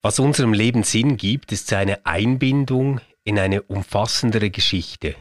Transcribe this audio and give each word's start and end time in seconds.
Was 0.00 0.20
unserem 0.20 0.52
Leben 0.52 0.84
Sinn 0.84 1.16
gibt, 1.16 1.50
ist 1.50 1.66
seine 1.66 2.06
Einbindung 2.06 3.00
in 3.24 3.36
eine 3.36 3.62
umfassendere 3.62 4.48
Geschichte, 4.48 5.16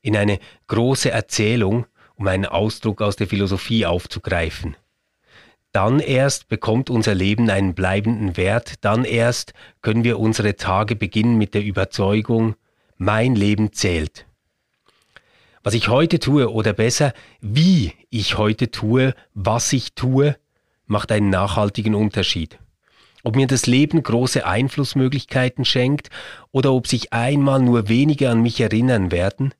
in 0.00 0.16
eine 0.16 0.38
große 0.68 1.10
Erzählung, 1.10 1.84
um 2.14 2.26
einen 2.26 2.46
Ausdruck 2.46 3.02
aus 3.02 3.16
der 3.16 3.26
Philosophie 3.26 3.84
aufzugreifen. 3.84 4.74
Dann 5.72 6.00
erst 6.00 6.48
bekommt 6.48 6.88
unser 6.88 7.14
Leben 7.14 7.50
einen 7.50 7.74
bleibenden 7.74 8.38
Wert, 8.38 8.76
dann 8.80 9.04
erst 9.04 9.52
können 9.82 10.02
wir 10.02 10.18
unsere 10.18 10.56
Tage 10.56 10.96
beginnen 10.96 11.36
mit 11.36 11.52
der 11.52 11.62
Überzeugung, 11.62 12.56
mein 12.96 13.34
Leben 13.34 13.74
zählt. 13.74 14.24
Was 15.62 15.74
ich 15.74 15.88
heute 15.88 16.20
tue 16.20 16.50
oder 16.50 16.72
besser, 16.72 17.12
wie 17.42 17.92
ich 18.08 18.38
heute 18.38 18.70
tue, 18.70 19.14
was 19.34 19.74
ich 19.74 19.92
tue, 19.94 20.36
macht 20.86 21.12
einen 21.12 21.28
nachhaltigen 21.28 21.94
Unterschied 21.94 22.58
ob 23.22 23.36
mir 23.36 23.46
das 23.46 23.66
Leben 23.66 24.02
große 24.02 24.46
Einflussmöglichkeiten 24.46 25.64
schenkt 25.64 26.10
oder 26.50 26.72
ob 26.72 26.86
sich 26.86 27.12
einmal 27.12 27.60
nur 27.60 27.88
wenige 27.88 28.30
an 28.30 28.42
mich 28.42 28.60
erinnern 28.60 29.10
werden, 29.10 29.54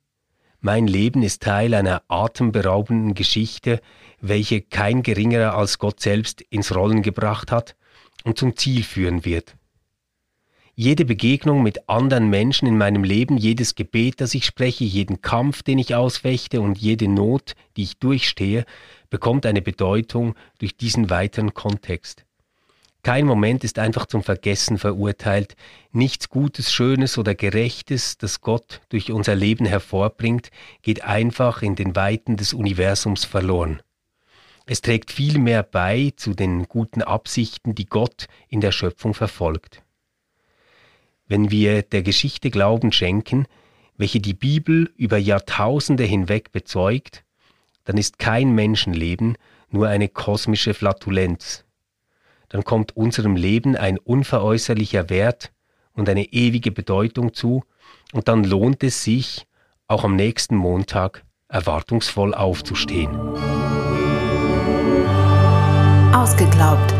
mein 0.65 0.87
Leben 0.87 1.23
ist 1.23 1.43
Teil 1.43 1.73
einer 1.73 2.03
atemberaubenden 2.07 3.15
Geschichte, 3.15 3.81
welche 4.21 4.61
kein 4.61 5.03
geringerer 5.03 5.57
als 5.57 5.77
Gott 5.77 5.99
selbst 5.99 6.41
ins 6.41 6.73
Rollen 6.73 7.01
gebracht 7.01 7.51
hat 7.51 7.75
und 8.23 8.37
zum 8.37 8.55
Ziel 8.55 8.83
führen 8.83 9.25
wird. 9.25 9.55
Jede 10.75 11.05
Begegnung 11.05 11.61
mit 11.61 11.87
anderen 11.89 12.29
Menschen 12.29 12.67
in 12.67 12.77
meinem 12.77 13.03
Leben, 13.03 13.37
jedes 13.37 13.75
Gebet, 13.75 14.21
das 14.21 14.33
ich 14.33 14.45
spreche, 14.45 14.85
jeden 14.85 15.21
Kampf, 15.21 15.61
den 15.61 15.77
ich 15.77 15.93
ausfechte 15.93 16.61
und 16.61 16.77
jede 16.77 17.07
Not, 17.07 17.55
die 17.75 17.83
ich 17.83 17.99
durchstehe, 17.99 18.65
bekommt 19.09 19.45
eine 19.45 19.61
Bedeutung 19.61 20.33
durch 20.59 20.77
diesen 20.77 21.09
weiteren 21.09 21.53
Kontext. 21.53 22.25
Kein 23.03 23.25
Moment 23.25 23.65
ist 23.65 23.79
einfach 23.79 24.05
zum 24.05 24.23
Vergessen 24.23 24.77
verurteilt. 24.77 25.57
Nichts 25.91 26.29
Gutes, 26.29 26.71
Schönes 26.71 27.17
oder 27.17 27.35
Gerechtes, 27.35 28.17
das 28.17 28.39
Gott 28.39 28.79
durch 28.87 29.11
unser 29.11 29.35
Leben 29.35 29.65
hervorbringt, 29.65 30.51
geht 30.81 31.03
einfach 31.03 31.61
in 31.61 31.75
den 31.75 31.97
Weiten 31.97 32.37
des 32.37 32.53
Universums 32.53 33.25
verloren. 33.25 33.81
Es 34.65 34.79
trägt 34.79 35.11
viel 35.11 35.37
mehr 35.37 35.63
bei 35.63 36.13
zu 36.15 36.33
den 36.33 36.63
guten 36.69 37.01
Absichten, 37.01 37.75
die 37.75 37.87
Gott 37.87 38.27
in 38.47 38.61
der 38.61 38.71
Schöpfung 38.71 39.13
verfolgt. 39.13 39.83
Wenn 41.27 41.51
wir 41.51 41.81
der 41.81 42.03
Geschichte 42.03 42.51
Glauben 42.51 42.93
schenken, 42.93 43.47
welche 43.97 44.21
die 44.21 44.33
Bibel 44.33 44.93
über 44.95 45.17
Jahrtausende 45.17 46.05
hinweg 46.05 46.53
bezeugt, 46.53 47.25
dann 47.83 47.97
ist 47.97 48.17
kein 48.17 48.55
Menschenleben 48.55 49.37
nur 49.69 49.89
eine 49.89 50.07
kosmische 50.07 50.73
Flatulenz, 50.73 51.62
dann 52.53 52.63
kommt 52.63 52.95
unserem 52.95 53.35
Leben 53.35 53.75
ein 53.75 53.97
unveräußerlicher 53.97 55.09
Wert 55.09 55.51
und 55.93 56.07
eine 56.07 56.25
ewige 56.25 56.71
Bedeutung 56.71 57.33
zu, 57.33 57.63
und 58.13 58.27
dann 58.27 58.43
lohnt 58.43 58.83
es 58.83 59.03
sich, 59.03 59.47
auch 59.87 60.03
am 60.03 60.15
nächsten 60.15 60.55
Montag 60.55 61.25
erwartungsvoll 61.47 62.35
aufzustehen. 62.35 63.09
Ausgeglaubt. 66.13 66.93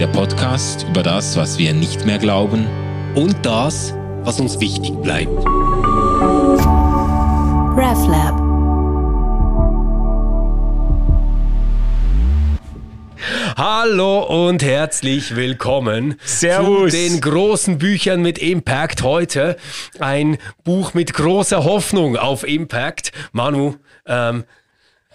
Der 0.00 0.08
Podcast 0.08 0.84
über 0.88 1.04
das, 1.04 1.36
was 1.36 1.56
wir 1.58 1.72
nicht 1.72 2.04
mehr 2.04 2.18
glauben 2.18 2.66
und 3.14 3.36
das, 3.46 3.94
was 4.24 4.40
uns 4.40 4.58
wichtig 4.58 4.92
bleibt. 5.02 5.38
RefLab. 7.76 8.47
Hallo 13.56 14.46
und 14.46 14.62
herzlich 14.62 15.34
willkommen 15.34 16.16
Servus. 16.24 16.92
zu 16.92 16.96
den 16.96 17.20
großen 17.20 17.78
Büchern 17.78 18.22
mit 18.22 18.38
Impact. 18.38 19.02
Heute 19.02 19.56
ein 19.98 20.38
Buch 20.64 20.94
mit 20.94 21.14
großer 21.14 21.64
Hoffnung 21.64 22.16
auf 22.16 22.46
Impact. 22.46 23.12
Manu, 23.32 23.76
ähm, 24.06 24.44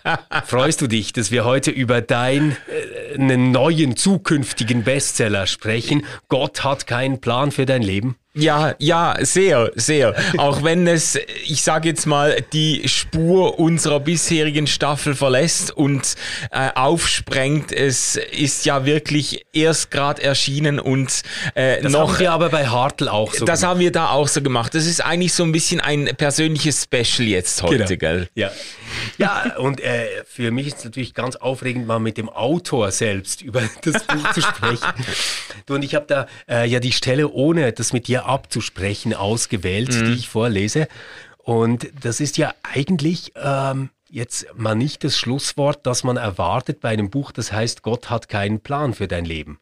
freust 0.45 0.81
du 0.81 0.87
dich, 0.87 1.13
dass 1.13 1.31
wir 1.31 1.45
heute 1.45 1.71
über 1.71 2.01
deinen 2.01 2.57
äh, 3.17 3.17
neuen 3.17 3.95
zukünftigen 3.95 4.83
Bestseller 4.83 5.47
sprechen? 5.47 6.05
Gott 6.27 6.63
hat 6.63 6.87
keinen 6.87 7.21
Plan 7.21 7.51
für 7.51 7.65
dein 7.65 7.81
Leben. 7.81 8.17
Ja, 8.35 8.73
ja, 8.79 9.15
sehr, 9.21 9.71
sehr. 9.75 10.15
Auch 10.37 10.63
wenn 10.63 10.87
es, 10.87 11.19
ich 11.45 11.61
sage 11.61 11.89
jetzt 11.89 12.07
mal, 12.07 12.43
die 12.51 12.89
Spur 12.89 13.59
unserer 13.59 13.99
bisherigen 13.99 14.65
Staffel 14.65 15.13
verlässt 15.13 15.69
und 15.69 16.15
äh, 16.49 16.71
aufsprengt. 16.73 17.71
Es 17.71 18.15
ist 18.15 18.65
ja 18.65 18.85
wirklich 18.85 19.45
erst 19.53 19.91
gerade 19.91 20.23
erschienen 20.23 20.79
und 20.79 21.21
äh, 21.53 21.79
das 21.83 21.91
noch. 21.91 22.01
Das 22.01 22.09
haben 22.13 22.19
wir 22.19 22.31
aber 22.31 22.49
bei 22.49 22.65
Hartl 22.65 23.07
auch 23.07 23.35
so. 23.35 23.45
Das 23.45 23.59
gemacht. 23.59 23.71
haben 23.71 23.79
wir 23.79 23.91
da 23.91 24.09
auch 24.09 24.27
so 24.27 24.41
gemacht. 24.41 24.73
Das 24.73 24.87
ist 24.87 25.01
eigentlich 25.01 25.33
so 25.33 25.43
ein 25.43 25.51
bisschen 25.51 25.79
ein 25.79 26.05
persönliches 26.17 26.85
Special 26.85 27.27
jetzt 27.27 27.61
heute, 27.61 27.85
genau. 27.85 27.99
gell? 27.99 28.29
Ja. 28.33 28.49
Ja, 29.17 29.57
und 29.57 29.79
äh, 29.81 30.07
für 30.25 30.51
mich 30.51 30.67
ist 30.67 30.79
es 30.79 30.85
natürlich 30.85 31.13
ganz 31.13 31.35
aufregend, 31.35 31.87
mal 31.87 31.99
mit 31.99 32.17
dem 32.17 32.29
Autor 32.29 32.91
selbst 32.91 33.41
über 33.41 33.61
das 33.83 34.03
Buch 34.03 34.33
zu 34.33 34.41
sprechen. 34.41 34.87
Du 35.65 35.75
und 35.75 35.83
ich 35.83 35.95
habe 35.95 36.05
da 36.07 36.27
äh, 36.49 36.67
ja 36.67 36.81
die 36.81 36.91
Stelle, 36.91 37.29
ohne 37.29 37.71
das 37.71 37.93
mit 37.93 38.07
dir 38.07 38.22
abzusprechen, 38.23 39.13
ausgewählt, 39.13 39.93
mhm. 39.93 40.05
die 40.05 40.13
ich 40.13 40.29
vorlese. 40.29 40.87
Und 41.37 41.87
das 42.01 42.19
ist 42.19 42.37
ja 42.37 42.53
eigentlich 42.63 43.33
ähm, 43.35 43.89
jetzt 44.09 44.45
mal 44.55 44.75
nicht 44.75 45.03
das 45.03 45.17
Schlusswort, 45.17 45.85
das 45.85 46.03
man 46.03 46.17
erwartet 46.17 46.79
bei 46.79 46.89
einem 46.89 47.09
Buch, 47.09 47.31
das 47.31 47.51
heißt, 47.51 47.81
Gott 47.81 48.09
hat 48.09 48.29
keinen 48.29 48.59
Plan 48.59 48.93
für 48.93 49.07
dein 49.07 49.25
Leben. 49.25 49.59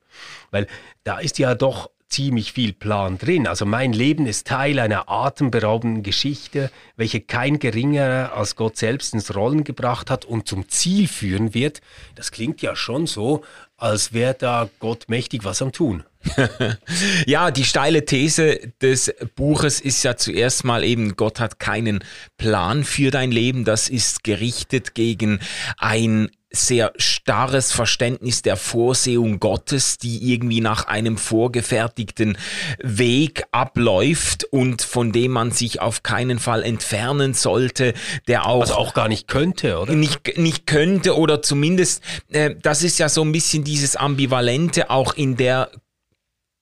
Weil 0.51 0.67
da 1.03 1.19
ist 1.19 1.39
ja 1.39 1.55
doch 1.55 1.89
ziemlich 2.11 2.51
viel 2.51 2.73
Plan 2.73 3.17
drin. 3.17 3.47
Also 3.47 3.65
mein 3.65 3.93
Leben 3.93 4.27
ist 4.27 4.47
Teil 4.47 4.79
einer 4.79 5.09
atemberaubenden 5.09 6.03
Geschichte, 6.03 6.69
welche 6.97 7.21
kein 7.21 7.57
geringerer 7.59 8.33
als 8.33 8.57
Gott 8.57 8.77
selbst 8.77 9.13
ins 9.13 9.33
Rollen 9.33 9.63
gebracht 9.63 10.09
hat 10.09 10.25
und 10.25 10.47
zum 10.47 10.67
Ziel 10.67 11.07
führen 11.07 11.53
wird. 11.53 11.81
Das 12.15 12.31
klingt 12.31 12.61
ja 12.61 12.75
schon 12.75 13.07
so, 13.07 13.43
als 13.77 14.11
wäre 14.11 14.35
da 14.37 14.69
Gott 14.79 15.05
mächtig 15.07 15.45
was 15.45 15.61
am 15.61 15.71
Tun. 15.71 16.03
ja, 17.25 17.51
die 17.51 17.63
steile 17.63 18.05
These 18.05 18.73
des 18.81 19.13
Buches 19.35 19.81
ist 19.81 20.03
ja 20.03 20.17
zuerst 20.17 20.63
mal 20.63 20.83
eben, 20.83 21.15
Gott 21.15 21.39
hat 21.39 21.59
keinen 21.59 22.03
Plan 22.37 22.83
für 22.83 23.11
dein 23.11 23.31
Leben. 23.31 23.65
Das 23.65 23.89
ist 23.89 24.23
gerichtet 24.23 24.93
gegen 24.93 25.39
ein 25.77 26.29
sehr 26.51 26.91
starres 26.97 27.71
Verständnis 27.71 28.41
der 28.41 28.57
Vorsehung 28.57 29.39
Gottes, 29.39 29.97
die 29.97 30.33
irgendwie 30.33 30.59
nach 30.59 30.85
einem 30.85 31.17
vorgefertigten 31.17 32.37
Weg 32.79 33.45
abläuft 33.51 34.43
und 34.43 34.81
von 34.81 35.13
dem 35.13 35.31
man 35.31 35.51
sich 35.51 35.79
auf 35.79 36.03
keinen 36.03 36.39
Fall 36.39 36.63
entfernen 36.63 37.33
sollte, 37.33 37.93
der 38.27 38.45
auch 38.45 38.61
also 38.61 38.75
auch 38.75 38.93
gar 38.93 39.07
nicht 39.07 39.29
könnte, 39.29 39.79
oder? 39.79 39.93
Nicht 39.93 40.37
nicht 40.37 40.67
könnte 40.67 41.15
oder 41.15 41.41
zumindest 41.41 42.03
äh, 42.29 42.55
das 42.61 42.83
ist 42.83 42.99
ja 42.99 43.07
so 43.07 43.21
ein 43.21 43.31
bisschen 43.31 43.63
dieses 43.63 43.95
ambivalente 43.95 44.89
auch 44.89 45.13
in 45.13 45.37
der 45.37 45.71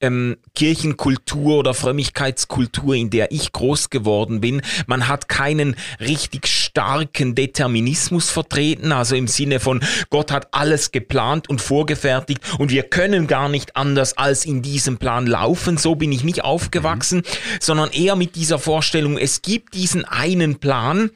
ähm, 0.01 0.37
Kirchenkultur 0.55 1.57
oder 1.57 1.73
Frömmigkeitskultur, 1.73 2.95
in 2.95 3.09
der 3.09 3.31
ich 3.31 3.51
groß 3.51 3.89
geworden 3.89 4.41
bin. 4.41 4.61
Man 4.87 5.07
hat 5.07 5.29
keinen 5.29 5.75
richtig 5.99 6.47
starken 6.47 7.35
Determinismus 7.35 8.29
vertreten, 8.29 8.91
also 8.91 9.15
im 9.15 9.27
Sinne 9.27 9.59
von 9.59 9.81
Gott 10.09 10.31
hat 10.31 10.53
alles 10.53 10.91
geplant 10.91 11.49
und 11.49 11.61
vorgefertigt 11.61 12.41
und 12.57 12.71
wir 12.71 12.83
können 12.83 13.27
gar 13.27 13.49
nicht 13.49 13.75
anders 13.75 14.17
als 14.17 14.45
in 14.45 14.61
diesem 14.61 14.97
Plan 14.97 15.27
laufen. 15.27 15.77
So 15.77 15.95
bin 15.95 16.11
ich 16.11 16.23
nicht 16.23 16.43
aufgewachsen, 16.43 17.19
mhm. 17.19 17.57
sondern 17.59 17.91
eher 17.91 18.15
mit 18.15 18.35
dieser 18.35 18.59
Vorstellung, 18.59 19.17
es 19.17 19.41
gibt 19.41 19.73
diesen 19.73 20.05
einen 20.05 20.59
Plan, 20.59 21.11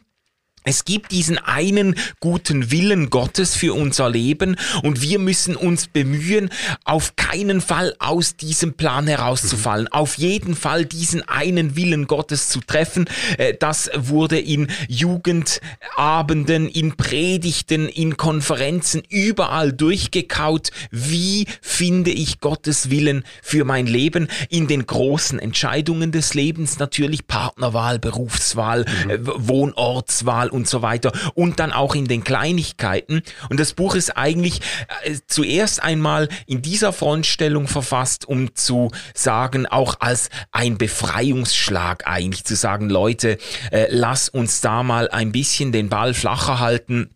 es 0.64 0.86
gibt 0.86 1.12
diesen 1.12 1.38
einen 1.38 1.96
guten 2.20 2.72
Willen 2.72 3.10
Gottes 3.10 3.56
für 3.56 3.74
unser 3.74 4.10
Leben 4.10 4.56
und 4.82 5.02
wir 5.02 5.20
müssen 5.20 5.56
uns 5.56 5.88
bemühen, 5.88 6.50
auf 6.86 7.16
keinen 7.16 7.62
Fall 7.62 7.94
aus 8.00 8.36
diesem 8.36 8.74
Plan 8.74 9.08
herauszufallen, 9.08 9.88
auf 9.90 10.18
jeden 10.18 10.56
Fall 10.56 10.86
diesen 10.86 11.28
einen 11.28 11.76
Willen 11.76 12.08
Gottes 12.08 12.50
zu 12.50 12.62
treffen. 12.62 13.06
Äh, 13.38 13.56
das 13.60 13.90
wurde 13.96 14.40
in 14.40 14.68
Jugendabenden, 14.88 16.70
in 16.70 16.96
Predigten, 16.96 17.90
in 17.90 18.18
Konferenzen 18.18 19.04
überall 19.10 19.74
durchgekaut. 19.74 20.70
Wie 20.92 21.46
finde 21.62 22.12
ich 22.12 22.40
Gottes 22.40 22.90
Willen 22.90 23.24
für 23.42 23.66
mein 23.66 23.86
Leben? 23.86 24.28
In 24.50 24.68
den 24.68 24.86
großen 24.86 25.40
Entscheidungen 25.40 26.12
des 26.12 26.34
Lebens 26.34 26.80
natürlich 26.80 27.28
Partnerwahl, 27.28 28.00
Berufswahl, 28.00 28.86
mhm. 29.06 29.10
Äh, 29.10 29.18
Wohnortswahl 29.24 30.53
und 30.54 30.68
so 30.68 30.82
weiter 30.82 31.12
und 31.36 31.60
dann 31.60 31.74
auch 31.74 31.96
in 31.96 32.06
den 32.06 32.24
Kleinigkeiten. 32.24 33.22
Und 33.50 33.60
das 33.60 33.74
Buch 33.74 33.96
ist 33.96 34.12
eigentlich 34.12 34.62
äh, 35.04 35.18
zuerst 35.28 35.84
einmal 35.84 36.30
in 36.46 36.62
dieser 36.62 36.94
Frontstellung 36.94 37.68
verfasst, 37.68 38.28
um 38.28 38.56
zu 38.56 38.92
sagen, 39.14 39.66
auch 39.66 39.96
als 40.00 40.30
ein 40.52 40.78
Befreiungsschlag 40.78 42.08
eigentlich 42.08 42.46
zu 42.46 42.56
sagen, 42.56 42.90
Leute, 42.90 43.38
äh, 43.72 43.88
lass 43.90 44.30
uns 44.30 44.62
da 44.62 44.84
mal 44.84 45.10
ein 45.10 45.32
bisschen 45.32 45.72
den 45.72 45.90
Ball 45.90 46.14
flacher 46.14 46.60
halten 46.60 47.10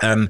ähm, 0.00 0.28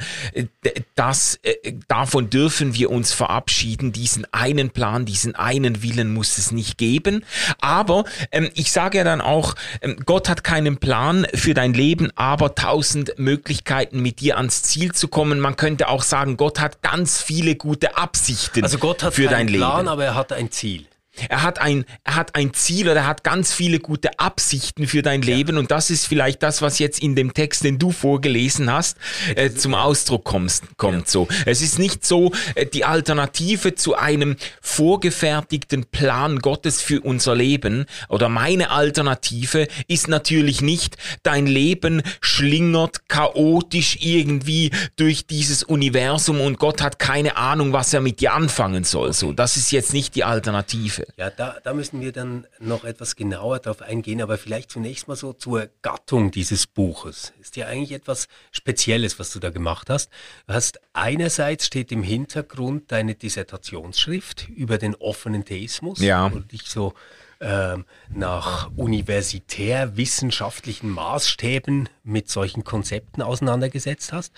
das, 0.94 1.38
äh, 1.42 1.72
davon 1.88 2.30
dürfen 2.30 2.74
wir 2.74 2.90
uns 2.90 3.12
verabschieden. 3.12 3.92
Diesen 3.92 4.26
einen 4.32 4.70
Plan, 4.70 5.04
diesen 5.04 5.34
einen 5.34 5.82
Willen 5.82 6.12
muss 6.12 6.38
es 6.38 6.52
nicht 6.52 6.78
geben. 6.78 7.24
Aber 7.60 8.04
ähm, 8.32 8.50
ich 8.54 8.72
sage 8.72 8.98
ja 8.98 9.04
dann 9.04 9.20
auch, 9.20 9.54
ähm, 9.82 9.96
Gott 10.04 10.28
hat 10.28 10.44
keinen 10.44 10.78
Plan 10.78 11.26
für 11.34 11.54
dein 11.54 11.74
Leben, 11.74 12.10
aber 12.16 12.54
tausend 12.54 13.18
Möglichkeiten, 13.18 14.00
mit 14.00 14.20
dir 14.20 14.36
ans 14.36 14.62
Ziel 14.62 14.92
zu 14.92 15.08
kommen. 15.08 15.40
Man 15.40 15.56
könnte 15.56 15.88
auch 15.88 16.02
sagen, 16.02 16.36
Gott 16.36 16.60
hat 16.60 16.82
ganz 16.82 17.22
viele 17.22 17.56
gute 17.56 17.96
Absichten 17.96 18.62
also 18.62 18.78
Gott 18.78 19.02
hat 19.02 19.14
für 19.14 19.24
dein 19.24 19.46
keinen 19.46 19.56
Plan, 19.56 19.76
Leben. 19.78 19.88
aber 19.88 20.04
er 20.04 20.14
hat 20.14 20.32
ein 20.32 20.50
Ziel. 20.50 20.86
Er 21.28 21.42
hat 21.42 21.58
ein, 21.60 21.84
er 22.04 22.16
hat 22.16 22.34
ein 22.34 22.54
Ziel 22.54 22.88
oder 22.88 23.00
er 23.00 23.06
hat 23.06 23.24
ganz 23.24 23.52
viele 23.52 23.80
gute 23.80 24.18
Absichten 24.18 24.86
für 24.86 25.02
dein 25.02 25.22
Leben 25.22 25.58
und 25.58 25.70
das 25.70 25.90
ist 25.90 26.06
vielleicht 26.06 26.42
das, 26.42 26.62
was 26.62 26.78
jetzt 26.78 27.00
in 27.00 27.14
dem 27.14 27.34
Text, 27.34 27.64
den 27.64 27.78
du 27.78 27.90
vorgelesen 27.90 28.70
hast, 28.72 28.96
äh, 29.34 29.50
zum 29.50 29.74
Ausdruck 29.74 30.24
kommst, 30.24 30.64
kommt 30.76 31.08
so. 31.08 31.28
Es 31.44 31.62
ist 31.62 31.78
nicht 31.78 32.04
so 32.04 32.32
äh, 32.54 32.66
die 32.66 32.84
Alternative 32.84 33.74
zu 33.74 33.96
einem 33.96 34.36
vorgefertigten 34.60 35.86
Plan 35.86 36.38
Gottes 36.38 36.82
für 36.82 37.00
unser 37.00 37.34
Leben 37.34 37.86
oder 38.08 38.28
meine 38.28 38.70
Alternative 38.70 39.68
ist 39.88 40.08
natürlich 40.08 40.60
nicht, 40.60 40.96
dein 41.22 41.46
Leben 41.46 42.02
schlingert 42.20 43.08
chaotisch 43.08 43.98
irgendwie 44.00 44.70
durch 44.96 45.26
dieses 45.26 45.62
Universum 45.62 46.40
und 46.40 46.58
Gott 46.58 46.82
hat 46.82 46.98
keine 46.98 47.36
Ahnung, 47.36 47.72
was 47.72 47.92
er 47.92 48.00
mit 48.00 48.20
dir 48.20 48.34
anfangen 48.34 48.84
soll. 48.84 49.12
So, 49.12 49.32
das 49.32 49.56
ist 49.56 49.72
jetzt 49.72 49.92
nicht 49.92 50.14
die 50.14 50.24
Alternative. 50.24 51.05
Ja, 51.16 51.30
da, 51.30 51.58
da 51.62 51.72
müssen 51.72 52.00
wir 52.00 52.12
dann 52.12 52.46
noch 52.58 52.84
etwas 52.84 53.16
genauer 53.16 53.58
drauf 53.60 53.82
eingehen, 53.82 54.20
aber 54.20 54.38
vielleicht 54.38 54.70
zunächst 54.70 55.08
mal 55.08 55.16
so 55.16 55.32
zur 55.32 55.68
Gattung 55.82 56.30
dieses 56.30 56.66
Buches. 56.66 57.32
Ist 57.40 57.56
ja 57.56 57.66
eigentlich 57.66 57.92
etwas 57.92 58.28
Spezielles, 58.52 59.18
was 59.18 59.30
du 59.32 59.38
da 59.38 59.50
gemacht 59.50 59.90
hast. 59.90 60.10
Du 60.46 60.54
hast 60.54 60.80
einerseits 60.96 61.66
steht 61.66 61.92
im 61.92 62.02
Hintergrund 62.02 62.90
deine 62.92 63.14
Dissertationsschrift 63.14 64.48
über 64.48 64.78
den 64.78 64.94
offenen 64.96 65.44
Theismus, 65.44 66.00
Ja. 66.00 66.32
wo 66.32 66.38
du 66.38 66.44
dich 66.44 66.62
so 66.62 66.94
ähm, 67.38 67.84
nach 68.08 68.70
universitär-wissenschaftlichen 68.76 70.88
Maßstäben 70.90 71.90
mit 72.02 72.30
solchen 72.30 72.64
Konzepten 72.64 73.20
auseinandergesetzt 73.20 74.14
hast. 74.14 74.32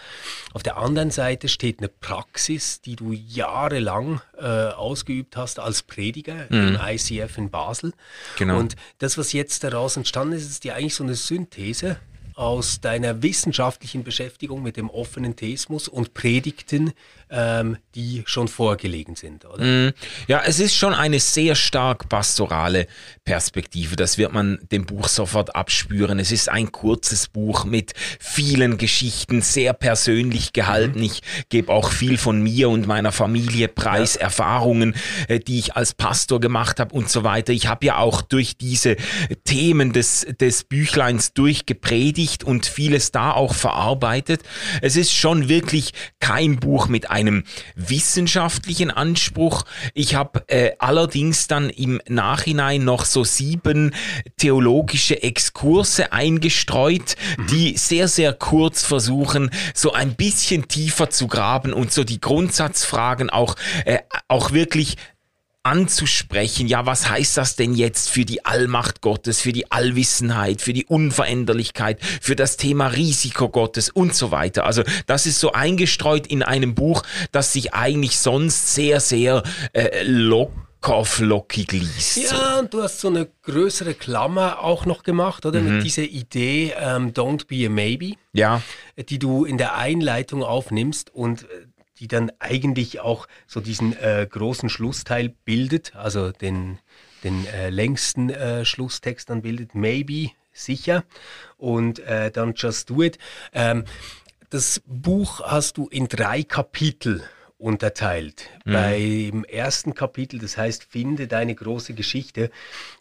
Auf 0.53 0.65
der 0.65 0.79
anderen 0.79 1.13
Seite 1.13 1.47
steht 1.49 1.79
eine 1.79 1.87
Praxis, 1.89 2.81
die 2.81 2.97
du 2.97 3.13
jahrelang 3.13 4.21
äh, 4.37 4.45
ausgeübt 4.47 5.37
hast 5.37 5.61
als 5.61 5.85
Prediger 5.85 6.51
im 6.51 6.77
ICF 6.85 7.39
in 7.39 7.51
Basel. 7.51 7.93
Genau. 8.37 8.59
Und 8.59 8.75
das, 8.99 9.17
was 9.17 9.33
jetzt 9.33 9.63
daraus 9.63 9.97
entstanden 9.97 10.33
ist, 10.35 10.51
ist 10.51 10.65
ja 10.65 10.75
eigentlich 10.75 10.97
so 10.97 11.05
eine 11.05 11.15
Synthese 11.15 12.01
aus 12.39 12.81
deiner 12.81 13.23
wissenschaftlichen 13.23 14.05
Beschäftigung 14.05 14.63
mit 14.63 14.77
dem 14.77 14.91
offenen 14.91 15.35
Theismus 15.35 15.89
und 15.89 16.15
Predigten, 16.15 16.93
ähm, 17.31 17.77
die 17.95 18.23
schon 18.27 18.49
vorgelegen 18.49 19.17
sind, 19.17 19.45
oder? 19.45 19.63
Mm, 19.65 19.93
Ja, 20.29 20.43
es 20.47 20.61
ist 20.61 20.75
schon 20.75 20.95
eine 20.95 21.21
sehr 21.21 21.55
stark 21.55 22.09
pastorale 22.09 22.87
Perspektive. 23.25 23.97
Das 23.97 24.19
wird 24.19 24.33
man 24.33 24.59
dem 24.73 24.87
Buch 24.87 25.09
sofort 25.09 25.55
abspüren. 25.55 26.19
Es 26.19 26.33
ist 26.33 26.49
ein 26.49 26.73
kurzes 26.73 27.29
Buch 27.29 27.65
mit 27.65 27.93
vielen 28.19 28.79
Geschichten, 28.79 29.43
sehr 29.43 29.73
persönlich 29.73 30.53
gehalten. 30.53 31.03
Ich 31.03 31.23
gebe 31.49 31.73
auch 31.73 31.91
viel 31.93 32.17
von 32.19 32.43
mir 32.43 32.69
und 32.71 32.87
meiner 32.87 33.13
Familie 33.13 33.69
preis, 33.69 34.17
Erfahrungen, 34.17 34.95
äh, 35.29 35.41
die 35.41 35.59
ich 35.59 35.77
als 35.77 35.95
Pastor 35.95 36.41
gemacht 36.41 36.81
habe 36.81 36.95
und 36.95 37.11
so 37.11 37.25
weiter. 37.25 37.53
Ich 37.53 37.67
habe 37.67 37.85
ja 37.87 37.99
auch 37.99 38.23
durch 38.23 38.57
diese 38.57 38.97
Themen 39.45 39.93
des, 39.93 40.27
des 40.41 40.65
Büchleins 40.65 41.35
durchgepredigt 41.35 42.45
und 42.45 42.67
vieles 42.67 43.13
da 43.13 43.33
auch 43.33 43.55
verarbeitet. 43.55 44.43
Es 44.81 44.97
ist 44.97 45.13
schon 45.13 45.49
wirklich 45.49 45.93
kein 46.21 46.57
Buch 46.57 46.89
mit 46.89 47.11
einem 47.11 47.18
wissenschaftlichen 47.75 48.91
Anspruch. 48.91 49.65
Ich 49.95 50.15
habe 50.15 50.45
äh, 50.49 50.73
allerdings 50.79 51.47
dann 51.47 51.71
im 51.71 52.01
Nachhinein 52.09 52.85
noch 52.85 53.05
so 53.05 53.25
sieben 53.25 53.95
theologische 54.37 55.23
Exkurse 55.23 56.13
eingestreut, 56.13 57.17
die 57.51 57.77
sehr, 57.77 58.09
sehr 58.09 58.33
kurz 58.33 58.83
versuchen, 58.83 59.51
so 59.75 59.93
ein 59.93 60.15
bisschen 60.15 60.69
tiefer 60.69 61.11
zu 61.11 61.27
graben 61.27 61.73
und 61.73 61.93
so 61.93 62.05
die 62.05 62.21
Grundsatzfragen 62.21 63.31
auch, 63.31 63.57
äh, 63.85 63.99
auch 64.29 64.53
wirklich 64.53 64.97
anzusprechen, 65.69 66.67
ja, 66.67 66.87
was 66.87 67.11
heißt 67.11 67.37
das 67.37 67.55
denn 67.55 67.75
jetzt 67.75 68.09
für 68.09 68.25
die 68.25 68.47
Allmacht 68.47 69.03
Gottes, 69.03 69.43
für 69.43 69.53
die 69.53 69.71
Allwissenheit, 69.71 70.63
für 70.63 70.73
die 70.73 70.87
Unveränderlichkeit, 70.87 72.01
für 72.23 72.35
das 72.35 72.57
Thema 72.57 72.87
Risiko 72.87 73.51
Gottes 73.51 73.91
und 73.91 74.15
so 74.15 74.31
weiter. 74.31 74.65
Also 74.65 74.83
das 75.07 75.27
ist 75.27 75.41
so 75.41 75.53
eingestreut 75.53 76.27
in 76.27 76.43
einem 76.43 76.75
Buch, 76.75 77.03
das 77.33 77.53
sich 77.53 77.75
eigentlich 77.75 78.19
sonst 78.19 78.75
sehr, 78.75 79.01
sehr 79.01 79.43
äh, 79.75 80.05
locker 80.05 81.05
flockig 81.05 81.73
liest. 81.73 82.31
Ja, 82.31 82.61
und 82.61 82.73
du 82.73 82.83
hast 82.83 83.01
so 83.01 83.09
eine 83.09 83.29
größere 83.43 83.93
Klammer 83.93 84.61
auch 84.63 84.87
noch 84.87 85.03
gemacht, 85.03 85.45
oder? 85.45 85.61
Mhm. 85.61 85.77
Mit 85.77 85.85
dieser 85.85 86.05
Idee 86.05 86.73
ähm, 86.79 87.13
Don't 87.13 87.47
be 87.47 87.67
a 87.67 87.69
maybe, 87.69 88.13
Ja, 88.33 88.63
die 88.97 89.19
du 89.19 89.45
in 89.45 89.59
der 89.59 89.75
Einleitung 89.75 90.43
aufnimmst 90.43 91.15
und 91.15 91.43
äh, 91.43 91.67
die 92.01 92.09
dann 92.09 92.31
eigentlich 92.39 93.01
auch 93.01 93.27
so 93.47 93.61
diesen 93.61 93.97
äh, 93.99 94.27
großen 94.29 94.69
Schlussteil 94.69 95.35
bildet, 95.45 95.95
also 95.97 96.31
den, 96.31 96.79
den 97.25 97.47
äh, 97.47 97.71
längsten 97.71 98.31
äh, 98.31 98.65
Schlusstext 98.65 99.31
dann 99.31 99.43
bildet, 99.43 99.75
maybe, 99.75 100.31
sicher, 100.53 101.05
und 101.57 101.99
äh, 102.01 102.31
dann 102.31 102.55
just 102.57 102.91
do 102.91 103.03
it. 103.03 103.19
Ähm, 103.53 103.85
das 104.51 104.83
Buch 104.87 105.41
hast 105.41 105.77
du 105.77 105.89
in 105.89 106.09
drei 106.09 106.43
Kapitel 106.43 107.23
unterteilt. 107.59 108.49
Beim 108.65 109.45
ersten 109.45 109.95
Kapitel, 109.95 110.39
das 110.39 110.57
heißt, 110.57 110.85
finde 110.85 111.27
deine 111.27 111.57
große 111.57 111.93
Geschichte, 111.93 112.51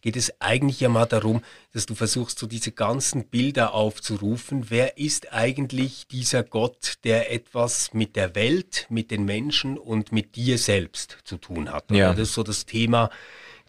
geht 0.02 0.16
es 0.16 0.42
eigentlich 0.42 0.80
ja 0.80 0.90
mal 0.90 1.06
darum, 1.06 1.44
dass 1.74 1.86
du 1.86 1.94
versuchst, 1.94 2.40
so 2.40 2.48
diese 2.48 2.72
ganzen 2.72 3.28
Bilder 3.28 3.76
aufzurufen. 3.76 4.70
Wer 4.70 4.98
ist 4.98 5.32
eigentlich 5.32 6.08
dieser 6.08 6.44
Gott, 6.44 6.96
der 7.04 7.32
etwas 7.32 7.94
mit 7.94 8.16
der 8.16 8.34
Welt, 8.34 8.88
mit 8.90 9.12
den 9.12 9.26
Menschen 9.26 9.78
und 9.78 10.12
mit 10.12 10.36
dir 10.36 10.58
selbst 10.58 11.20
zu 11.24 11.38
tun 11.38 11.72
hat? 11.72 11.92
Ja. 11.92 12.14
Das 12.14 12.30
ist 12.30 12.34
so 12.34 12.42
das 12.42 12.66
Thema 12.66 13.12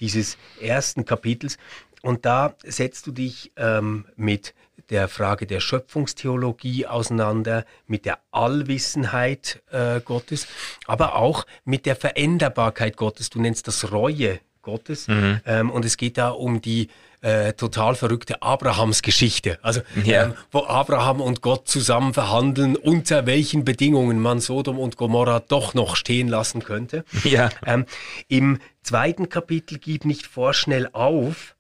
dieses 0.01 0.39
ersten 0.61 1.05
Kapitels. 1.05 1.59
Und 2.01 2.25
da 2.25 2.55
setzt 2.65 3.07
du 3.07 3.13
dich 3.13 3.53
ähm, 3.57 4.07
mit 4.17 4.55
der 4.91 5.09
Frage 5.09 5.47
der 5.47 5.61
Schöpfungstheologie 5.61 6.87
auseinander, 6.87 7.65
mit 7.87 8.05
der 8.05 8.19
Allwissenheit 8.31 9.63
äh, 9.71 10.01
Gottes, 10.01 10.47
aber 10.87 11.17
auch 11.17 11.47
mit 11.65 11.87
der 11.87 11.97
Veränderbarkeit 11.97 12.97
Gottes. 12.97 13.31
Du 13.31 13.41
nennst 13.41 13.69
das 13.69 13.93
Reue 13.93 14.41
Gottes. 14.63 15.07
Ähm, 15.09 15.71
und 15.71 15.85
es 15.85 15.97
geht 15.97 16.19
da 16.19 16.29
um 16.31 16.61
die 16.61 16.89
äh, 17.21 17.53
total 17.55 17.95
verrückte 17.95 18.43
Abrahams-Geschichte. 18.43 19.59
Also, 19.63 19.81
Ja. 20.05 20.27
ähm, 20.27 20.35
wo 20.53 20.65
Abraham 20.65 21.21
und 21.21 21.41
Gott 21.41 21.67
zusammen 21.69 22.15
verhandeln, 22.15 22.77
unter 22.77 23.27
welchen 23.27 23.65
Bedingungen 23.65 24.21
man 24.21 24.41
Sodom 24.41 24.79
und 24.79 24.97
Gomorra 24.97 25.41
doch 25.41 25.75
noch 25.75 25.97
stehen 25.97 26.29
lassen 26.29 26.63
könnte. 26.63 27.05
ja. 27.25 27.49
Ähm, 27.67 27.87
Im 28.29 28.59
zweiten 28.83 29.29
Kapitel 29.29 29.79
Gib 29.79 30.05
nicht 30.05 30.27
vorschnell 30.27 30.89
auf, 30.93 31.57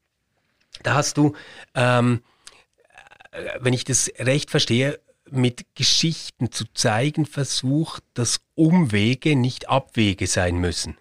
da 0.82 0.94
hast 0.94 1.16
du, 1.16 1.34
ähm, 1.74 2.20
äh, 2.20 2.20
wenn 3.60 3.72
ich 3.72 3.84
das 3.84 4.10
recht 4.18 4.50
verstehe, 4.50 4.98
mit 5.30 5.66
Geschichten 5.74 6.50
zu 6.52 6.64
zeigen 6.74 7.26
versucht, 7.26 8.02
dass 8.14 8.40
Umwege 8.54 9.36
nicht 9.36 9.68
Abwege 9.68 10.26
sein 10.26 10.56
müssen. 10.56 10.96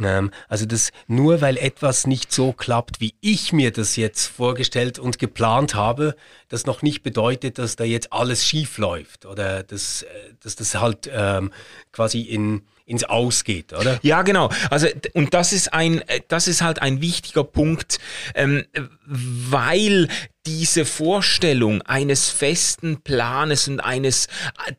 Ähm, 0.00 0.30
also 0.48 0.66
dass 0.66 0.90
nur 1.06 1.40
weil 1.40 1.56
etwas 1.56 2.06
nicht 2.06 2.32
so 2.32 2.52
klappt, 2.52 3.00
wie 3.00 3.14
ich 3.20 3.52
mir 3.52 3.70
das 3.70 3.96
jetzt 3.96 4.26
vorgestellt 4.26 4.98
und 4.98 5.18
geplant 5.18 5.74
habe, 5.74 6.16
das 6.48 6.66
noch 6.66 6.82
nicht 6.82 7.02
bedeutet, 7.02 7.58
dass 7.58 7.76
da 7.76 7.84
jetzt 7.84 8.12
alles 8.12 8.46
schief 8.46 8.78
läuft 8.78 9.26
oder 9.26 9.62
dass, 9.62 10.02
äh, 10.02 10.06
dass 10.40 10.56
das 10.56 10.74
halt 10.76 11.10
ähm, 11.12 11.52
quasi 11.90 12.20
in, 12.20 12.62
ins 12.86 13.04
Aus 13.04 13.44
geht, 13.44 13.72
oder? 13.72 13.98
Ja, 14.02 14.22
genau. 14.22 14.50
Also 14.70 14.86
und 15.14 15.34
das 15.34 15.52
ist 15.52 15.72
ein, 15.72 16.00
äh, 16.08 16.20
das 16.28 16.48
ist 16.48 16.62
halt 16.62 16.80
ein 16.80 17.00
wichtiger 17.00 17.44
Punkt, 17.44 17.98
ähm, 18.34 18.64
weil 19.04 20.08
diese 20.46 20.84
Vorstellung 20.84 21.82
eines 21.82 22.30
festen 22.30 23.00
Planes 23.02 23.68
und 23.68 23.80
eines 23.80 24.26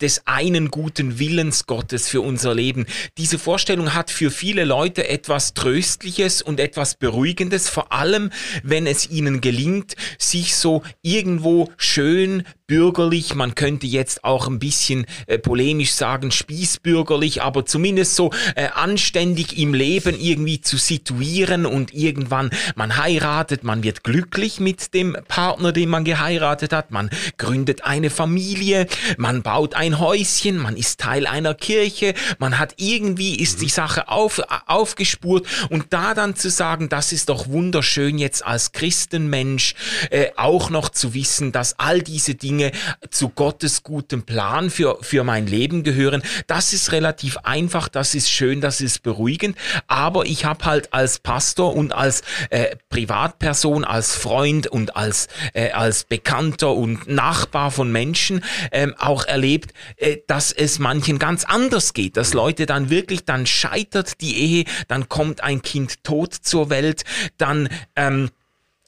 des 0.02 0.24
einen 0.26 0.72
guten 0.72 1.20
Willens 1.20 1.66
Gottes 1.66 2.10
für 2.10 2.22
unser 2.22 2.54
Leben, 2.54 2.86
diese 3.18 3.40
Vorstellung 3.40 3.94
hat 3.94 4.12
für 4.12 4.30
viele 4.30 4.66
Leute 4.66 5.08
etwas 5.08 5.54
Tröstliches 5.54 6.42
und 6.42 6.60
etwas 6.60 6.96
Beruhigendes, 6.96 7.70
vor 7.70 7.94
allem 7.94 8.30
wenn 8.64 8.88
es 8.88 9.10
ihnen 9.10 9.40
gelingt, 9.40 9.96
sich 10.18 10.56
so 10.56 10.84
irgendwo 11.02 11.72
schön 11.78 12.44
bürgerlich, 12.68 13.36
man 13.36 13.56
könnte 13.56 13.88
jetzt 13.88 14.24
auch 14.24 14.48
ein 14.48 14.60
bisschen 14.60 15.06
äh, 15.28 15.38
polemisch 15.38 15.92
sagen, 15.94 16.32
spießbürgerlich, 16.32 17.42
aber 17.42 17.66
zumindest 17.66 18.16
so 18.16 18.32
äh, 18.56 18.68
anständig 18.74 19.58
im 19.58 19.74
Leben 19.74 20.20
irgendwie 20.20 20.60
zu 20.60 20.78
situieren 20.78 21.66
und 21.66 21.94
irgendwann 21.94 22.50
man 22.76 22.98
heiratet, 22.98 23.64
man 23.64 23.84
wird 23.84 24.04
glücklich 24.04 24.60
mit 24.60 24.94
dem 24.94 25.16
Paar 25.28 25.53
Partner, 25.54 25.72
den 25.72 25.90
man 25.90 26.04
geheiratet 26.04 26.74
hat, 26.74 26.90
man 26.90 27.12
gründet 27.38 27.84
eine 27.84 28.10
Familie, 28.10 28.88
man 29.18 29.44
baut 29.44 29.76
ein 29.76 30.00
Häuschen, 30.00 30.58
man 30.58 30.76
ist 30.76 31.00
Teil 31.00 31.28
einer 31.28 31.54
Kirche, 31.54 32.16
man 32.40 32.58
hat 32.58 32.74
irgendwie 32.78 33.36
ist 33.36 33.62
die 33.62 33.70
Sache 33.70 34.08
auf, 34.08 34.42
aufgespurt. 34.66 35.46
Und 35.70 35.86
da 35.92 36.16
dann 36.16 36.36
zu 36.36 36.50
sagen, 36.50 36.90
das 36.90 37.12
ist 37.12 37.30
doch 37.30 37.48
wunderschön 37.48 38.18
jetzt 38.18 38.44
als 38.44 38.72
Christenmensch 38.72 39.76
äh, 40.10 40.32
auch 40.38 40.72
noch 40.72 40.90
zu 40.90 41.14
wissen, 41.14 41.52
dass 41.52 41.78
all 41.78 42.02
diese 42.02 42.34
Dinge 42.34 42.72
zu 43.12 43.30
Gottes 43.30 43.84
gutem 43.84 44.24
Plan 44.24 44.72
für, 44.72 44.98
für 45.02 45.24
mein 45.24 45.46
Leben 45.46 45.84
gehören, 45.84 46.24
das 46.48 46.74
ist 46.74 46.92
relativ 46.92 47.38
einfach, 47.44 47.90
das 47.90 48.16
ist 48.16 48.32
schön, 48.32 48.60
das 48.60 48.82
ist 48.82 49.04
beruhigend, 49.04 49.56
aber 49.86 50.26
ich 50.26 50.46
habe 50.46 50.66
halt 50.66 50.94
als 50.96 51.20
Pastor 51.20 51.76
und 51.76 51.94
als 51.94 52.24
äh, 52.50 52.76
Privatperson, 52.90 53.84
als 53.84 54.16
Freund 54.16 54.66
und 54.66 54.96
als, 54.96 55.28
äh, 55.54 55.72
als 55.72 56.04
Bekannter 56.04 56.74
und 56.74 57.08
Nachbar 57.08 57.72
von 57.72 57.92
Menschen 57.92 58.44
ähm, 58.72 58.96
auch 58.98 59.26
erlebt, 59.26 59.74
äh, 59.98 60.18
dass 60.28 60.52
es 60.52 60.80
manchen 60.80 61.20
ganz 61.20 61.46
anders 61.46 61.94
geht, 61.94 62.18
dass 62.18 62.34
Leute 62.34 62.66
dann 62.66 62.90
wirklich, 62.90 63.26
dann 63.26 63.46
scheitert 63.46 64.22
die 64.22 64.38
Ehe, 64.38 64.66
dann 64.88 65.10
kommt 65.10 65.42
ein 65.42 65.62
Kind 65.62 66.04
tot 66.04 66.34
zur 66.34 66.70
Welt, 66.70 67.04
dann 67.38 67.70
ähm, 67.96 68.30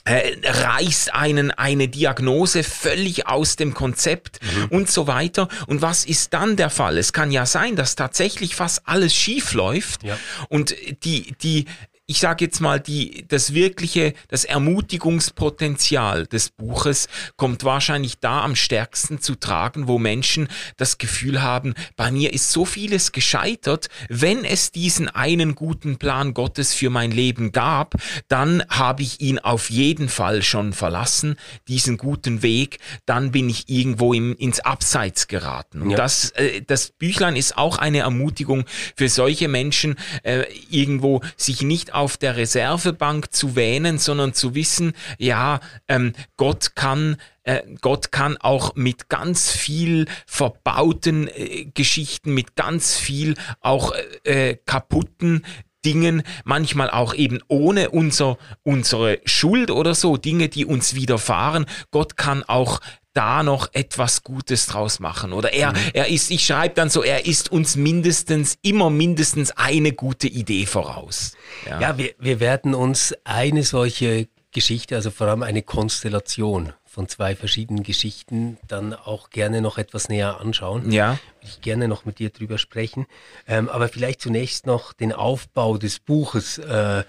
äh, 0.06 0.36
reißt 0.44 1.14
einen 1.16 1.50
eine 1.50 1.88
Diagnose 1.88 2.64
völlig 2.64 3.28
aus 3.28 3.56
dem 3.56 3.74
Konzept 3.74 4.40
mhm. 4.44 4.66
und 4.66 4.92
so 4.92 5.08
weiter. 5.08 5.48
Und 5.66 5.82
was 5.82 6.06
ist 6.06 6.34
dann 6.34 6.56
der 6.56 6.70
Fall? 6.70 7.00
Es 7.00 7.12
kann 7.12 7.32
ja 7.32 7.48
sein, 7.48 7.76
dass 7.76 7.96
tatsächlich 7.96 8.56
fast 8.56 8.88
alles 8.88 9.16
schief 9.16 9.54
läuft 9.54 10.04
ja. 10.04 10.18
und 10.48 10.76
die, 11.04 11.34
die 11.42 11.66
ich 12.08 12.20
sage 12.20 12.46
jetzt 12.46 12.60
mal, 12.60 12.80
die, 12.80 13.26
das 13.28 13.54
wirkliche, 13.54 14.14
das 14.28 14.46
Ermutigungspotenzial 14.46 16.28
des 16.28 16.52
Buches 16.52 17.08
kommt 17.36 17.64
wahrscheinlich 17.64 18.20
da 18.20 18.44
am 18.44 18.56
stärksten 18.56 19.20
zu 19.22 19.34
tragen, 19.36 19.88
wo 19.88 19.98
Menschen 19.98 20.48
das 20.78 21.00
Gefühl 21.00 21.42
haben, 21.42 21.74
bei 21.96 22.12
mir 22.12 22.32
ist 22.32 22.52
so 22.52 22.64
vieles 22.64 23.12
gescheitert, 23.12 23.88
wenn 24.08 24.46
es 24.46 24.72
diesen 24.72 25.10
einen 25.10 25.56
guten 25.56 25.98
Plan 25.98 26.36
Gottes 26.36 26.76
für 26.76 26.92
mein 26.92 27.10
Leben 27.10 27.52
gab, 27.52 27.96
dann 28.28 28.64
habe 28.70 29.02
ich 29.02 29.20
ihn 29.22 29.40
auf 29.40 29.72
jeden 29.72 30.08
Fall 30.08 30.44
schon 30.44 30.74
verlassen, 30.74 31.38
diesen 31.68 31.98
guten 31.98 32.44
Weg, 32.44 32.78
dann 33.08 33.32
bin 33.32 33.50
ich 33.50 33.68
irgendwo 33.68 34.14
im, 34.14 34.36
ins 34.36 34.60
Abseits 34.60 35.28
geraten. 35.28 35.82
Und 35.82 35.92
ja. 35.92 35.98
das, 35.98 36.30
äh, 36.32 36.62
das 36.62 36.92
Büchlein 36.92 37.36
ist 37.36 37.58
auch 37.58 37.80
eine 37.80 38.00
Ermutigung 38.00 38.66
für 38.96 39.10
solche 39.10 39.48
Menschen, 39.48 39.96
äh, 40.22 40.44
irgendwo 40.70 41.22
sich 41.36 41.64
nicht 41.64 41.95
auf 41.96 42.18
der 42.18 42.38
Reservebank 42.38 43.34
zu 43.34 43.56
wähnen, 43.56 43.98
sondern 43.98 44.34
zu 44.34 44.56
wissen, 44.56 44.94
ja, 45.18 45.60
ähm, 45.88 46.14
Gott 46.38 46.76
kann 46.76 47.18
äh, 47.44 47.62
Gott 47.82 48.12
kann 48.12 48.38
auch 48.38 48.76
mit 48.76 49.08
ganz 49.08 49.52
viel 49.52 50.08
verbauten 50.26 51.28
äh, 51.28 51.66
Geschichten, 51.74 52.34
mit 52.34 52.56
ganz 52.56 52.98
viel 52.98 53.36
auch 53.62 53.94
äh, 54.24 54.58
kaputten 54.66 55.46
Dingen, 55.86 56.24
manchmal 56.44 56.90
auch 56.90 57.14
eben 57.14 57.40
ohne 57.48 57.92
unser, 57.92 58.38
unsere 58.64 59.20
Schuld 59.26 59.70
oder 59.70 59.94
so, 59.94 60.18
Dinge, 60.18 60.50
die 60.50 60.66
uns 60.66 60.96
widerfahren. 60.96 61.66
Gott 61.92 62.18
kann 62.18 62.44
auch 62.44 62.82
da 63.16 63.44
noch 63.44 63.70
etwas 63.74 64.24
Gutes 64.24 64.68
draus 64.68 65.00
machen. 65.00 65.34
Oder 65.34 65.54
er, 65.54 65.72
mhm. 65.72 65.78
er 65.94 66.08
ist, 66.10 66.30
ich 66.30 66.46
schreibe 66.46 66.76
dann 66.76 66.90
so, 66.90 67.02
er 67.02 67.26
ist 67.26 67.52
uns 67.52 67.76
mindestens, 67.76 68.58
immer 68.62 68.90
mindestens 68.90 69.52
eine 69.52 69.94
gute 69.94 70.28
Idee 70.28 70.66
voraus. 70.66 71.34
Ja, 71.68 71.80
ja 71.80 71.98
wir, 71.98 72.14
wir 72.20 72.40
werden 72.40 72.76
uns 72.76 73.16
eine 73.24 73.64
solche 73.64 74.28
Geschichte, 74.52 74.96
also 74.96 75.12
vor 75.12 75.28
allem 75.28 75.44
eine 75.44 75.64
Konstellation 75.64 76.74
von 76.86 77.10
zwei 77.10 77.36
verschiedenen 77.36 77.84
Geschichten 77.84 78.58
dann 78.70 78.94
auch 78.94 79.30
gerne 79.30 79.62
noch 79.62 79.78
etwas 79.78 80.08
näher 80.08 80.40
anschauen. 80.40 80.94
Ja. 80.94 81.20
Ich 81.42 81.60
gerne 81.60 81.90
noch 81.90 82.06
mit 82.06 82.20
dir 82.20 82.30
drüber 82.30 82.58
sprechen. 82.58 83.06
Ähm, 83.48 83.68
aber 83.68 83.90
vielleicht 83.90 84.22
zunächst 84.22 84.66
noch 84.66 84.94
den 84.94 85.12
Aufbau 85.12 85.78
des 85.78 86.00
Buches 86.00 86.58
äh, 86.58 87.00
äh 87.00 87.04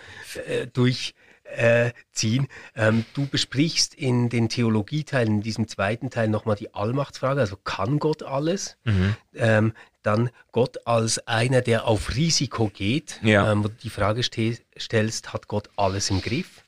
durch 0.73 1.15
äh, 1.55 1.93
ziehen. 2.13 2.49
Ähm, 2.75 3.05
du 3.15 3.27
besprichst 3.27 3.95
in 3.95 4.29
den 4.29 4.49
Theologieteilen, 4.49 5.37
in 5.37 5.43
diesem 5.43 5.69
zweiten 5.69 6.11
Teil 6.11 6.29
nochmal 6.29 6.57
die 6.57 6.75
Allmachtsfrage, 6.75 7.41
also 7.41 7.57
kann 7.57 7.99
Gott 7.99 8.23
alles? 8.23 8.77
Mhm. 8.85 9.17
Ähm, 9.35 9.73
dann 10.03 10.31
Gott 10.53 10.87
als 10.87 11.27
einer, 11.27 11.63
der 11.63 11.87
auf 11.87 12.15
Risiko 12.15 12.69
geht, 12.69 13.21
ja. 13.23 13.51
ähm, 13.51 13.65
wo 13.65 13.69
du 13.69 13.75
die 13.83 13.91
Frage 13.91 14.23
stellst, 14.23 15.33
hat 15.33 15.49
Gott 15.49 15.69
alles 15.77 16.11
im 16.11 16.23
Griff? 16.23 16.63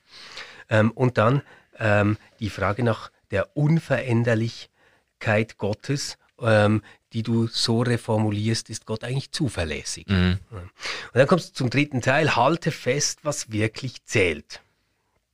Ähm, 0.69 0.91
und 0.91 1.19
dann 1.19 1.43
ähm, 1.79 2.17
die 2.41 2.51
Frage 2.51 2.83
nach 2.83 3.13
der 3.31 3.57
Unveränderlichkeit 3.57 5.59
Gottes, 5.59 6.19
ähm, 6.41 6.83
die 7.13 7.23
du 7.23 7.47
so 7.47 7.83
reformulierst, 7.83 8.71
ist 8.71 8.87
Gott 8.87 9.05
eigentlich 9.05 9.33
zuverlässig. 9.33 10.07
Mhm. 10.09 10.39
Und 10.51 10.71
dann 11.15 11.27
kommst 11.27 11.51
du 11.51 11.55
zum 11.55 11.71
dritten 11.71 12.03
Teil, 12.03 12.37
halte 12.37 12.71
fest, 12.71 13.21
was 13.23 13.53
wirklich 13.53 14.05
zählt. 14.05 14.61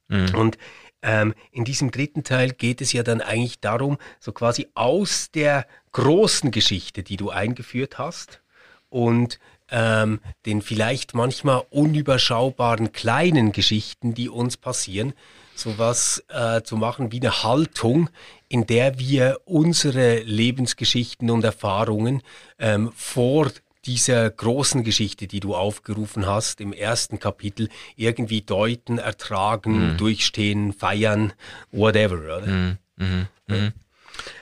Mhm. 0.09 0.35
Und 0.35 0.59
ähm, 1.03 1.35
in 1.53 1.65
diesem 1.65 1.91
dritten 1.91 2.25
Teil 2.25 2.53
geht 2.53 2.81
es 2.81 2.93
ja 2.93 3.03
dann 3.03 3.21
eigentlich 3.21 3.61
darum, 3.61 3.99
so 4.21 4.33
quasi 4.33 4.69
aus 4.75 5.31
der 5.31 5.67
großen 5.93 6.51
Geschichte, 6.51 7.03
die 7.03 7.17
du 7.17 7.31
eingeführt 7.31 7.99
hast 7.99 8.41
und 8.89 9.39
ähm, 9.71 10.21
den 10.47 10.63
vielleicht 10.63 11.15
manchmal 11.15 11.65
unüberschaubaren 11.71 12.93
kleinen 12.93 13.53
Geschichten, 13.53 14.15
die 14.15 14.29
uns 14.29 14.57
passieren, 14.57 15.13
sowas 15.55 16.25
äh, 16.29 16.63
zu 16.63 16.77
machen 16.77 17.13
wie 17.13 17.21
eine 17.21 17.43
Haltung, 17.43 18.11
in 18.49 18.67
der 18.67 18.99
wir 18.99 19.41
unsere 19.45 20.21
Lebensgeschichten 20.21 21.31
und 21.31 21.45
Erfahrungen 21.45 22.23
ähm, 22.59 22.93
vor 22.95 23.51
dieser 23.87 24.31
großen 24.31 24.85
Geschichte, 24.85 25.27
die 25.27 25.41
du 25.41 25.55
aufgerufen 25.55 26.27
hast, 26.27 26.61
im 26.61 26.73
ersten 26.73 27.19
Kapitel 27.19 27.69
irgendwie 27.97 28.43
deuten, 28.43 28.99
ertragen, 28.99 29.93
mhm. 29.93 29.97
durchstehen, 29.97 30.73
feiern, 30.73 31.33
whatever. 31.71 32.17
Oder? 32.17 32.47
Mhm. 32.47 32.79
Mhm. 32.97 33.27
mhm. 33.47 33.73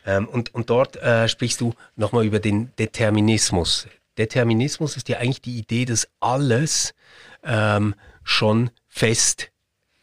Ähm, 0.05 0.29
und, 0.29 0.55
und 0.55 0.71
dort 0.71 0.97
äh, 0.97 1.29
sprichst 1.29 1.61
du 1.61 1.75
nochmal 1.97 2.27
über 2.27 2.41
den 2.41 2.75
Determinismus. 2.77 3.87
Determinismus 4.19 4.97
ist 4.97 5.09
ja 5.09 5.19
eigentlich 5.19 5.41
die 5.41 5.59
Idee, 5.59 5.87
dass 5.87 6.07
alles 6.21 6.95
ähm, 7.43 7.95
schon 8.23 8.71
fest 8.89 9.52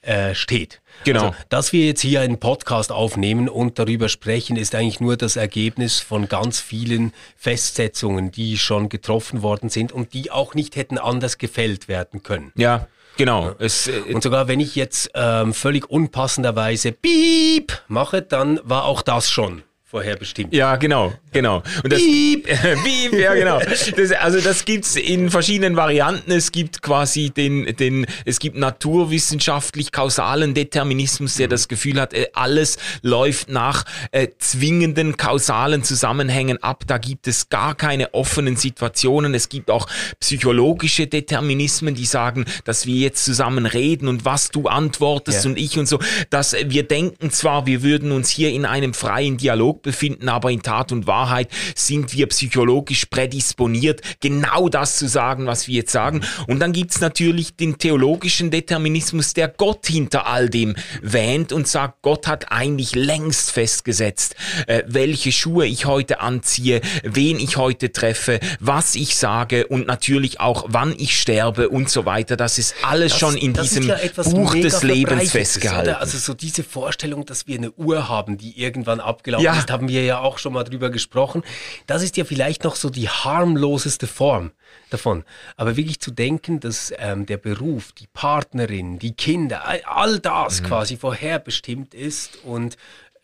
äh, 0.01 0.33
steht. 0.33 0.81
Genau. 1.03 1.27
Also, 1.27 1.35
dass 1.49 1.73
wir 1.73 1.85
jetzt 1.85 2.01
hier 2.01 2.21
einen 2.21 2.39
Podcast 2.39 2.91
aufnehmen 2.91 3.49
und 3.49 3.79
darüber 3.79 4.09
sprechen, 4.09 4.55
ist 4.55 4.75
eigentlich 4.75 4.99
nur 4.99 5.17
das 5.17 5.35
Ergebnis 5.35 5.99
von 5.99 6.27
ganz 6.27 6.59
vielen 6.59 7.13
Festsetzungen, 7.37 8.31
die 8.31 8.57
schon 8.57 8.89
getroffen 8.89 9.41
worden 9.41 9.69
sind 9.69 9.91
und 9.91 10.13
die 10.13 10.31
auch 10.31 10.53
nicht 10.53 10.75
hätten 10.75 10.97
anders 10.97 11.37
gefällt 11.37 11.87
werden 11.87 12.23
können. 12.23 12.51
Ja. 12.55 12.87
Genau. 13.17 13.53
Es, 13.59 13.87
äh, 13.87 13.99
und 14.13 14.23
sogar 14.23 14.47
wenn 14.47 14.61
ich 14.61 14.75
jetzt 14.75 15.11
ähm, 15.13 15.53
völlig 15.53 15.89
unpassenderweise 15.89 16.93
Piep 16.93 17.81
mache, 17.89 18.21
dann 18.21 18.61
war 18.63 18.85
auch 18.85 19.01
das 19.01 19.29
schon 19.29 19.63
vorherbestimmt. 19.89 20.53
Ja, 20.53 20.75
genau, 20.75 21.13
genau. 21.31 21.63
Und 21.83 21.91
das, 21.91 21.99
Beep. 21.99 22.45
Beep, 22.83 23.13
ja, 23.19 23.33
genau. 23.33 23.59
Das, 23.59 24.11
also 24.11 24.39
das 24.39 24.63
gibt's 24.63 24.95
in 24.95 25.31
verschiedenen 25.31 25.77
Varianten. 25.77 26.31
Es 26.31 26.51
gibt 26.51 26.83
quasi 26.83 27.31
den, 27.31 27.75
den, 27.75 28.05
es 28.23 28.37
gibt 28.37 28.55
naturwissenschaftlich 28.55 29.91
kausalen 29.91 30.53
Determinismus, 30.53 31.37
der 31.37 31.47
das 31.47 31.67
Gefühl 31.67 31.99
hat, 31.99 32.13
äh, 32.13 32.27
alles 32.33 32.77
läuft 33.01 33.49
nach 33.49 33.83
äh, 34.11 34.27
zwingenden 34.37 35.17
kausalen 35.17 35.83
Zusammenhängen 35.83 36.61
ab. 36.61 36.83
Da 36.85 36.99
gibt 36.99 37.27
es 37.27 37.49
gar 37.49 37.73
keine 37.73 38.13
offenen 38.13 38.57
Situationen. 38.57 39.33
Es 39.33 39.49
gibt 39.49 39.71
auch 39.71 39.87
psychologische 40.19 41.07
Determinismen, 41.07 41.95
die 41.95 42.05
sagen, 42.05 42.45
dass 42.63 42.85
wir 42.85 42.95
jetzt 42.95 43.25
zusammen 43.25 43.65
reden 43.65 44.07
und 44.07 44.23
was 44.23 44.51
du 44.51 44.67
antwortest 44.67 45.45
ja. 45.45 45.49
und 45.49 45.57
ich 45.57 45.79
und 45.79 45.87
so. 45.87 45.97
Dass 46.29 46.53
wir 46.53 46.83
denken 46.83 47.31
zwar, 47.31 47.65
wir 47.65 47.81
würden 47.81 48.11
uns 48.11 48.29
hier 48.29 48.51
in 48.51 48.67
einem 48.67 48.93
freien 48.93 49.37
Dialog 49.37 49.78
befinden, 49.81 50.29
aber 50.29 50.51
in 50.51 50.61
Tat 50.61 50.91
und 50.91 51.07
Wahrheit 51.07 51.49
sind 51.75 52.13
wir 52.13 52.27
psychologisch 52.27 53.05
prädisponiert, 53.05 54.01
genau 54.19 54.69
das 54.69 54.97
zu 54.97 55.07
sagen, 55.07 55.45
was 55.45 55.67
wir 55.67 55.75
jetzt 55.75 55.91
sagen. 55.91 56.21
Und 56.47 56.59
dann 56.59 56.73
gibt's 56.73 57.01
natürlich 57.01 57.55
den 57.55 57.77
theologischen 57.77 58.51
Determinismus, 58.51 59.33
der 59.33 59.47
Gott 59.47 59.87
hinter 59.87 60.27
all 60.27 60.49
dem 60.49 60.75
wähnt 61.01 61.51
und 61.51 61.67
sagt, 61.67 62.01
Gott 62.01 62.27
hat 62.27 62.51
eigentlich 62.51 62.95
längst 62.95 63.51
festgesetzt, 63.51 64.35
äh, 64.67 64.83
welche 64.87 65.31
Schuhe 65.31 65.65
ich 65.65 65.85
heute 65.85 66.21
anziehe, 66.21 66.81
wen 67.03 67.39
ich 67.39 67.57
heute 67.57 67.91
treffe, 67.91 68.39
was 68.59 68.95
ich 68.95 69.15
sage 69.15 69.67
und 69.67 69.87
natürlich 69.87 70.39
auch, 70.39 70.65
wann 70.67 70.93
ich 70.97 71.19
sterbe 71.19 71.69
und 71.69 71.89
so 71.89 72.05
weiter. 72.05 72.35
Das 72.35 72.57
ist 72.57 72.75
alles 72.83 73.11
das, 73.11 73.19
schon 73.19 73.37
in 73.37 73.53
diesem 73.53 73.87
ja 73.87 73.97
Buch 74.23 74.55
des 74.55 74.83
Lebens 74.83 75.31
festgehalten. 75.31 75.91
Ist, 75.91 75.97
also 75.97 76.17
so 76.17 76.33
diese 76.33 76.63
Vorstellung, 76.63 77.25
dass 77.25 77.47
wir 77.47 77.57
eine 77.57 77.71
Uhr 77.71 78.07
haben, 78.07 78.37
die 78.37 78.59
irgendwann 78.59 78.99
abgelaufen 78.99 79.45
ja. 79.45 79.57
ist, 79.57 79.68
gemacht, 79.69 79.71
haben 79.71 79.87
wir 79.87 80.03
ja 80.03 80.19
auch 80.19 80.37
schon 80.37 80.53
mal 80.53 80.63
drüber 80.63 80.89
gesprochen. 80.89 81.43
Das 81.87 82.03
ist 82.03 82.17
ja 82.17 82.25
vielleicht 82.25 82.63
noch 82.63 82.75
so 82.75 82.89
die 82.89 83.09
harmloseste 83.09 84.07
Form 84.07 84.51
davon. 84.89 85.23
Aber 85.55 85.75
wirklich 85.75 85.99
zu 85.99 86.11
denken, 86.11 86.59
dass 86.59 86.93
ähm, 86.97 87.25
der 87.25 87.37
Beruf, 87.37 87.91
die 87.93 88.07
Partnerin, 88.07 88.99
die 88.99 89.13
Kinder, 89.13 89.63
all 89.85 90.19
das 90.19 90.61
mhm. 90.61 90.65
quasi 90.65 90.97
vorherbestimmt 90.97 91.93
ist 91.93 92.43
und 92.43 92.77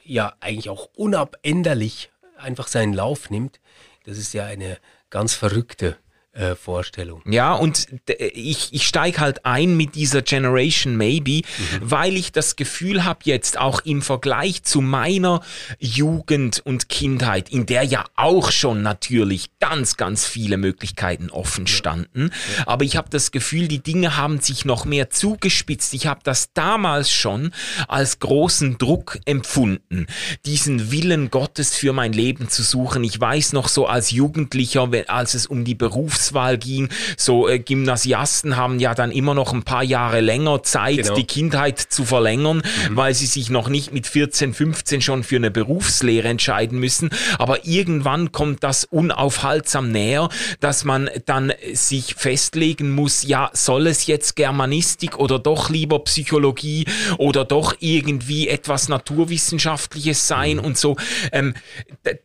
ja 0.04 0.34
eigentlich 0.40 0.70
auch 0.70 0.90
unabänderlich 0.96 2.12
einfach 2.38 2.68
seinen 2.68 2.94
Lauf 2.94 3.30
nimmt, 3.30 3.60
das 4.06 4.18
ist 4.18 4.34
ja 4.34 4.46
eine 4.46 4.78
ganz 5.10 5.34
verrückte 5.34 5.98
äh, 6.36 6.56
Vorstellung. 6.56 7.22
Ja, 7.26 7.54
und 7.54 7.88
ich, 8.34 8.74
ich 8.74 8.86
steige 8.86 9.20
halt 9.20 9.46
ein 9.46 9.78
mit 9.78 9.96
dieser 9.96 10.22
Generation 10.22 10.98
Maybe, 10.98 11.42
mhm. 11.42 11.44
weil 11.80 12.18
ich 12.18 12.32
das 12.32 12.56
Gefühl 12.58 13.06
habe 13.06 13.20
jetzt 13.24 13.58
auch 13.58 13.80
im 13.86 14.02
Vergleich 14.02 14.64
zu 14.64 14.82
meiner 14.82 15.42
Jugend 15.80 16.62
und 16.66 16.90
Kindheit, 16.90 17.50
in 17.50 17.66
der 17.66 17.84
ja 17.84 18.04
auch 18.16 18.52
schon 18.52 18.82
natürlich 18.82 19.50
ganz, 19.60 19.96
ganz 19.96 20.26
viele 20.26 20.58
Möglichkeiten 20.58 21.30
offen 21.30 21.68
standen, 21.68 22.32
ja. 22.58 22.68
aber 22.68 22.84
ich 22.84 22.98
habe 22.98 23.10
das 23.10 23.32
Gefühl, 23.32 23.68
die 23.68 23.82
Dinge 23.82 24.18
haben 24.18 24.42
sich 24.42 24.66
noch 24.66 24.86
mehr 24.86 25.10
zugespitzt. 25.10 25.94
Ich 25.94 26.08
habe 26.08 26.20
das 26.24 26.52
damals 26.54 27.12
schon 27.12 27.52
als 27.88 28.20
großen 28.20 28.78
Druck 28.78 29.20
empfunden, 29.26 30.08
diesen 30.46 30.92
Willen 30.92 31.32
Gottes 31.32 31.76
für 31.76 31.94
mein 31.94 32.12
Leben 32.12 32.50
zu 32.50 32.62
suchen. 32.62 33.04
Ich 33.04 33.20
weiß 33.20 33.54
noch 33.54 33.70
so 33.70 33.88
als 33.88 34.12
Jugendlicher, 34.12 34.90
als 35.08 35.34
es 35.34 35.48
um 35.48 35.64
die 35.64 35.76
Berufs 35.76 36.25
Berufswahl 36.26 36.58
ging. 36.58 36.90
So 37.18 37.48
äh, 37.48 37.60
Gymnasiasten 37.60 38.58
haben 38.58 38.80
ja 38.80 38.96
dann 38.96 39.12
immer 39.12 39.34
noch 39.34 39.54
ein 39.54 39.64
paar 39.64 39.84
Jahre 39.84 40.22
länger 40.22 40.64
Zeit, 40.64 40.98
genau. 40.98 41.16
die 41.16 41.26
Kindheit 41.26 41.80
zu 41.80 42.06
verlängern, 42.06 42.58
mhm. 42.58 42.96
weil 42.96 43.14
sie 43.14 43.26
sich 43.26 43.50
noch 43.50 43.70
nicht 43.70 43.94
mit 43.94 44.08
14, 44.08 44.54
15 44.54 45.02
schon 45.02 45.24
für 45.24 45.36
eine 45.36 45.52
Berufslehre 45.52 46.28
entscheiden 46.28 46.80
müssen. 46.80 47.10
Aber 47.38 47.66
irgendwann 47.66 48.32
kommt 48.32 48.64
das 48.64 48.86
unaufhaltsam 48.86 49.92
näher, 49.92 50.30
dass 50.60 50.84
man 50.84 51.10
dann 51.26 51.54
sich 51.74 52.16
festlegen 52.16 52.92
muss, 52.92 53.24
ja, 53.24 53.50
soll 53.54 53.88
es 53.88 54.08
jetzt 54.08 54.36
Germanistik 54.36 55.18
oder 55.18 55.40
doch 55.40 55.70
lieber 55.70 56.00
Psychologie 56.00 56.86
oder 57.18 57.46
doch 57.46 57.76
irgendwie 57.80 58.48
etwas 58.48 58.90
Naturwissenschaftliches 58.90 60.28
sein 60.28 60.58
mhm. 60.58 60.66
und 60.66 60.78
so. 60.78 60.96
Ähm, 61.32 61.54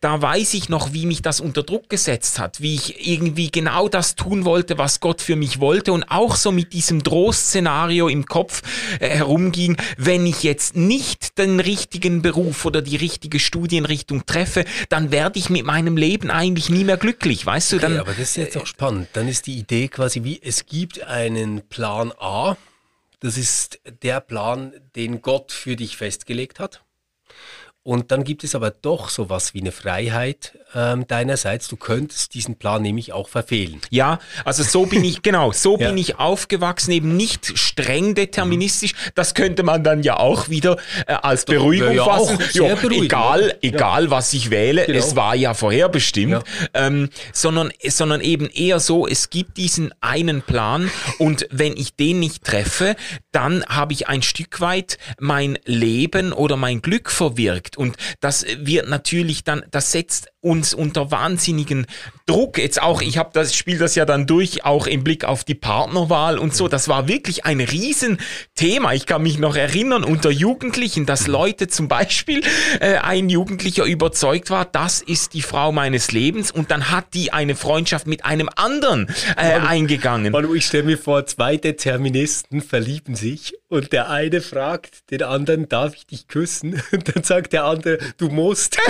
da 0.01 0.21
weiß 0.23 0.55
ich 0.55 0.69
noch, 0.69 0.93
wie 0.93 1.07
mich 1.07 1.23
das 1.23 1.41
unter 1.41 1.63
Druck 1.63 1.89
gesetzt 1.91 2.39
hat, 2.39 2.61
wie 2.61 2.75
ich 2.75 3.07
irgendwie 3.07 3.51
genau 3.51 3.90
das 3.91 4.15
tun 4.15 4.45
wollte, 4.45 4.79
was 4.79 5.01
Gott 5.01 5.21
für 5.21 5.37
mich 5.37 5.61
wollte 5.61 5.93
und 5.93 6.05
auch 6.05 6.37
so 6.37 6.53
mit 6.53 6.73
diesem 6.73 7.03
Drohszenario 7.03 8.09
im 8.09 8.27
Kopf 8.27 8.63
äh, 9.01 9.09
herumging, 9.09 9.77
wenn 9.97 10.27
ich 10.27 10.43
jetzt 10.43 10.77
nicht 10.77 11.39
den 11.39 11.61
richtigen 11.61 12.23
Beruf 12.23 12.65
oder 12.65 12.83
die 12.83 12.97
richtige 12.97 13.39
Studienrichtung 13.39 14.27
treffe, 14.27 14.65
dann 14.89 15.11
werde 15.11 15.39
ich 15.39 15.51
mit 15.51 15.65
meinem 15.65 15.97
Leben 15.97 16.31
eigentlich 16.31 16.71
nie 16.71 16.85
mehr 16.85 16.97
glücklich, 16.97 17.45
weißt 17.45 17.73
du? 17.73 17.77
Okay, 17.77 17.99
aber 17.99 18.13
das 18.13 18.31
ist 18.31 18.37
jetzt 18.37 18.57
auch 18.57 18.67
spannend. 18.67 19.09
Dann 19.13 19.29
ist 19.29 19.47
die 19.47 19.59
Idee 19.59 19.89
quasi 19.89 20.25
wie, 20.25 20.41
es 20.43 20.67
gibt 20.67 21.03
einen 21.03 21.63
Plan 21.69 22.13
A, 22.19 22.57
das 23.21 23.37
ist 23.37 23.81
der 24.03 24.21
Plan, 24.21 24.73
den 24.97 25.21
Gott 25.21 25.53
für 25.53 25.77
dich 25.77 25.97
festgelegt 25.97 26.59
hat. 26.59 26.83
Und 27.83 28.11
dann 28.11 28.25
gibt 28.25 28.45
es 28.45 28.55
aber 28.55 28.71
doch 28.71 29.09
sowas 29.09 29.55
wie 29.55 29.61
eine 29.61 29.73
Freiheit 29.73 30.59
ähm, 30.75 31.07
deinerseits. 31.07 31.67
Du 31.67 31.77
könntest 31.77 32.35
diesen 32.35 32.57
Plan 32.57 32.83
nämlich 32.83 33.13
auch 33.15 33.29
verfehlen. 33.29 33.81
Ja, 33.89 34.19
also 34.45 34.63
so 34.63 34.85
bin 34.85 35.03
ich, 35.03 35.23
genau, 35.23 35.53
so 35.53 35.79
ja. 35.79 35.89
bin 35.89 35.97
ich 35.97 36.19
aufgewachsen, 36.19 36.93
eben 36.93 37.17
nicht 37.17 37.59
streng 37.59 38.15
deterministisch. 38.15 38.93
Mhm. 38.93 39.11
Das 39.15 39.35
könnte 39.35 39.63
man 39.63 39.83
dann 39.83 40.03
ja 40.03 40.19
auch 40.19 40.51
wieder 40.51 40.77
äh, 41.07 41.15
als 41.15 41.47
Doch, 41.47 41.55
Beruhigung 41.55 41.93
ja 41.93 42.05
fassen. 42.05 42.39
Ja, 42.53 42.77
egal, 42.83 43.57
egal 43.63 44.05
ja. 44.05 44.11
was 44.11 44.33
ich 44.35 44.51
wähle, 44.51 44.85
genau. 44.85 44.99
es 44.99 45.17
war 45.17 45.35
ja 45.35 45.55
vorherbestimmt. 45.55 46.45
Ähm, 46.75 47.09
sondern, 47.33 47.73
sondern 47.89 48.21
eben 48.21 48.49
eher 48.51 48.81
so, 48.81 49.07
es 49.07 49.31
gibt 49.31 49.57
diesen 49.57 49.95
einen 50.01 50.43
Plan 50.43 50.91
und 51.19 51.47
wenn 51.51 51.77
ich 51.77 51.95
den 51.97 52.21
nicht 52.21 52.45
treffe, 52.45 52.95
dann 53.33 53.65
habe 53.65 53.93
ich 53.95 54.09
ein 54.09 54.23
Stück 54.23 54.61
weit 54.61 54.99
mein 55.19 55.59
Leben 55.65 56.33
oder 56.33 56.57
mein 56.57 56.83
Glück 56.83 57.11
verwirkt. 57.11 57.70
Und 57.77 57.97
das 58.21 58.45
wird 58.59 58.89
natürlich 58.89 59.45
dann, 59.45 59.65
das 59.71 59.93
setzt 59.93 60.29
uns 60.41 60.75
unter 60.75 61.11
wahnsinnigen 61.11 61.87
Druck. 62.31 62.59
Jetzt 62.59 62.81
auch, 62.81 63.03
ich 63.03 63.19
habe 63.19 63.31
das 63.33 63.57
Spiel 63.57 63.79
das 63.79 63.97
ja 63.97 64.05
dann 64.05 64.25
durch, 64.25 64.65
auch 64.65 64.87
im 64.87 65.03
Blick 65.03 65.25
auf 65.25 65.43
die 65.43 65.57
Partnerwahl 65.57 66.39
und 66.39 66.55
so. 66.55 66.69
Das 66.69 66.87
war 66.87 67.09
wirklich 67.09 67.45
ein 67.45 67.61
Riesenthema. 67.61 68.93
Ich 68.93 69.07
kann 69.07 69.23
mich 69.23 69.39
noch 69.41 69.57
erinnern 69.57 70.05
unter 70.05 70.31
Jugendlichen, 70.31 71.07
dass 71.07 71.27
Leute 71.27 71.67
zum 71.67 71.89
Beispiel 71.89 72.43
äh, 72.79 72.99
ein 72.99 73.29
Jugendlicher 73.31 73.85
überzeugt 73.85 74.51
war, 74.51 74.65
das 74.65 75.03
ist 75.03 75.35
die 75.35 75.43
Frau 75.43 75.73
meines 75.73 76.13
Lebens 76.13 76.53
und 76.53 76.71
dann 76.71 76.93
hat 76.93 77.15
die 77.15 77.33
eine 77.33 77.57
Freundschaft 77.57 78.07
mit 78.07 78.25
einem 78.25 78.49
anderen 78.55 79.09
äh, 79.37 79.59
Manu, 79.59 79.67
eingegangen. 79.67 80.33
Manu, 80.33 80.55
ich 80.55 80.67
stelle 80.67 80.85
mir 80.85 80.99
vor, 80.99 81.27
zwei 81.27 81.57
Deterministen 81.57 82.61
verlieben 82.61 83.17
sich 83.17 83.55
und 83.69 83.93
der 83.93 84.09
eine 84.09 84.41
fragt 84.41 85.11
den 85.11 85.25
anderen, 85.25 85.69
darf 85.69 85.97
ich 85.97 86.07
dich 86.07 86.29
küssen? 86.29 86.81
Und 86.93 87.15
dann 87.15 87.25
sagt 87.25 87.53
der 87.53 87.65
andere, 87.65 87.99
du 88.19 88.29
musst. 88.29 88.77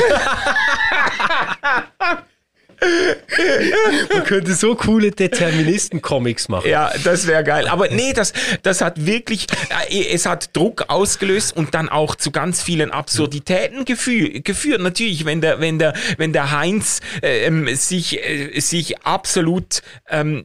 Man 4.13 4.25
könnte 4.25 4.55
so 4.55 4.75
coole 4.75 5.11
Deterministen-Comics 5.11 6.49
machen. 6.49 6.69
Ja, 6.69 6.91
das 7.05 7.27
wäre 7.27 7.45
geil. 7.45 7.69
Aber 7.69 7.89
nee, 7.89 8.13
das, 8.13 8.33
das 8.63 8.81
hat 8.81 9.05
wirklich, 9.07 9.47
äh, 9.89 10.07
es 10.13 10.27
hat 10.27 10.57
Druck 10.57 10.85
ausgelöst 10.89 11.57
und 11.57 11.75
dann 11.75 11.89
auch 11.89 12.15
zu 12.15 12.31
ganz 12.31 12.63
vielen 12.63 12.91
Absurditäten 12.91 13.85
gefü 13.85 14.41
geführt. 14.41 14.81
Natürlich, 14.81 15.25
wenn 15.25 15.41
der, 15.41 15.61
wenn 15.61 15.79
der, 15.79 15.95
wenn 16.17 16.33
der 16.33 16.51
Heinz 16.53 17.01
ähm, 17.23 17.69
sich, 17.75 18.19
äh, 18.19 18.59
sich 18.61 19.03
absolut 19.03 19.83
ähm, 20.09 20.45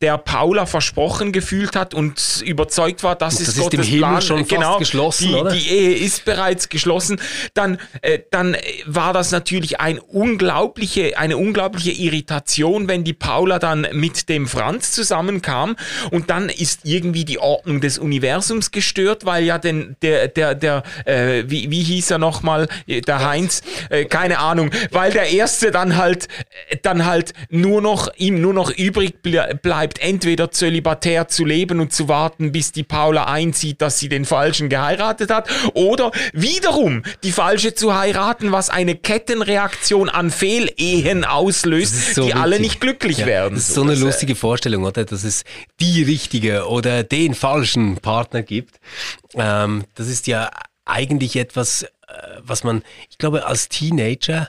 der 0.00 0.18
Paula 0.18 0.66
versprochen 0.66 1.32
gefühlt 1.32 1.76
hat 1.76 1.94
und 1.94 2.42
überzeugt 2.44 3.02
war, 3.02 3.14
dass 3.14 3.34
das 3.34 3.42
es 3.42 3.48
ist 3.56 3.60
Gottes 3.60 3.80
dem 3.80 3.88
Himmel 3.88 4.00
Plan, 4.00 4.22
schon 4.22 4.38
fast 4.38 4.50
genau, 4.50 4.78
geschlossen, 4.78 5.28
die, 5.28 5.34
oder? 5.34 5.50
die 5.52 5.68
Ehe 5.68 5.94
ist 5.96 6.24
bereits 6.24 6.68
geschlossen, 6.68 7.20
dann, 7.54 7.78
äh, 8.02 8.18
dann 8.30 8.56
war 8.86 9.12
das 9.12 9.30
natürlich 9.30 9.80
ein 9.80 9.98
unglaubliche, 9.98 11.18
eine 11.18 11.36
unglaubliche 11.36 11.67
unglaubliche 11.68 11.90
Irritation, 11.90 12.88
wenn 12.88 13.04
die 13.04 13.12
Paula 13.12 13.58
dann 13.58 13.86
mit 13.92 14.28
dem 14.28 14.46
Franz 14.46 14.92
zusammenkam 14.92 15.76
und 16.10 16.30
dann 16.30 16.48
ist 16.48 16.80
irgendwie 16.84 17.26
die 17.26 17.38
Ordnung 17.38 17.80
des 17.82 17.98
Universums 17.98 18.70
gestört, 18.70 19.26
weil 19.26 19.44
ja 19.44 19.58
den, 19.58 19.96
der, 20.00 20.28
der, 20.28 20.54
der, 20.54 20.82
äh, 21.04 21.44
wie, 21.46 21.70
wie 21.70 21.82
hieß 21.82 22.12
er 22.12 22.18
nochmal, 22.18 22.68
der 22.86 23.28
Heinz, 23.28 23.60
äh, 23.90 24.06
keine 24.06 24.38
Ahnung, 24.38 24.70
weil 24.92 25.12
der 25.12 25.30
Erste 25.30 25.70
dann 25.70 25.96
halt, 25.96 26.28
dann 26.82 27.04
halt 27.04 27.34
nur 27.50 27.82
noch, 27.82 28.08
ihm 28.16 28.40
nur 28.40 28.54
noch 28.54 28.70
übrig 28.70 29.20
bleibt, 29.22 30.00
entweder 30.00 30.50
zölibatär 30.50 31.28
zu 31.28 31.44
leben 31.44 31.80
und 31.80 31.92
zu 31.92 32.08
warten, 32.08 32.50
bis 32.52 32.72
die 32.72 32.84
Paula 32.84 33.24
einzieht, 33.24 33.82
dass 33.82 33.98
sie 33.98 34.08
den 34.08 34.24
Falschen 34.24 34.70
geheiratet 34.70 35.30
hat, 35.30 35.50
oder 35.74 36.12
wiederum 36.32 37.02
die 37.22 37.32
Falsche 37.32 37.74
zu 37.74 37.94
heiraten, 37.94 38.52
was 38.52 38.70
eine 38.70 38.94
Kettenreaktion 38.94 40.08
an 40.08 40.30
Fehlehen 40.30 41.26
aus 41.26 41.57
auslöst, 41.58 42.14
so 42.14 42.22
die 42.22 42.28
witzig. 42.28 42.40
alle 42.40 42.60
nicht 42.60 42.80
glücklich 42.80 43.18
ja, 43.18 43.26
werden. 43.26 43.54
Das 43.54 43.68
ist 43.68 43.74
so, 43.74 43.82
so 43.84 43.90
eine 43.90 43.94
lustige 43.94 44.34
Vorstellung, 44.34 44.84
oder? 44.84 45.04
Dass 45.04 45.24
es 45.24 45.44
die 45.80 46.02
richtige 46.02 46.68
oder 46.68 47.02
den 47.02 47.34
falschen 47.34 47.96
Partner 47.96 48.42
gibt. 48.42 48.80
Ähm, 49.34 49.84
das 49.94 50.08
ist 50.08 50.26
ja 50.26 50.50
eigentlich 50.84 51.36
etwas, 51.36 51.82
äh, 51.82 51.88
was 52.40 52.64
man, 52.64 52.82
ich 53.10 53.18
glaube, 53.18 53.46
als 53.46 53.68
Teenager 53.68 54.48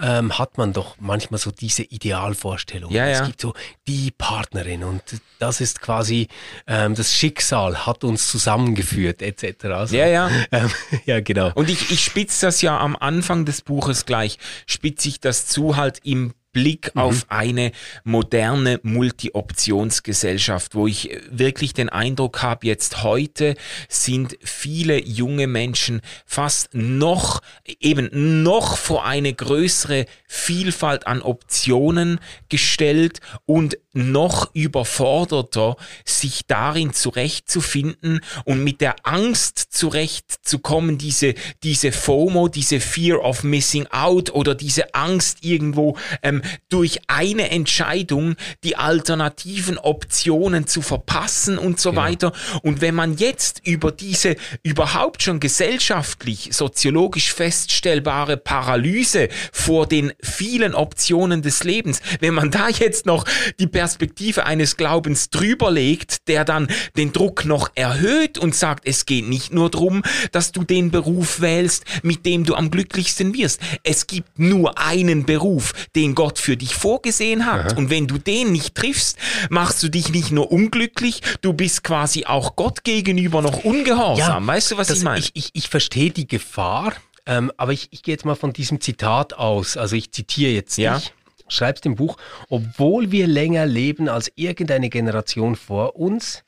ähm, 0.00 0.38
hat 0.38 0.56
man 0.56 0.72
doch 0.72 0.96
manchmal 0.98 1.38
so 1.38 1.50
diese 1.50 1.82
Idealvorstellung. 1.82 2.90
Ja, 2.90 3.06
ja. 3.06 3.20
Es 3.20 3.26
gibt 3.26 3.40
so 3.40 3.54
die 3.86 4.10
Partnerin 4.10 4.82
und 4.82 5.02
das 5.38 5.60
ist 5.60 5.80
quasi 5.80 6.28
ähm, 6.66 6.94
das 6.94 7.14
Schicksal 7.14 7.86
hat 7.86 8.04
uns 8.04 8.28
zusammengeführt 8.28 9.20
etc. 9.20 9.64
Also, 9.66 9.96
ja, 9.96 10.06
ja. 10.06 10.30
Ähm, 10.52 10.70
ja, 11.04 11.20
genau. 11.20 11.52
Und 11.54 11.68
ich, 11.68 11.90
ich 11.90 12.02
spitze 12.02 12.46
das 12.46 12.62
ja 12.62 12.78
am 12.78 12.96
Anfang 12.96 13.44
des 13.44 13.62
Buches 13.62 14.06
gleich, 14.06 14.38
spitze 14.66 15.08
ich 15.08 15.20
das 15.20 15.46
zu 15.46 15.76
halt 15.76 16.00
im 16.02 16.32
Blick 16.52 16.94
mhm. 16.94 17.00
auf 17.00 17.26
eine 17.28 17.72
moderne 18.04 18.80
Multi-Optionsgesellschaft, 18.82 20.74
wo 20.74 20.86
ich 20.86 21.10
wirklich 21.30 21.74
den 21.74 21.88
Eindruck 21.88 22.42
habe, 22.42 22.66
jetzt 22.66 23.02
heute 23.02 23.54
sind 23.88 24.36
viele 24.42 25.02
junge 25.02 25.46
Menschen 25.46 26.00
fast 26.26 26.74
noch, 26.74 27.40
eben 27.80 28.42
noch 28.42 28.76
vor 28.76 29.04
eine 29.04 29.32
größere 29.32 30.06
Vielfalt 30.26 31.06
an 31.06 31.22
Optionen 31.22 32.20
gestellt 32.48 33.20
und 33.46 33.78
noch 33.92 34.54
überforderter, 34.54 35.76
sich 36.04 36.46
darin 36.46 36.92
zurechtzufinden 36.92 38.20
und 38.44 38.62
mit 38.62 38.80
der 38.80 38.96
Angst 39.02 39.58
zurechtzukommen, 39.70 40.98
diese, 40.98 41.34
diese 41.62 41.92
FOMO, 41.92 42.48
diese 42.48 42.80
Fear 42.80 43.20
of 43.24 43.42
Missing 43.42 43.86
Out 43.88 44.30
oder 44.30 44.54
diese 44.54 44.94
Angst 44.94 45.38
irgendwo 45.42 45.96
ähm, 46.22 46.39
ähm, 46.42 46.50
durch 46.68 47.00
eine 47.08 47.50
Entscheidung 47.50 48.36
die 48.64 48.76
alternativen 48.76 49.78
Optionen 49.78 50.66
zu 50.66 50.82
verpassen 50.82 51.58
und 51.58 51.80
so 51.80 51.90
Genau. 51.90 52.02
weiter. 52.02 52.32
Und 52.62 52.80
wenn 52.80 52.94
man 52.94 53.16
jetzt 53.16 53.60
über 53.66 53.90
diese 53.92 54.36
überhaupt 54.62 55.22
schon 55.22 55.40
gesellschaftlich, 55.40 56.50
soziologisch 56.52 57.32
feststellbare 57.32 58.36
Paralyse 58.36 59.28
vor 59.52 59.86
den 59.86 60.12
vielen 60.22 60.74
Optionen 60.74 61.42
des 61.42 61.64
Lebens, 61.64 62.00
wenn 62.20 62.34
man 62.34 62.50
da 62.50 62.68
jetzt 62.68 63.06
noch 63.06 63.24
die 63.58 63.66
Perspektive 63.66 64.44
eines 64.44 64.76
Glaubens 64.76 65.30
drüber 65.30 65.70
legt, 65.70 66.28
der 66.28 66.44
dann 66.44 66.68
den 66.96 67.12
Druck 67.12 67.44
noch 67.44 67.70
erhöht 67.74 68.38
und 68.38 68.54
sagt, 68.54 68.86
es 68.86 69.06
geht 69.06 69.28
nicht 69.28 69.52
nur 69.52 69.70
darum, 69.70 70.02
dass 70.32 70.52
du 70.52 70.62
den 70.64 70.90
Beruf 70.90 71.40
wählst, 71.40 71.84
mit 72.02 72.24
dem 72.26 72.44
du 72.44 72.54
am 72.54 72.70
glücklichsten 72.70 73.34
wirst. 73.34 73.60
Es 73.82 74.06
gibt 74.06 74.38
nur 74.38 74.78
einen 74.78 75.24
Beruf, 75.24 75.72
den 75.96 76.14
Gott 76.14 76.29
für 76.38 76.56
dich 76.56 76.74
vorgesehen 76.74 77.46
hat. 77.46 77.76
Und 77.76 77.90
wenn 77.90 78.06
du 78.06 78.18
den 78.18 78.52
nicht 78.52 78.74
triffst, 78.74 79.18
machst 79.48 79.82
du 79.82 79.88
dich 79.88 80.10
nicht 80.10 80.30
nur 80.30 80.50
unglücklich, 80.52 81.20
du 81.40 81.52
bist 81.52 81.84
quasi 81.84 82.24
auch 82.26 82.56
Gott 82.56 82.84
gegenüber 82.84 83.42
noch 83.42 83.64
ungehorsam. 83.64 84.46
weißt 84.46 84.72
du, 84.72 84.76
was 84.78 84.88
das, 84.88 84.98
ich 84.98 85.04
meine? 85.04 85.18
Ich, 85.20 85.30
ich, 85.34 85.50
ich 85.54 85.68
verstehe 85.68 86.10
die 86.10 86.26
Gefahr, 86.26 86.92
ähm, 87.26 87.50
aber 87.56 87.72
ich, 87.72 87.88
ich 87.90 88.02
gehe 88.02 88.14
jetzt 88.14 88.24
mal 88.24 88.34
von 88.36 88.52
diesem 88.52 88.80
Zitat 88.80 89.34
aus. 89.34 89.76
Also 89.76 89.96
ich 89.96 90.12
zitiere 90.12 90.52
jetzt 90.52 90.76
Ja. 90.78 90.96
dich. 90.98 91.12
Schreibst 91.48 91.84
im 91.84 91.96
Buch, 91.96 92.16
obwohl 92.48 93.10
wir 93.10 93.26
länger 93.26 93.66
leben 93.66 94.08
als 94.08 94.30
irgendeine 94.36 94.88
Generation 94.88 95.56
vor 95.56 95.96
uns, 95.96 96.44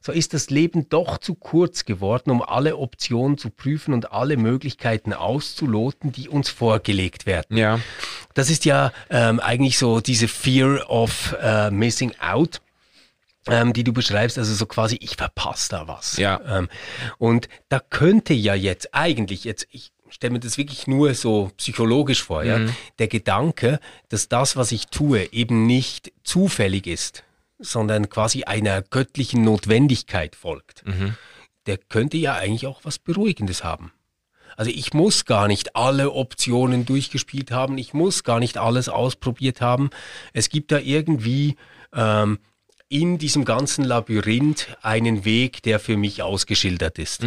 so 0.00 0.12
ist 0.12 0.32
das 0.34 0.48
Leben 0.50 0.88
doch 0.88 1.18
zu 1.18 1.34
kurz 1.34 1.84
geworden, 1.84 2.30
um 2.30 2.40
alle 2.40 2.76
Optionen 2.78 3.36
zu 3.36 3.50
prüfen 3.50 3.92
und 3.92 4.12
alle 4.12 4.36
Möglichkeiten 4.38 5.12
auszuloten, 5.12 6.12
die 6.12 6.28
uns 6.30 6.48
vorgelegt 6.48 7.26
werden. 7.26 7.56
ja. 7.56 7.80
Das 8.36 8.50
ist 8.50 8.66
ja 8.66 8.92
ähm, 9.08 9.40
eigentlich 9.40 9.78
so 9.78 10.00
diese 10.00 10.28
Fear 10.28 10.90
of 10.90 11.34
äh, 11.40 11.70
Missing 11.70 12.12
Out, 12.20 12.60
ähm, 13.48 13.72
die 13.72 13.82
du 13.82 13.94
beschreibst, 13.94 14.36
also 14.36 14.52
so 14.54 14.66
quasi, 14.66 14.98
ich 15.00 15.16
verpasse 15.16 15.70
da 15.70 15.88
was. 15.88 16.18
Ja. 16.18 16.40
Ähm, 16.46 16.68
und 17.16 17.48
da 17.70 17.80
könnte 17.80 18.34
ja 18.34 18.54
jetzt 18.54 18.94
eigentlich, 18.94 19.44
jetzt, 19.44 19.66
ich 19.70 19.90
stelle 20.10 20.34
mir 20.34 20.40
das 20.40 20.58
wirklich 20.58 20.86
nur 20.86 21.14
so 21.14 21.50
psychologisch 21.56 22.22
vor, 22.22 22.44
ja, 22.44 22.60
der 22.98 23.08
Gedanke, 23.08 23.80
dass 24.10 24.28
das, 24.28 24.54
was 24.54 24.70
ich 24.70 24.88
tue, 24.88 25.32
eben 25.32 25.66
nicht 25.66 26.12
zufällig 26.22 26.86
ist, 26.86 27.24
sondern 27.58 28.10
quasi 28.10 28.44
einer 28.44 28.82
göttlichen 28.82 29.42
Notwendigkeit 29.42 30.36
folgt, 30.36 30.84
der 31.64 31.78
könnte 31.78 32.18
ja 32.18 32.34
eigentlich 32.34 32.66
auch 32.66 32.80
was 32.84 32.98
Beruhigendes 32.98 33.64
haben. 33.64 33.92
Also 34.56 34.70
ich 34.70 34.94
muss 34.94 35.24
gar 35.24 35.48
nicht 35.48 35.76
alle 35.76 36.12
Optionen 36.12 36.86
durchgespielt 36.86 37.50
haben, 37.50 37.78
ich 37.78 37.94
muss 37.94 38.24
gar 38.24 38.40
nicht 38.40 38.58
alles 38.58 38.88
ausprobiert 38.88 39.60
haben. 39.60 39.90
Es 40.32 40.48
gibt 40.48 40.72
da 40.72 40.78
irgendwie 40.78 41.56
ähm, 41.94 42.38
in 42.88 43.18
diesem 43.18 43.44
ganzen 43.44 43.84
Labyrinth 43.84 44.76
einen 44.82 45.24
Weg, 45.24 45.62
der 45.62 45.78
für 45.80 45.96
mich 45.96 46.22
ausgeschildert 46.22 46.98
ist. 46.98 47.22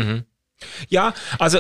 Ja, 0.90 1.14
also 1.38 1.60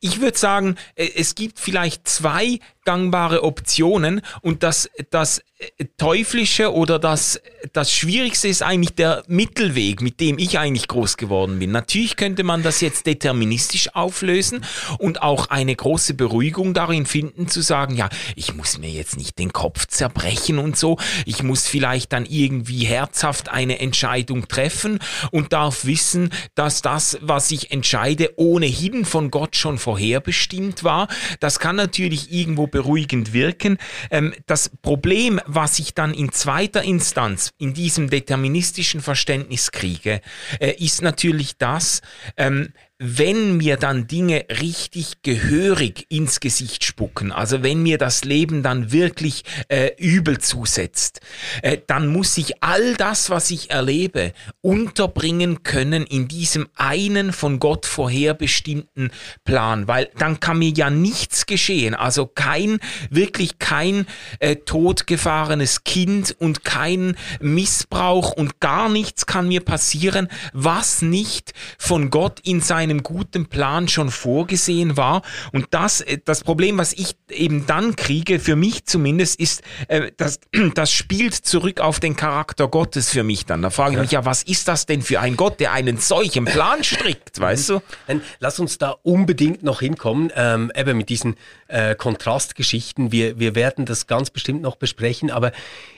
ich 0.00 0.20
würde 0.20 0.38
sagen, 0.38 0.76
äh, 0.94 1.08
es 1.16 1.34
gibt 1.34 1.58
vielleicht 1.58 2.06
zwei 2.06 2.60
gangbare 2.86 3.42
Optionen 3.42 4.22
und 4.40 4.62
das, 4.62 4.88
das 5.10 5.42
äh, 5.58 5.84
Teuflische 5.98 6.72
oder 6.72 6.98
das, 6.98 7.40
das 7.72 7.90
Schwierigste 7.90 8.48
ist 8.48 8.62
eigentlich 8.62 8.94
der 8.94 9.24
Mittelweg, 9.26 10.02
mit 10.02 10.20
dem 10.20 10.38
ich 10.38 10.58
eigentlich 10.58 10.88
groß 10.88 11.16
geworden 11.16 11.58
bin. 11.58 11.72
Natürlich 11.72 12.16
könnte 12.16 12.44
man 12.44 12.62
das 12.62 12.80
jetzt 12.80 13.06
deterministisch 13.06 13.94
auflösen 13.94 14.64
und 14.98 15.22
auch 15.22 15.48
eine 15.48 15.74
große 15.74 16.14
Beruhigung 16.14 16.74
darin 16.74 17.06
finden, 17.06 17.48
zu 17.48 17.60
sagen, 17.60 17.96
ja, 17.96 18.08
ich 18.36 18.54
muss 18.54 18.78
mir 18.78 18.90
jetzt 18.90 19.16
nicht 19.16 19.38
den 19.38 19.52
Kopf 19.52 19.86
zerbrechen 19.86 20.58
und 20.58 20.76
so, 20.76 20.98
ich 21.24 21.42
muss 21.42 21.66
vielleicht 21.66 22.12
dann 22.12 22.26
irgendwie 22.26 22.84
herzhaft 22.84 23.48
eine 23.48 23.80
Entscheidung 23.80 24.48
treffen 24.48 24.98
und 25.30 25.52
darf 25.52 25.86
wissen, 25.86 26.30
dass 26.54 26.82
das, 26.82 27.18
was 27.20 27.50
ich 27.50 27.72
entscheide, 27.72 28.34
ohnehin 28.36 29.04
von 29.04 29.30
Gott 29.30 29.56
schon 29.56 29.78
vorherbestimmt 29.78 30.84
war. 30.84 31.08
Das 31.40 31.58
kann 31.58 31.76
natürlich 31.76 32.30
irgendwo 32.30 32.66
beruhigend 32.76 33.32
wirken. 33.32 33.78
Ähm, 34.10 34.34
das 34.44 34.68
Problem, 34.68 35.40
was 35.46 35.78
ich 35.78 35.94
dann 35.94 36.12
in 36.12 36.30
zweiter 36.30 36.82
Instanz 36.82 37.54
in 37.56 37.72
diesem 37.72 38.10
deterministischen 38.10 39.00
Verständnis 39.00 39.72
kriege, 39.72 40.20
äh, 40.60 40.72
ist 40.72 41.00
natürlich 41.00 41.56
das, 41.56 42.02
ähm, 42.36 42.74
wenn 42.98 43.58
mir 43.58 43.76
dann 43.76 44.06
Dinge 44.06 44.46
richtig 44.60 45.20
gehörig 45.22 46.06
ins 46.08 46.40
Gesicht 46.40 46.82
spucken, 46.82 47.30
also 47.30 47.62
wenn 47.62 47.82
mir 47.82 47.98
das 47.98 48.24
Leben 48.24 48.62
dann 48.62 48.90
wirklich 48.90 49.44
äh, 49.68 49.90
übel 49.98 50.38
zusetzt, 50.38 51.20
äh, 51.60 51.76
dann 51.86 52.08
muss 52.08 52.38
ich 52.38 52.62
all 52.62 52.94
das, 52.94 53.28
was 53.28 53.50
ich 53.50 53.70
erlebe, 53.70 54.32
unterbringen 54.62 55.62
können 55.62 56.04
in 56.06 56.26
diesem 56.26 56.68
einen 56.74 57.34
von 57.34 57.60
Gott 57.60 57.84
vorherbestimmten 57.84 59.10
Plan, 59.44 59.88
weil 59.88 60.08
dann 60.16 60.40
kann 60.40 60.58
mir 60.58 60.70
ja 60.70 60.88
nichts 60.88 61.44
geschehen, 61.44 61.94
also 61.94 62.26
kein, 62.26 62.78
wirklich 63.10 63.58
kein 63.58 64.06
äh, 64.38 64.56
totgefahrenes 64.56 65.84
Kind 65.84 66.34
und 66.38 66.64
kein 66.64 67.16
Missbrauch 67.40 68.32
und 68.32 68.60
gar 68.60 68.88
nichts 68.88 69.26
kann 69.26 69.48
mir 69.48 69.60
passieren, 69.60 70.28
was 70.54 71.02
nicht 71.02 71.52
von 71.78 72.08
Gott 72.08 72.40
in 72.42 72.62
seinem 72.86 73.02
guten 73.02 73.46
Plan 73.46 73.88
schon 73.88 74.10
vorgesehen 74.10 74.96
war. 74.96 75.22
Und 75.52 75.66
das, 75.70 76.00
äh, 76.00 76.18
das 76.24 76.44
Problem, 76.44 76.78
was 76.78 76.92
ich 76.92 77.16
eben 77.30 77.66
dann 77.66 77.96
kriege, 77.96 78.38
für 78.38 78.56
mich 78.56 78.84
zumindest, 78.86 79.40
ist, 79.40 79.62
äh, 79.88 80.12
das, 80.16 80.40
das 80.74 80.92
spielt 80.92 81.34
zurück 81.34 81.80
auf 81.80 82.00
den 82.00 82.16
Charakter 82.16 82.68
Gottes 82.68 83.10
für 83.10 83.24
mich 83.24 83.44
dann. 83.46 83.62
Da 83.62 83.70
frage 83.70 83.94
ich 83.96 84.00
mich 84.00 84.10
ja, 84.12 84.24
was 84.24 84.42
ist 84.42 84.68
das 84.68 84.86
denn 84.86 85.02
für 85.02 85.20
ein 85.20 85.36
Gott, 85.36 85.58
der 85.60 85.72
einen 85.72 85.98
solchen 85.98 86.44
Plan 86.44 86.84
strickt, 86.84 87.40
weißt 87.40 87.70
du? 87.70 87.82
Dann 88.06 88.22
lass 88.38 88.60
uns 88.60 88.78
da 88.78 88.94
unbedingt 89.02 89.62
noch 89.62 89.80
hinkommen, 89.80 90.30
ähm, 90.36 90.70
eben 90.76 90.96
mit 90.96 91.08
diesen 91.08 91.36
äh, 91.68 91.94
Kontrastgeschichten. 91.94 93.10
Wir, 93.10 93.38
wir 93.38 93.54
werden 93.54 93.84
das 93.84 94.06
ganz 94.06 94.30
bestimmt 94.30 94.62
noch 94.62 94.76
besprechen, 94.76 95.30
aber 95.30 95.52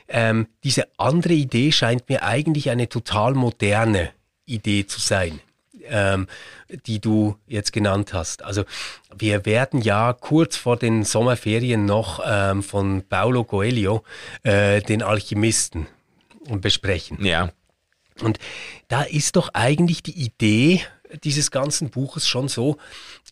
ähm, 0.08 0.46
diese 0.64 0.88
andere 0.96 1.34
Idee 1.34 1.70
scheint 1.70 2.08
mir 2.08 2.22
eigentlich 2.22 2.70
eine 2.70 2.88
total 2.88 3.34
moderne 3.34 4.10
Idee 4.46 4.86
zu 4.86 5.00
sein. 5.00 5.40
Ähm, 5.90 6.26
die 6.86 7.00
du 7.00 7.36
jetzt 7.46 7.72
genannt 7.72 8.12
hast. 8.12 8.42
Also 8.44 8.64
wir 9.16 9.46
werden 9.46 9.80
ja 9.80 10.12
kurz 10.12 10.56
vor 10.56 10.76
den 10.76 11.04
Sommerferien 11.04 11.86
noch 11.86 12.20
ähm, 12.26 12.62
von 12.62 13.02
Paulo 13.08 13.44
Coelho 13.44 14.02
äh, 14.42 14.82
den 14.82 15.02
Alchemisten 15.02 15.86
besprechen. 16.60 17.24
Ja. 17.24 17.50
Und 18.20 18.38
da 18.88 19.02
ist 19.02 19.36
doch 19.36 19.50
eigentlich 19.54 20.02
die 20.02 20.18
Idee 20.18 20.82
dieses 21.24 21.50
ganzen 21.50 21.90
Buches 21.90 22.28
schon 22.28 22.48
so, 22.48 22.76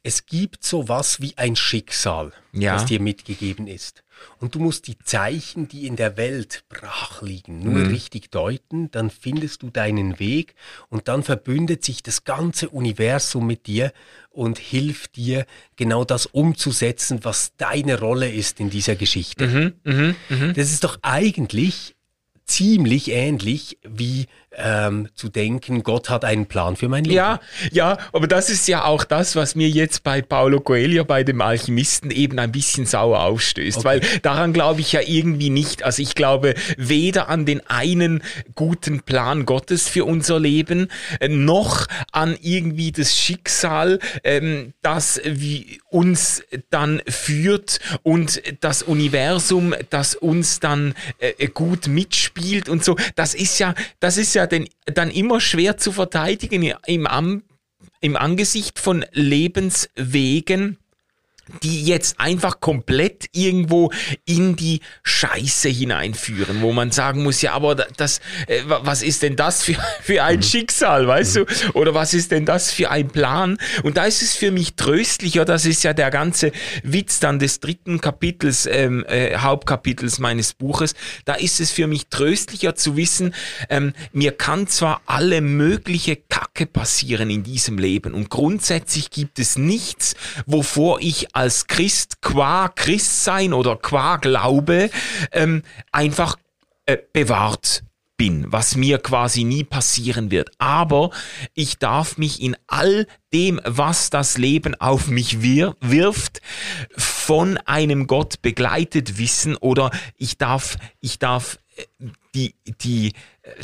es 0.03 0.27
gibt 0.27 0.65
so 0.65 0.89
was 0.89 1.21
wie 1.21 1.35
ein 1.37 1.57
Schicksal, 1.57 2.33
Ja. 2.53 2.75
das 2.75 2.87
dir 2.87 3.01
mitgegeben 3.01 3.67
ist. 3.67 4.03
Und 4.39 4.55
du 4.55 4.59
musst 4.61 4.87
die 4.87 4.99
Zeichen, 4.99 5.67
die 5.67 5.87
in 5.87 5.97
der 5.97 6.17
Welt 6.17 6.65
brach 6.69 7.23
liegen, 7.23 7.61
nur 7.61 7.89
richtig 7.89 8.31
deuten, 8.31 8.91
dann 8.91 9.11
findest 9.11 9.63
du 9.63 9.71
deinen 9.71 10.19
Weg 10.19 10.55
und 10.89 11.09
dann 11.09 11.23
verbündet 11.23 11.85
sich 11.85 12.03
das 12.03 12.25
ganze 12.25 12.69
Universum 12.69 13.47
mit 13.47 13.67
dir 13.67 13.93
und 14.31 14.59
hilft 14.59 15.17
dir, 15.17 15.47
genau 15.77 16.05
das 16.05 16.27
umzusetzen, 16.27 17.21
was 17.23 17.57
deine 17.57 17.99
Rolle 17.99 18.31
ist 18.31 18.61
in 18.61 18.69
dieser 18.71 18.95
Geschichte. 18.95 19.75
Das 20.55 20.71
ist 20.71 20.85
doch 20.85 20.99
eigentlich 21.01 21.96
ziemlich 22.47 23.11
ähnlich 23.11 23.79
wie 23.83 24.27
ähm, 24.59 25.09
zu 25.15 25.29
denken, 25.29 25.83
Gott 25.83 26.09
hat 26.09 26.25
einen 26.25 26.47
Plan 26.47 26.77
für 26.77 26.89
mein 26.89 27.05
Leben. 27.05 27.17
Ja, 27.17 27.41
ja, 27.73 27.99
aber 28.13 28.27
das 28.27 28.49
ist 28.49 28.67
ja 28.69 28.85
auch 28.85 29.05
das, 29.05 29.37
was 29.37 29.55
mir 29.55 29.69
jetzt 29.69 30.03
bei 30.03 30.23
Paulo 30.23 30.61
Coelho, 30.61 31.05
bei 31.05 31.25
dem 31.25 31.43
Alchemisten 31.43 32.11
eben 32.11 32.39
ein 32.39 32.53
bisschen 32.53 32.87
sauer 32.87 33.21
aufstößt, 33.21 33.85
weil 33.85 34.01
daran 34.23 34.55
glaube 34.55 34.81
ich 34.81 34.93
ja 34.93 35.01
irgendwie 35.05 35.51
nicht. 35.51 35.83
Also 35.83 36.01
ich 36.01 36.15
glaube 36.15 36.55
weder 36.79 37.29
an 37.29 37.45
den 37.45 37.67
einen 37.67 38.23
guten 38.55 39.03
Plan 39.03 39.45
Gottes 39.45 39.89
für 39.89 40.07
unser 40.07 40.41
Leben, 40.41 40.89
äh, 41.21 41.29
noch 41.29 41.87
an 42.13 42.39
irgendwie 42.41 42.93
das 42.93 43.15
Schicksal, 43.15 43.99
ähm, 44.25 44.73
das 44.81 45.21
wie 45.25 45.81
uns 45.91 46.43
dann 46.71 47.03
führt 47.07 47.81
und 48.05 48.43
das 48.61 48.83
Universum, 48.83 49.75
das 49.91 50.15
uns 50.15 50.61
dann 50.61 50.95
äh, 51.19 51.49
gut 51.49 51.89
mitspielt 51.89 52.36
und 52.69 52.85
so. 52.85 52.97
Das 53.15 53.35
ist 53.35 53.59
ja, 53.59 53.75
das 54.01 54.17
ist 54.17 54.35
ja 54.35 54.47
denn, 54.47 54.69
dann 54.87 55.11
immer 55.11 55.41
schwer 55.41 55.77
zu 55.77 55.93
verteidigen 55.93 56.63
im, 56.87 57.43
im 58.01 58.17
Angesicht 58.17 58.79
von 58.79 59.05
Lebenswegen, 59.13 60.79
die 61.63 61.85
jetzt 61.85 62.21
einfach 62.21 62.61
komplett 62.61 63.27
irgendwo 63.33 63.93
in 64.25 64.57
die 64.57 64.81
Scheiße 65.05 65.69
hineinführen, 65.69 66.61
wo 66.61 66.73
man 66.73 66.91
sagen 66.91 67.23
muss, 67.23 67.41
ja, 67.41 67.53
aber 67.53 67.75
das, 67.75 68.21
äh, 68.49 68.63
was 68.67 69.03
ist 69.03 69.23
denn 69.23 69.37
das 69.37 69.63
für, 69.63 69.77
für 70.03 70.25
ein 70.25 70.39
mhm. 70.39 70.43
Schicksal, 70.43 71.07
weißt 71.07 71.37
mhm. 71.37 71.47
du? 71.47 71.79
Oder 71.79 71.95
was 71.95 72.15
ist 72.15 72.33
denn 72.33 72.47
das 72.47 72.73
für 72.73 72.91
ein 72.91 73.09
Plan? 73.09 73.59
Und 73.85 73.97
da 73.97 74.05
ist 74.05 74.23
es 74.23 74.35
für 74.35 74.51
mich 74.51 74.75
tröstlicher, 74.75 75.45
das 75.45 75.65
ist 75.67 75.85
ja 75.85 75.93
der 75.93 76.11
ganze 76.11 76.53
Witz 76.83 77.21
dann 77.21 77.39
des 77.39 77.61
dritten 77.61 78.01
Kapitels, 78.01 78.67
ähm, 78.67 79.05
äh, 79.07 79.37
Hauptkapitels 79.37 80.19
meines 80.19 80.53
Buches, 80.53 80.95
da 81.25 81.35
ist 81.35 81.61
es 81.61 81.71
für 81.71 81.87
mich 81.87 82.09
tröstlicher 82.09 82.75
zu 82.75 82.97
wissen, 82.97 83.35
ähm, 83.71 83.93
mir 84.13 84.33
kann 84.33 84.67
zwar 84.67 85.03
alle 85.07 85.41
mögliche 85.41 86.17
Kacke 86.17 86.67
passieren 86.67 87.31
in 87.31 87.45
diesem 87.45 87.79
Leben 87.79 88.15
und 88.15 88.31
grundsätzlich 88.31 89.11
gibt 89.11 89.39
es 89.39 89.57
nichts, 89.57 90.15
wovor 90.47 91.01
ich 91.01 91.36
als 91.37 91.67
Christ 91.67 92.23
qua 92.23 92.69
Christsein 92.69 93.53
oder 93.53 93.77
qua 93.77 94.17
Glaube 94.17 94.89
ähm, 95.33 95.63
einfach 95.93 96.37
äh, 96.87 96.97
bewahrt 97.13 97.85
bin, 98.17 98.51
was 98.51 98.75
mir 98.75 98.99
quasi 98.99 99.45
nie 99.45 99.63
passieren 99.63 100.31
wird. 100.31 100.51
Aber 100.57 101.11
ich 101.53 101.79
darf 101.79 102.17
mich 102.17 102.41
in 102.41 102.57
all 102.67 103.07
dem, 103.35 103.61
was 103.65 104.09
das 104.09 104.39
Leben 104.39 104.75
auf 104.77 105.09
mich 105.09 105.43
wir 105.43 105.77
wirft, 105.81 106.41
von 106.97 107.59
einem 107.59 108.07
Gott 108.07 108.41
begleitet 108.41 109.19
wissen 109.19 109.57
oder 109.57 109.91
ich 110.17 110.39
darf, 110.39 110.79
ich 111.01 111.19
darf 111.19 111.59
äh, 111.77 111.85
die, 112.35 112.55
die, 112.83 113.13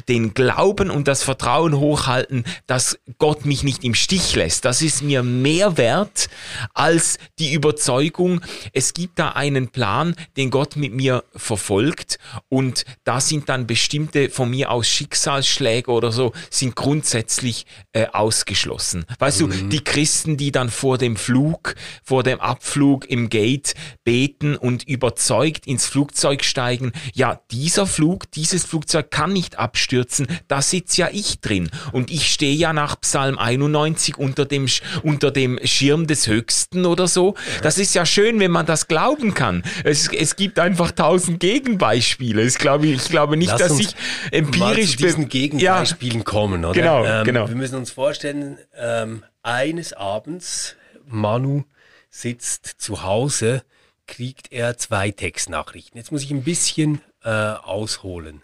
den 0.08 0.34
Glauben 0.34 0.90
und 0.90 1.08
das 1.08 1.22
Vertrauen 1.22 1.78
hochhalten, 1.78 2.44
dass 2.66 2.98
Gott 3.18 3.44
mich 3.44 3.62
nicht 3.62 3.84
im 3.84 3.94
Stich 3.94 4.34
lässt. 4.34 4.64
Das 4.64 4.82
ist 4.82 5.02
mir 5.02 5.22
mehr 5.22 5.76
wert 5.76 6.28
als 6.74 7.18
die 7.38 7.52
Überzeugung, 7.52 8.40
es 8.72 8.94
gibt 8.94 9.18
da 9.18 9.30
einen 9.30 9.68
Plan, 9.68 10.14
den 10.36 10.50
Gott 10.50 10.76
mit 10.76 10.92
mir 10.92 11.24
verfolgt 11.34 12.18
und 12.48 12.84
da 13.04 13.20
sind 13.20 13.48
dann 13.48 13.66
bestimmte 13.66 14.30
von 14.30 14.50
mir 14.50 14.70
aus 14.70 14.88
Schicksalsschläge 14.88 15.90
oder 15.90 16.12
so, 16.12 16.32
sind 16.50 16.76
grundsätzlich 16.76 17.66
äh, 17.92 18.06
ausgeschlossen. 18.06 19.04
Weißt 19.18 19.40
mhm. 19.40 19.50
du, 19.50 19.68
die 19.68 19.84
Christen, 19.84 20.36
die 20.36 20.52
dann 20.52 20.70
vor 20.70 20.98
dem 20.98 21.16
Flug, 21.16 21.74
vor 22.02 22.22
dem 22.22 22.40
Abflug 22.40 23.08
im 23.08 23.28
Gate 23.28 23.74
beten 24.04 24.56
und 24.56 24.84
überzeugt 24.88 25.66
ins 25.66 25.86
Flugzeug 25.86 26.44
steigen, 26.44 26.92
ja, 27.14 27.40
dieser 27.50 27.86
Flug, 27.86 28.30
dieses 28.32 28.64
Flugzeug 28.64 29.10
kann 29.10 29.32
nicht 29.32 29.58
ab 29.58 29.71
abstürzen, 29.72 30.26
da 30.48 30.60
sitze 30.60 31.02
ja 31.02 31.08
ich 31.10 31.40
drin. 31.40 31.70
Und 31.92 32.10
ich 32.10 32.30
stehe 32.30 32.54
ja 32.54 32.74
nach 32.74 33.00
Psalm 33.00 33.38
91 33.38 34.18
unter 34.18 34.44
dem, 34.44 34.66
unter 35.02 35.30
dem 35.30 35.58
Schirm 35.64 36.06
des 36.06 36.26
Höchsten 36.26 36.84
oder 36.84 37.08
so. 37.08 37.34
Das 37.62 37.78
ist 37.78 37.94
ja 37.94 38.04
schön, 38.04 38.38
wenn 38.38 38.50
man 38.50 38.66
das 38.66 38.86
glauben 38.86 39.32
kann. 39.32 39.62
Es, 39.84 40.08
es 40.12 40.36
gibt 40.36 40.58
einfach 40.58 40.92
tausend 40.92 41.40
Gegenbeispiele. 41.40 42.42
Ich 42.42 42.58
glaube, 42.58 42.86
ich 42.86 43.08
glaube 43.08 43.38
nicht, 43.38 43.52
Lass 43.52 43.60
dass 43.60 43.78
ich 43.78 43.94
empirisch... 44.30 44.60
Mal 44.60 44.86
zu 44.86 44.96
diesen 44.98 45.28
Gegenbeispielen 45.30 46.18
ja, 46.18 46.24
kommen, 46.24 46.64
oder? 46.66 46.74
Genau, 46.74 47.04
ähm, 47.04 47.24
genau. 47.24 47.48
Wir 47.48 47.56
müssen 47.56 47.76
uns 47.76 47.90
vorstellen, 47.90 48.58
ähm, 48.76 49.24
eines 49.42 49.94
Abends, 49.94 50.76
Manu 51.06 51.64
sitzt 52.10 52.66
zu 52.76 53.02
Hause, 53.02 53.62
kriegt 54.06 54.52
er 54.52 54.76
zwei 54.76 55.10
Textnachrichten. 55.10 55.96
Jetzt 55.96 56.12
muss 56.12 56.22
ich 56.22 56.30
ein 56.30 56.44
bisschen 56.44 57.00
äh, 57.24 57.30
ausholen. 57.30 58.42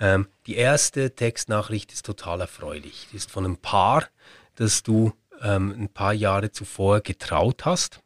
Ähm, 0.00 0.28
die 0.46 0.56
erste 0.56 1.14
Textnachricht 1.14 1.92
ist 1.92 2.06
total 2.06 2.40
erfreulich. 2.40 3.08
Die 3.12 3.16
ist 3.16 3.30
von 3.30 3.44
einem 3.44 3.56
Paar, 3.56 4.08
das 4.56 4.82
du 4.82 5.12
ähm, 5.40 5.74
ein 5.78 5.88
paar 5.88 6.12
Jahre 6.12 6.50
zuvor 6.50 7.00
getraut 7.00 7.64
hast. 7.64 8.00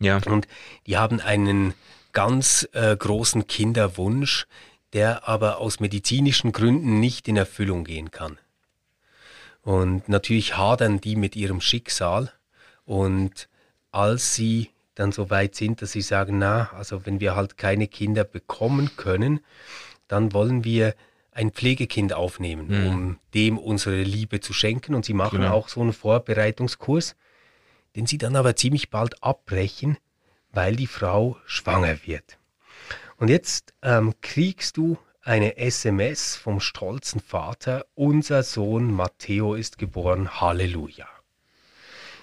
Ja. 0.00 0.20
Und 0.26 0.48
die 0.86 0.96
haben 0.96 1.20
einen 1.20 1.74
ganz 2.12 2.68
äh, 2.72 2.96
großen 2.96 3.46
Kinderwunsch, 3.46 4.46
der 4.92 5.28
aber 5.28 5.58
aus 5.58 5.80
medizinischen 5.80 6.52
Gründen 6.52 7.00
nicht 7.00 7.28
in 7.28 7.36
Erfüllung 7.36 7.84
gehen 7.84 8.10
kann. 8.10 8.38
Und 9.62 10.08
natürlich 10.08 10.56
hadern 10.56 11.00
die 11.00 11.16
mit 11.16 11.36
ihrem 11.36 11.60
Schicksal. 11.60 12.32
Und 12.84 13.48
als 13.90 14.34
sie 14.34 14.70
dann 14.94 15.10
so 15.10 15.30
weit 15.30 15.54
sind, 15.54 15.82
dass 15.82 15.92
sie 15.92 16.02
sagen, 16.02 16.38
na, 16.38 16.70
also 16.74 17.06
wenn 17.06 17.18
wir 17.18 17.34
halt 17.34 17.56
keine 17.56 17.88
Kinder 17.88 18.24
bekommen 18.24 18.96
können, 18.96 19.40
dann 20.08 20.32
wollen 20.32 20.64
wir 20.64 20.94
ein 21.32 21.50
Pflegekind 21.50 22.12
aufnehmen, 22.12 22.68
mhm. 22.68 22.86
um 22.86 23.18
dem 23.34 23.58
unsere 23.58 24.02
Liebe 24.02 24.40
zu 24.40 24.52
schenken. 24.52 24.94
Und 24.94 25.04
sie 25.04 25.14
machen 25.14 25.40
genau. 25.40 25.52
auch 25.52 25.68
so 25.68 25.80
einen 25.80 25.92
Vorbereitungskurs, 25.92 27.16
den 27.96 28.06
sie 28.06 28.18
dann 28.18 28.36
aber 28.36 28.56
ziemlich 28.56 28.90
bald 28.90 29.22
abbrechen, 29.22 29.98
weil 30.52 30.76
die 30.76 30.86
Frau 30.86 31.36
schwanger 31.46 32.06
wird. 32.06 32.38
Und 33.16 33.28
jetzt 33.28 33.74
ähm, 33.82 34.14
kriegst 34.20 34.76
du 34.76 34.98
eine 35.22 35.56
SMS 35.56 36.36
vom 36.36 36.60
stolzen 36.60 37.20
Vater, 37.20 37.86
unser 37.94 38.42
Sohn 38.42 38.92
Matteo 38.92 39.54
ist 39.54 39.78
geboren, 39.78 40.40
Halleluja. 40.40 41.08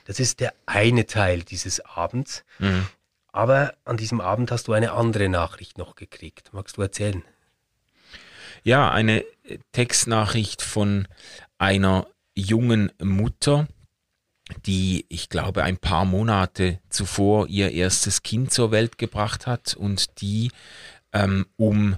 Das 0.05 0.19
ist 0.19 0.39
der 0.39 0.53
eine 0.65 1.05
Teil 1.05 1.41
dieses 1.41 1.79
Abends. 1.79 2.43
Mhm. 2.59 2.87
Aber 3.31 3.73
an 3.85 3.97
diesem 3.97 4.21
Abend 4.21 4.51
hast 4.51 4.67
du 4.67 4.73
eine 4.73 4.91
andere 4.91 5.29
Nachricht 5.29 5.77
noch 5.77 5.95
gekriegt. 5.95 6.53
Magst 6.53 6.77
du 6.77 6.81
erzählen? 6.81 7.23
Ja, 8.63 8.91
eine 8.91 9.25
Textnachricht 9.71 10.61
von 10.61 11.07
einer 11.57 12.05
jungen 12.35 12.91
Mutter, 13.01 13.67
die, 14.67 15.05
ich 15.09 15.29
glaube, 15.29 15.63
ein 15.63 15.77
paar 15.77 16.05
Monate 16.05 16.79
zuvor 16.89 17.47
ihr 17.47 17.71
erstes 17.71 18.21
Kind 18.21 18.51
zur 18.51 18.71
Welt 18.71 18.99
gebracht 18.99 19.47
hat 19.47 19.73
und 19.73 20.21
die 20.21 20.51
ähm, 21.11 21.47
um 21.57 21.95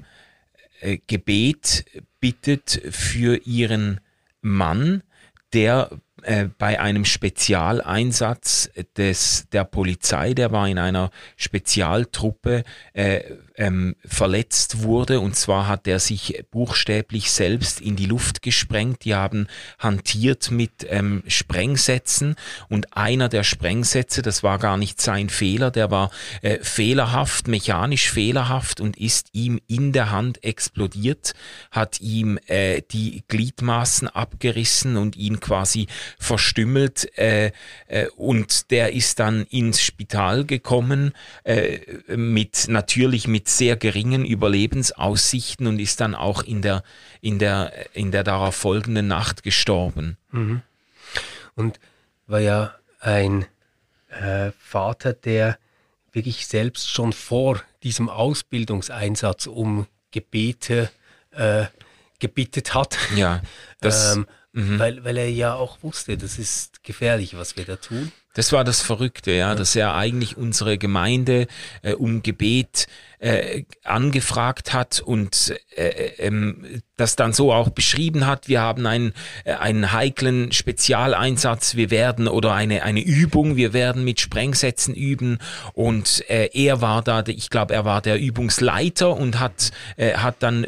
äh, 0.79 0.99
Gebet 1.05 1.85
bittet 2.21 2.81
für 2.91 3.37
ihren 3.45 3.99
Mann, 4.41 5.03
der 5.51 5.89
äh, 6.23 6.47
bei 6.57 6.79
einem 6.79 7.03
Spezialeinsatz 7.03 8.69
des, 8.95 9.49
der 9.51 9.65
Polizei, 9.65 10.33
der 10.33 10.53
war 10.53 10.67
in 10.69 10.79
einer 10.79 11.11
Spezialtruppe 11.35 12.63
äh, 12.93 13.21
ähm, 13.55 13.95
verletzt 14.05 14.83
wurde. 14.83 15.19
Und 15.19 15.35
zwar 15.35 15.67
hat 15.67 15.87
er 15.87 15.99
sich 15.99 16.43
buchstäblich 16.51 17.31
selbst 17.31 17.81
in 17.81 17.95
die 17.95 18.05
Luft 18.05 18.41
gesprengt. 18.41 19.05
Die 19.05 19.15
haben 19.15 19.47
hantiert 19.79 20.51
mit 20.51 20.85
ähm, 20.89 21.23
Sprengsätzen 21.27 22.35
und 22.69 22.95
einer 22.97 23.29
der 23.29 23.43
Sprengsätze, 23.43 24.21
das 24.21 24.43
war 24.43 24.59
gar 24.59 24.77
nicht 24.77 25.01
sein 25.01 25.29
Fehler, 25.29 25.71
der 25.71 25.91
war 25.91 26.11
äh, 26.41 26.59
fehlerhaft, 26.61 27.47
mechanisch 27.47 28.09
fehlerhaft 28.09 28.79
und 28.81 28.97
ist 28.97 29.29
ihm 29.33 29.59
in 29.67 29.91
der 29.91 30.11
Hand 30.11 30.43
explodiert, 30.43 31.33
hat 31.71 32.01
ihm 32.01 32.39
äh, 32.47 32.81
die 32.91 33.23
Gliedmaßen 33.27 34.07
abgerissen 34.07 34.97
und 34.97 35.15
ihn 35.15 35.39
quasi 35.39 35.87
verstümmelt 36.19 37.17
äh, 37.17 37.51
äh, 37.87 38.07
und 38.15 38.71
der 38.71 38.93
ist 38.93 39.19
dann 39.19 39.43
ins 39.49 39.81
Spital 39.81 40.45
gekommen 40.45 41.13
äh, 41.43 41.79
mit 42.15 42.67
natürlich 42.67 43.27
mit 43.27 43.42
sehr 43.47 43.75
geringen 43.75 44.25
Überlebensaussichten 44.25 45.67
und 45.67 45.79
ist 45.79 46.01
dann 46.01 46.15
auch 46.15 46.43
in 46.43 46.61
der 46.61 46.83
in 47.21 47.39
der 47.39 47.71
in 47.93 48.11
der 48.11 48.23
darauf 48.23 48.55
folgenden 48.55 49.07
Nacht 49.07 49.43
gestorben. 49.43 50.17
Mhm. 50.31 50.61
Und 51.55 51.79
war 52.27 52.39
ja 52.39 52.75
ein 52.99 53.45
äh, 54.09 54.51
Vater, 54.59 55.13
der 55.13 55.57
wirklich 56.11 56.47
selbst 56.47 56.89
schon 56.89 57.13
vor 57.13 57.61
diesem 57.83 58.09
Ausbildungseinsatz 58.09 59.47
um 59.47 59.87
Gebete 60.11 60.89
äh, 61.31 61.65
gebittet 62.19 62.73
hat. 62.73 62.97
Ja, 63.15 63.41
das, 63.81 64.15
ähm, 64.15 64.27
mhm. 64.53 64.79
weil, 64.79 65.03
weil 65.03 65.17
er 65.17 65.29
ja 65.29 65.55
auch 65.55 65.83
wusste, 65.83 66.17
das 66.17 66.39
ist 66.39 66.83
gefährlich, 66.83 67.35
was 67.35 67.57
wir 67.57 67.65
da 67.65 67.75
tun. 67.75 68.11
Das 68.35 68.51
war 68.51 68.63
das 68.63 68.81
Verrückte, 68.81 69.31
ja, 69.31 69.49
ja. 69.49 69.55
dass 69.55 69.75
er 69.75 69.93
eigentlich 69.93 70.37
unsere 70.37 70.77
Gemeinde 70.77 71.47
äh, 71.83 71.93
um 71.93 72.23
Gebet 72.23 72.87
äh, 73.23 73.63
angefragt 73.83 74.73
hat 74.73 74.99
und 74.99 75.55
äh, 75.75 76.11
ähm, 76.17 76.81
das 76.97 77.15
dann 77.15 77.31
so 77.31 77.53
auch 77.53 77.69
beschrieben 77.69 78.27
hat. 78.27 78.49
Wir 78.49 78.61
haben 78.61 78.85
einen, 78.85 79.13
äh, 79.45 79.53
einen 79.53 79.93
heiklen 79.93 80.51
Spezialeinsatz, 80.51 81.75
wir 81.75 81.89
werden 81.89 82.27
oder 82.27 82.53
eine, 82.53 82.83
eine 82.83 83.01
Übung, 83.01 83.55
wir 83.55 83.71
werden 83.71 84.03
mit 84.03 84.19
Sprengsätzen 84.19 84.93
üben 84.93 85.37
und 85.73 86.29
äh, 86.29 86.49
er 86.53 86.81
war 86.81 87.01
da, 87.01 87.23
ich 87.25 87.49
glaube, 87.49 87.73
er 87.73 87.85
war 87.85 88.01
der 88.01 88.19
Übungsleiter 88.19 89.15
und 89.15 89.39
hat, 89.39 89.71
äh, 89.95 90.15
hat 90.15 90.35
dann 90.39 90.67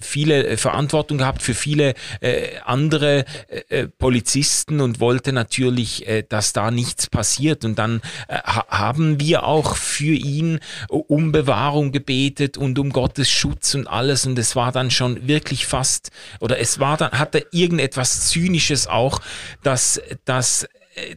viele 0.00 0.56
Verantwortung 0.58 1.18
gehabt 1.18 1.42
für 1.42 1.54
viele 1.54 1.94
äh, 2.20 2.58
andere 2.64 3.24
äh, 3.68 3.88
Polizisten 3.88 4.80
und 4.80 5.00
wollte 5.00 5.32
natürlich, 5.32 6.06
äh, 6.06 6.22
dass 6.22 6.52
da 6.52 6.70
nichts 6.70 7.10
passiert. 7.10 7.64
Und 7.64 7.78
dann 7.78 8.00
äh, 8.28 8.38
haben 8.38 9.18
wir 9.18 9.44
auch 9.44 9.74
für 9.76 10.14
ihn 10.14 10.60
um 10.88 11.32
Bewahrung 11.32 11.95
gebetet 11.96 12.58
und 12.58 12.78
um 12.78 12.90
Gottes 12.90 13.30
Schutz 13.30 13.74
und 13.74 13.86
alles 13.86 14.26
und 14.26 14.38
es 14.38 14.54
war 14.54 14.70
dann 14.70 14.90
schon 14.90 15.26
wirklich 15.26 15.66
fast 15.66 16.10
oder 16.40 16.58
es 16.58 16.78
war 16.78 16.96
dann 16.96 17.12
hatte 17.12 17.46
irgendetwas 17.52 18.28
zynisches 18.28 18.86
auch, 18.86 19.20
dass 19.62 20.00
dass 20.26 20.66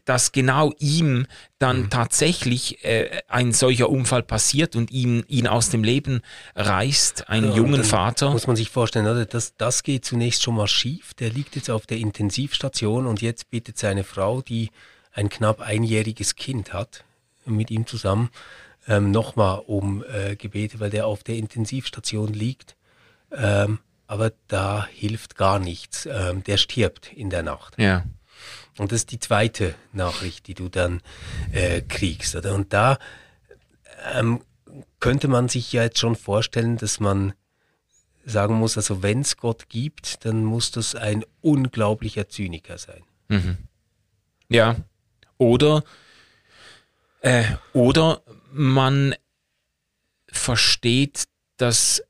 dass 0.05 0.31
genau 0.31 0.73
ihm 0.79 1.25
dann 1.57 1.83
mhm. 1.83 1.89
tatsächlich 1.89 2.83
äh, 2.83 3.21
ein 3.27 3.53
solcher 3.53 3.89
Unfall 3.89 4.23
passiert 4.23 4.75
und 4.75 4.91
ihn, 4.91 5.23
ihn 5.27 5.47
aus 5.47 5.69
dem 5.69 5.83
Leben 5.83 6.21
reißt, 6.55 7.29
einen 7.29 7.51
ja, 7.51 7.57
jungen 7.57 7.83
Vater. 7.83 8.31
Muss 8.31 8.47
man 8.47 8.55
sich 8.55 8.69
vorstellen, 8.69 9.07
oder? 9.07 9.25
Das, 9.25 9.55
das 9.55 9.83
geht 9.83 10.05
zunächst 10.05 10.43
schon 10.43 10.55
mal 10.55 10.67
schief. 10.67 11.13
Der 11.13 11.29
liegt 11.29 11.55
jetzt 11.55 11.69
auf 11.69 11.85
der 11.85 11.97
Intensivstation 11.97 13.05
und 13.05 13.21
jetzt 13.21 13.49
bittet 13.49 13.77
seine 13.77 14.03
Frau, 14.03 14.41
die 14.41 14.69
ein 15.13 15.29
knapp 15.29 15.61
einjähriges 15.61 16.35
Kind 16.35 16.73
hat, 16.73 17.03
mit 17.45 17.71
ihm 17.71 17.87
zusammen, 17.87 18.29
ähm, 18.89 19.11
nochmal 19.11 19.61
um 19.67 20.03
äh, 20.03 20.35
Gebete, 20.35 20.79
weil 20.79 20.89
der 20.89 21.05
auf 21.05 21.23
der 21.23 21.35
Intensivstation 21.35 22.33
liegt. 22.33 22.75
Ähm, 23.31 23.79
aber 24.07 24.33
da 24.47 24.87
hilft 24.87 25.35
gar 25.35 25.59
nichts. 25.59 26.07
Ähm, 26.11 26.43
der 26.43 26.57
stirbt 26.57 27.13
in 27.13 27.29
der 27.29 27.43
Nacht. 27.43 27.75
Ja. 27.77 28.03
Und 28.79 28.91
das 28.91 29.01
ist 29.01 29.11
die 29.11 29.19
zweite 29.19 29.75
Nachricht, 29.93 30.47
die 30.47 30.55
du 30.55 30.69
dann 30.69 31.01
äh, 31.51 31.81
kriegst. 31.81 32.35
Oder? 32.35 32.55
Und 32.55 32.73
da 32.73 32.97
ähm, 34.13 34.41
könnte 34.99 35.27
man 35.27 35.49
sich 35.49 35.71
ja 35.71 35.83
jetzt 35.83 35.99
schon 35.99 36.15
vorstellen, 36.15 36.77
dass 36.77 36.99
man 36.99 37.33
sagen 38.25 38.55
muss, 38.55 38.75
also 38.75 39.03
wenn 39.03 39.21
es 39.21 39.37
Gott 39.37 39.69
gibt, 39.69 40.25
dann 40.25 40.43
muss 40.43 40.71
das 40.71 40.95
ein 40.95 41.23
unglaublicher 41.41 42.27
Zyniker 42.27 42.79
sein. 42.79 43.03
Mhm. 43.27 43.57
Ja. 44.49 44.77
Oder, 45.37 45.83
äh, 47.21 47.43
oder 47.73 48.21
man 48.51 49.15
versteht 50.27 51.27
das 51.57 52.03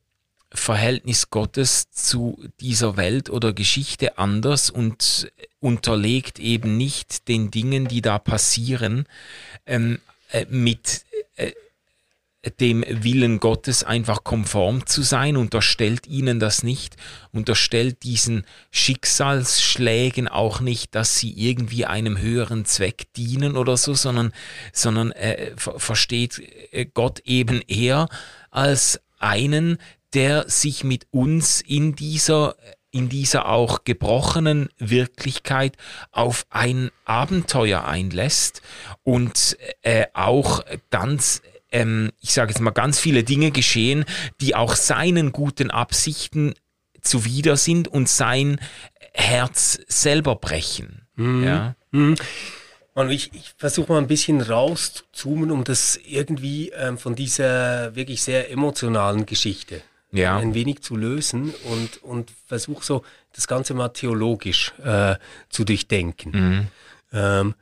Verhältnis 0.51 1.29
Gottes 1.29 1.91
zu 1.91 2.43
dieser 2.59 2.97
Welt 2.97 3.29
oder 3.29 3.53
Geschichte 3.53 4.17
anders 4.17 4.69
und 4.69 5.31
unterlegt 5.59 6.39
eben 6.39 6.77
nicht 6.77 7.27
den 7.27 7.51
Dingen, 7.51 7.87
die 7.87 8.01
da 8.01 8.17
passieren, 8.17 9.05
ähm, 9.65 9.99
äh, 10.31 10.45
mit 10.49 11.05
äh, 11.35 11.51
dem 12.59 12.85
Willen 12.87 13.39
Gottes 13.39 13.83
einfach 13.83 14.23
konform 14.23 14.85
zu 14.85 15.01
sein, 15.01 15.35
unterstellt 15.35 16.07
ihnen 16.07 16.39
das 16.39 16.63
nicht, 16.63 16.95
unterstellt 17.31 18.03
diesen 18.03 18.45
Schicksalsschlägen 18.71 20.27
auch 20.27 20.61
nicht, 20.61 20.95
dass 20.95 21.17
sie 21.17 21.31
irgendwie 21.31 21.85
einem 21.85 22.17
höheren 22.17 22.63
Zweck 22.65 23.11
dienen 23.13 23.57
oder 23.57 23.75
so, 23.75 23.93
sondern, 23.93 24.31
sondern 24.71 25.11
äh, 25.11 25.51
versteht 25.57 26.41
äh, 26.71 26.85
Gott 26.85 27.19
eben 27.25 27.61
eher 27.67 28.07
als 28.51 29.01
einen, 29.19 29.77
der 30.13 30.49
sich 30.49 30.83
mit 30.83 31.07
uns 31.11 31.61
in 31.61 31.95
dieser 31.95 32.55
in 32.91 33.07
dieser 33.07 33.47
auch 33.47 33.83
gebrochenen 33.83 34.69
Wirklichkeit 34.79 35.77
auf 36.11 36.47
ein 36.49 36.89
Abenteuer 37.05 37.85
einlässt 37.85 38.63
und 39.03 39.57
äh, 39.83 40.07
auch 40.15 40.63
ganz 40.89 41.43
ähm, 41.71 42.11
ich 42.19 42.33
sage 42.33 42.51
jetzt 42.51 42.61
mal, 42.61 42.71
ganz 42.71 42.99
viele 42.99 43.23
Dinge 43.23 43.51
geschehen, 43.51 44.05
die 44.41 44.55
auch 44.55 44.75
seinen 44.75 45.31
guten 45.31 45.71
Absichten 45.71 46.53
zuwider 47.01 47.57
sind 47.57 47.87
und 47.87 48.09
sein 48.09 48.59
Herz 49.13 49.79
selber 49.87 50.35
brechen. 50.35 51.07
Mhm. 51.15 51.43
Ja. 51.43 51.75
Mhm. 51.91 52.15
Und 52.93 53.11
ich, 53.11 53.33
ich 53.33 53.53
versuche 53.57 53.93
mal 53.93 53.99
ein 53.99 54.07
bisschen 54.07 54.41
rauszuzoomen, 54.41 55.51
um 55.51 55.63
das 55.63 55.97
irgendwie 56.05 56.69
ähm, 56.69 56.97
von 56.97 57.15
dieser 57.15 57.95
wirklich 57.95 58.21
sehr 58.21 58.51
emotionalen 58.51 59.25
Geschichte 59.25 59.81
ja. 60.11 60.37
ein 60.37 60.53
wenig 60.53 60.81
zu 60.81 60.95
lösen 60.95 61.53
und, 61.65 62.03
und 62.03 62.31
versuche 62.45 62.83
so 62.83 63.03
das 63.33 63.47
Ganze 63.47 63.73
mal 63.73 63.89
theologisch 63.89 64.73
äh, 64.83 65.15
zu 65.49 65.63
durchdenken. 65.63 66.31
Mhm. 66.31 66.67
Ähm, 67.13 67.55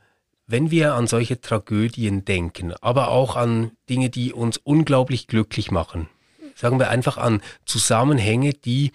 wenn 0.48 0.70
wir 0.70 0.94
an 0.94 1.06
solche 1.06 1.40
Tragödien 1.40 2.24
denken, 2.24 2.72
aber 2.80 3.08
auch 3.08 3.36
an 3.36 3.72
Dinge, 3.88 4.10
die 4.10 4.32
uns 4.32 4.56
unglaublich 4.56 5.28
glücklich 5.28 5.70
machen, 5.70 6.08
sagen 6.56 6.80
wir 6.80 6.88
einfach 6.88 7.18
an 7.18 7.42
Zusammenhänge, 7.66 8.54
die 8.54 8.92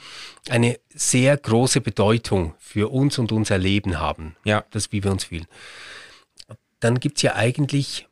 eine 0.50 0.80
sehr 0.90 1.38
große 1.38 1.80
Bedeutung 1.80 2.56
für 2.60 2.92
uns 2.92 3.20
und 3.20 3.32
unser 3.32 3.60
Leben 3.60 4.00
haben, 4.00 4.36
ja. 4.44 4.66
das 4.72 4.92
wie 4.92 5.04
wir 5.04 5.12
uns 5.12 5.26
fühlen, 5.26 5.46
dann 6.80 7.00
gibt 7.00 7.18
es 7.18 7.22
ja 7.22 7.36
eigentlich 7.36 8.08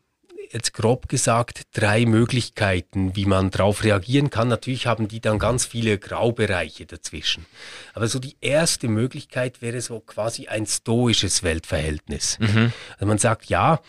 jetzt 0.54 0.74
grob 0.74 1.08
gesagt 1.08 1.64
drei 1.74 2.06
Möglichkeiten, 2.06 3.16
wie 3.16 3.26
man 3.26 3.52
darauf 3.52 3.84
reagieren 3.84 4.30
kann. 4.30 4.48
Natürlich 4.48 4.88
haben 4.88 5.08
die 5.08 5.22
dann 5.22 5.40
ganz 5.40 5.66
viele 5.66 5.98
Graubereiche 5.98 6.86
dazwischen. 6.86 7.46
Aber 7.94 8.08
so 8.08 8.20
die 8.20 8.36
erste 8.42 8.88
Möglichkeit 8.88 9.62
wäre 9.62 9.82
so 9.82 10.00
quasi 10.00 10.48
ein 10.48 10.66
stoisches 10.66 11.44
Weltverhältnis. 11.44 12.38
Mhm. 12.40 12.74
Also 12.94 13.06
man 13.06 13.18
sagt, 13.18 13.46
ja, 13.46 13.82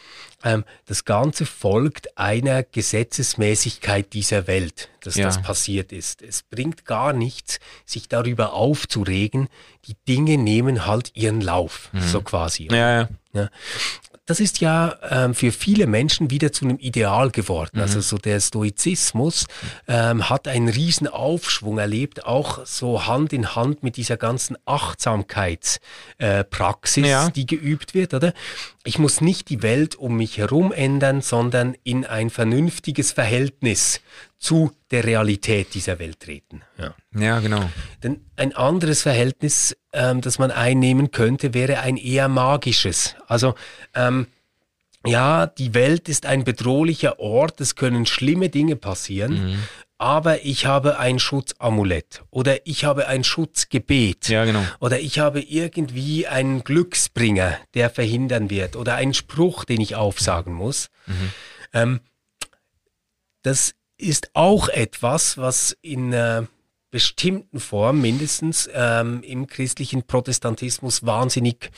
ähm, 0.44 0.64
das 0.86 1.04
Ganze 1.04 1.46
folgt 1.46 2.18
einer 2.18 2.62
Gesetzesmäßigkeit 2.62 4.12
dieser 4.12 4.46
Welt, 4.46 4.88
dass 5.00 5.14
ja. 5.16 5.26
das 5.26 5.40
passiert 5.40 5.92
ist. 5.92 6.22
Es 6.22 6.42
bringt 6.42 6.84
gar 6.84 7.12
nichts, 7.12 7.60
sich 7.84 8.08
darüber 8.08 8.52
aufzuregen. 8.52 9.48
Die 9.86 9.96
Dinge 10.08 10.38
nehmen 10.38 10.86
halt 10.86 11.12
ihren 11.14 11.40
Lauf, 11.40 11.90
mhm. 11.92 12.00
so 12.00 12.22
quasi. 12.22 12.68
Ja, 12.70 13.02
ja. 13.02 13.08
ja 13.32 13.48
das 14.32 14.40
ist 14.40 14.60
ja 14.62 14.96
ähm, 15.10 15.34
für 15.34 15.52
viele 15.52 15.86
Menschen 15.86 16.30
wieder 16.30 16.52
zu 16.52 16.64
einem 16.64 16.78
Ideal 16.78 17.30
geworden. 17.30 17.80
Also 17.80 17.92
mhm. 17.92 17.98
Also 17.98 18.00
so 18.00 18.16
der 18.16 18.40
Stoizismus 18.40 19.44
ähm, 19.86 20.30
hat 20.30 20.48
einen 20.48 20.70
riesen 20.70 21.06
Aufschwung 21.06 21.76
erlebt, 21.76 22.24
auch 22.24 22.64
so 22.64 23.06
Hand 23.06 23.34
in 23.34 23.54
Hand 23.54 23.82
mit 23.82 23.98
dieser 23.98 24.16
ganzen 24.16 24.56
Achtsamkeitspraxis, 24.64 27.04
äh, 27.04 27.10
ja. 27.10 27.28
die 27.28 27.44
geübt 27.44 27.92
wird, 27.92 28.14
oder? 28.14 28.32
Ich 28.84 28.98
muss 28.98 29.20
nicht 29.20 29.50
die 29.50 29.62
Welt 29.62 29.96
um 29.96 30.16
mich 30.16 30.38
herum 30.38 30.72
ändern, 30.72 31.20
sondern 31.20 31.76
in 31.84 32.06
ein 32.06 32.30
vernünftiges 32.30 33.12
Verhältnis 33.12 34.00
zu 34.42 34.72
der 34.90 35.04
Realität 35.04 35.72
dieser 35.72 36.00
Welt 36.00 36.18
treten. 36.18 36.62
Ja, 36.76 36.94
ja 37.16 37.38
genau. 37.38 37.70
Denn 38.02 38.24
ein 38.34 38.54
anderes 38.56 39.02
Verhältnis, 39.02 39.76
ähm, 39.92 40.20
das 40.20 40.40
man 40.40 40.50
einnehmen 40.50 41.12
könnte, 41.12 41.54
wäre 41.54 41.78
ein 41.78 41.96
eher 41.96 42.26
magisches. 42.26 43.14
Also 43.28 43.54
ähm, 43.94 44.26
ja, 45.06 45.46
die 45.46 45.74
Welt 45.74 46.08
ist 46.08 46.26
ein 46.26 46.42
bedrohlicher 46.42 47.20
Ort, 47.20 47.60
es 47.60 47.76
können 47.76 48.04
schlimme 48.04 48.48
Dinge 48.48 48.74
passieren, 48.74 49.50
mhm. 49.52 49.58
aber 49.96 50.44
ich 50.44 50.66
habe 50.66 50.98
ein 50.98 51.20
Schutzamulett 51.20 52.24
oder 52.30 52.66
ich 52.66 52.84
habe 52.84 53.06
ein 53.06 53.22
Schutzgebet 53.22 54.28
ja, 54.28 54.44
genau. 54.44 54.64
oder 54.80 54.98
ich 54.98 55.20
habe 55.20 55.40
irgendwie 55.40 56.26
einen 56.26 56.64
Glücksbringer, 56.64 57.58
der 57.74 57.90
verhindern 57.90 58.50
wird 58.50 58.74
oder 58.74 58.96
einen 58.96 59.14
Spruch, 59.14 59.64
den 59.64 59.80
ich 59.80 59.94
aufsagen 59.94 60.52
muss. 60.52 60.90
Mhm. 61.06 61.32
Ähm, 61.72 62.00
das 63.42 63.74
ist 64.02 64.30
auch 64.34 64.68
etwas, 64.68 65.38
was 65.38 65.76
in 65.82 66.12
äh, 66.12 66.42
bestimmten 66.90 67.58
Form 67.58 68.00
mindestens 68.00 68.68
ähm, 68.72 69.22
im 69.22 69.46
christlichen 69.46 70.02
Protestantismus 70.02 71.04
wahnsinnig 71.04 71.70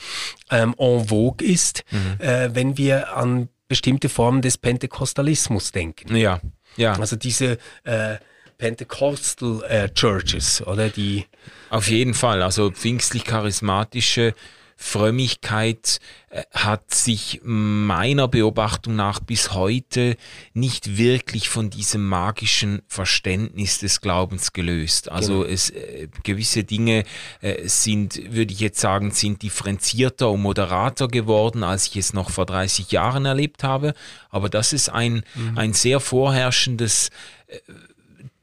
ähm, 0.51 0.75
en 0.77 1.07
vogue 1.07 1.47
ist, 1.47 1.83
mhm. 1.91 2.19
äh, 2.19 2.53
wenn 2.53 2.77
wir 2.77 3.15
an 3.15 3.49
bestimmte 3.67 4.09
Formen 4.09 4.41
des 4.41 4.57
Pentekostalismus 4.57 5.71
denken. 5.71 6.15
Ja, 6.15 6.41
ja. 6.75 6.93
Also 6.99 7.15
diese 7.15 7.57
äh, 7.83 8.17
Pentecostal 8.57 9.63
äh, 9.67 9.89
Churches, 9.89 10.61
oder 10.65 10.89
die? 10.89 11.25
Auf 11.69 11.87
jeden 11.89 12.13
Fall, 12.13 12.41
also 12.41 12.71
pfingstlich-charismatische 12.71 14.33
Frömmigkeit 14.77 15.99
äh, 16.29 16.43
hat 16.51 16.93
sich 16.93 17.39
meiner 17.43 18.27
Beobachtung 18.27 18.95
nach 18.95 19.21
bis 19.21 19.53
heute 19.53 20.17
nicht 20.53 20.97
wirklich 20.97 21.47
von 21.47 21.69
diesem 21.69 22.05
magischen 22.05 22.81
Verständnis 22.87 23.79
des 23.79 24.01
Glaubens 24.01 24.51
gelöst. 24.51 25.09
Also 25.09 25.39
genau. 25.39 25.53
es 25.53 25.69
äh, 25.69 26.09
gewisse 26.23 26.65
Dinge 26.65 27.05
äh, 27.41 27.67
sind, 27.67 28.33
würde 28.33 28.53
ich 28.53 28.59
jetzt 28.59 28.81
sagen, 28.81 29.11
sind 29.11 29.43
differenzierter 29.43 30.29
und 30.29 30.41
moderater 30.41 31.07
geworden, 31.07 31.63
als 31.63 31.87
ich 31.87 31.97
es 31.97 32.13
noch 32.13 32.29
vor 32.29 32.45
30 32.45 32.91
Jahren 32.91 33.25
erlebt 33.25 33.63
habe. 33.63 33.93
Aber 34.29 34.49
das 34.49 34.73
ist 34.73 34.89
ein, 34.89 35.23
mhm. 35.35 35.57
ein 35.57 35.73
sehr 35.73 36.01
vorherrschendes 36.01 37.11
äh, 37.47 37.59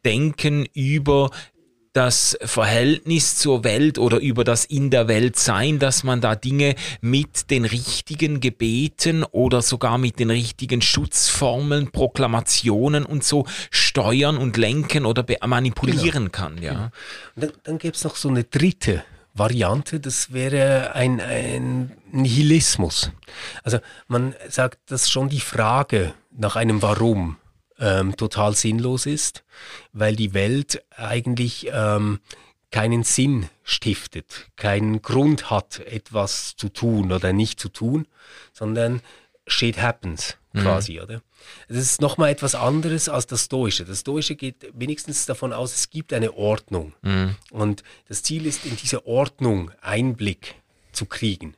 Denken 0.04 0.66
über 0.74 1.30
das 1.92 2.38
Verhältnis 2.40 3.36
zur 3.36 3.64
Welt 3.64 3.98
oder 3.98 4.18
über 4.18 4.44
das 4.44 4.64
in 4.64 4.90
der 4.90 5.08
Welt 5.08 5.38
sein, 5.38 5.78
dass 5.78 6.04
man 6.04 6.20
da 6.20 6.34
Dinge 6.34 6.74
mit 7.00 7.50
den 7.50 7.64
richtigen 7.64 8.40
Gebeten 8.40 9.24
oder 9.24 9.60
sogar 9.60 9.98
mit 9.98 10.18
den 10.18 10.30
richtigen 10.30 10.80
Schutzformeln, 10.80 11.90
Proklamationen 11.90 13.04
und 13.04 13.24
so 13.24 13.46
steuern 13.70 14.38
und 14.38 14.56
lenken 14.56 15.04
oder 15.04 15.24
manipulieren 15.46 16.24
genau. 16.24 16.30
kann. 16.30 16.62
Ja. 16.62 16.90
Und 17.36 17.44
dann, 17.44 17.52
dann 17.62 17.78
gäbe 17.78 17.94
es 17.94 18.04
noch 18.04 18.16
so 18.16 18.28
eine 18.28 18.44
dritte 18.44 19.04
Variante, 19.34 20.00
das 20.00 20.32
wäre 20.32 20.94
ein, 20.94 21.20
ein 21.20 21.92
Nihilismus. 22.10 23.10
Also 23.62 23.78
man 24.06 24.34
sagt, 24.48 24.78
dass 24.90 25.10
schon 25.10 25.28
die 25.28 25.40
Frage 25.40 26.14
nach 26.30 26.56
einem 26.56 26.82
Warum 26.82 27.36
ähm, 27.82 28.16
total 28.16 28.54
sinnlos 28.54 29.06
ist, 29.06 29.44
weil 29.92 30.16
die 30.16 30.32
Welt 30.32 30.82
eigentlich 30.96 31.68
ähm, 31.72 32.20
keinen 32.70 33.02
Sinn 33.02 33.48
stiftet, 33.64 34.48
keinen 34.56 35.02
Grund 35.02 35.50
hat, 35.50 35.80
etwas 35.80 36.56
zu 36.56 36.68
tun 36.70 37.12
oder 37.12 37.32
nicht 37.32 37.60
zu 37.60 37.68
tun, 37.68 38.06
sondern 38.52 39.02
shit 39.46 39.82
happens 39.82 40.36
quasi, 40.54 40.94
mhm. 40.94 41.02
oder? 41.02 41.22
Das 41.68 41.78
ist 41.78 42.00
nochmal 42.00 42.30
etwas 42.30 42.54
anderes 42.54 43.08
als 43.08 43.26
das 43.26 43.46
Stoische. 43.46 43.84
Das 43.84 44.00
Stoische 44.00 44.36
geht 44.36 44.70
wenigstens 44.74 45.26
davon 45.26 45.52
aus, 45.52 45.74
es 45.74 45.90
gibt 45.90 46.12
eine 46.12 46.34
Ordnung. 46.34 46.92
Mhm. 47.02 47.36
Und 47.50 47.82
das 48.08 48.22
Ziel 48.22 48.46
ist, 48.46 48.64
in 48.64 48.76
diese 48.76 49.06
Ordnung 49.06 49.70
Einblick 49.80 50.54
zu 50.92 51.06
kriegen. 51.06 51.54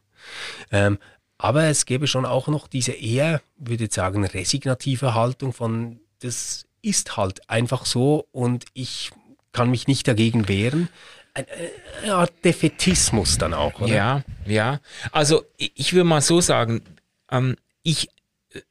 Ähm, 0.70 0.98
aber 1.38 1.64
es 1.64 1.84
gäbe 1.84 2.06
schon 2.06 2.24
auch 2.24 2.48
noch 2.48 2.68
diese 2.68 2.92
eher, 2.92 3.42
würde 3.58 3.84
ich 3.84 3.92
sagen, 3.92 4.24
resignative 4.24 5.14
Haltung 5.14 5.52
von, 5.52 6.00
das 6.20 6.66
ist 6.82 7.16
halt 7.16 7.48
einfach 7.48 7.86
so 7.86 8.26
und 8.32 8.66
ich 8.74 9.10
kann 9.52 9.70
mich 9.70 9.86
nicht 9.86 10.06
dagegen 10.06 10.48
wehren. 10.48 10.88
Eine 11.34 12.14
Art 12.14 12.32
Defetismus 12.44 13.38
dann 13.38 13.54
auch, 13.54 13.80
oder? 13.80 13.92
Ja, 13.92 14.22
ja. 14.46 14.80
Also 15.10 15.44
ich 15.56 15.92
würde 15.92 16.04
mal 16.04 16.20
so 16.20 16.40
sagen, 16.40 16.82
ähm, 17.30 17.56
ich, 17.82 18.08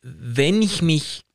wenn 0.01 0.61
ich 0.61 0.81
mich 0.81 1.25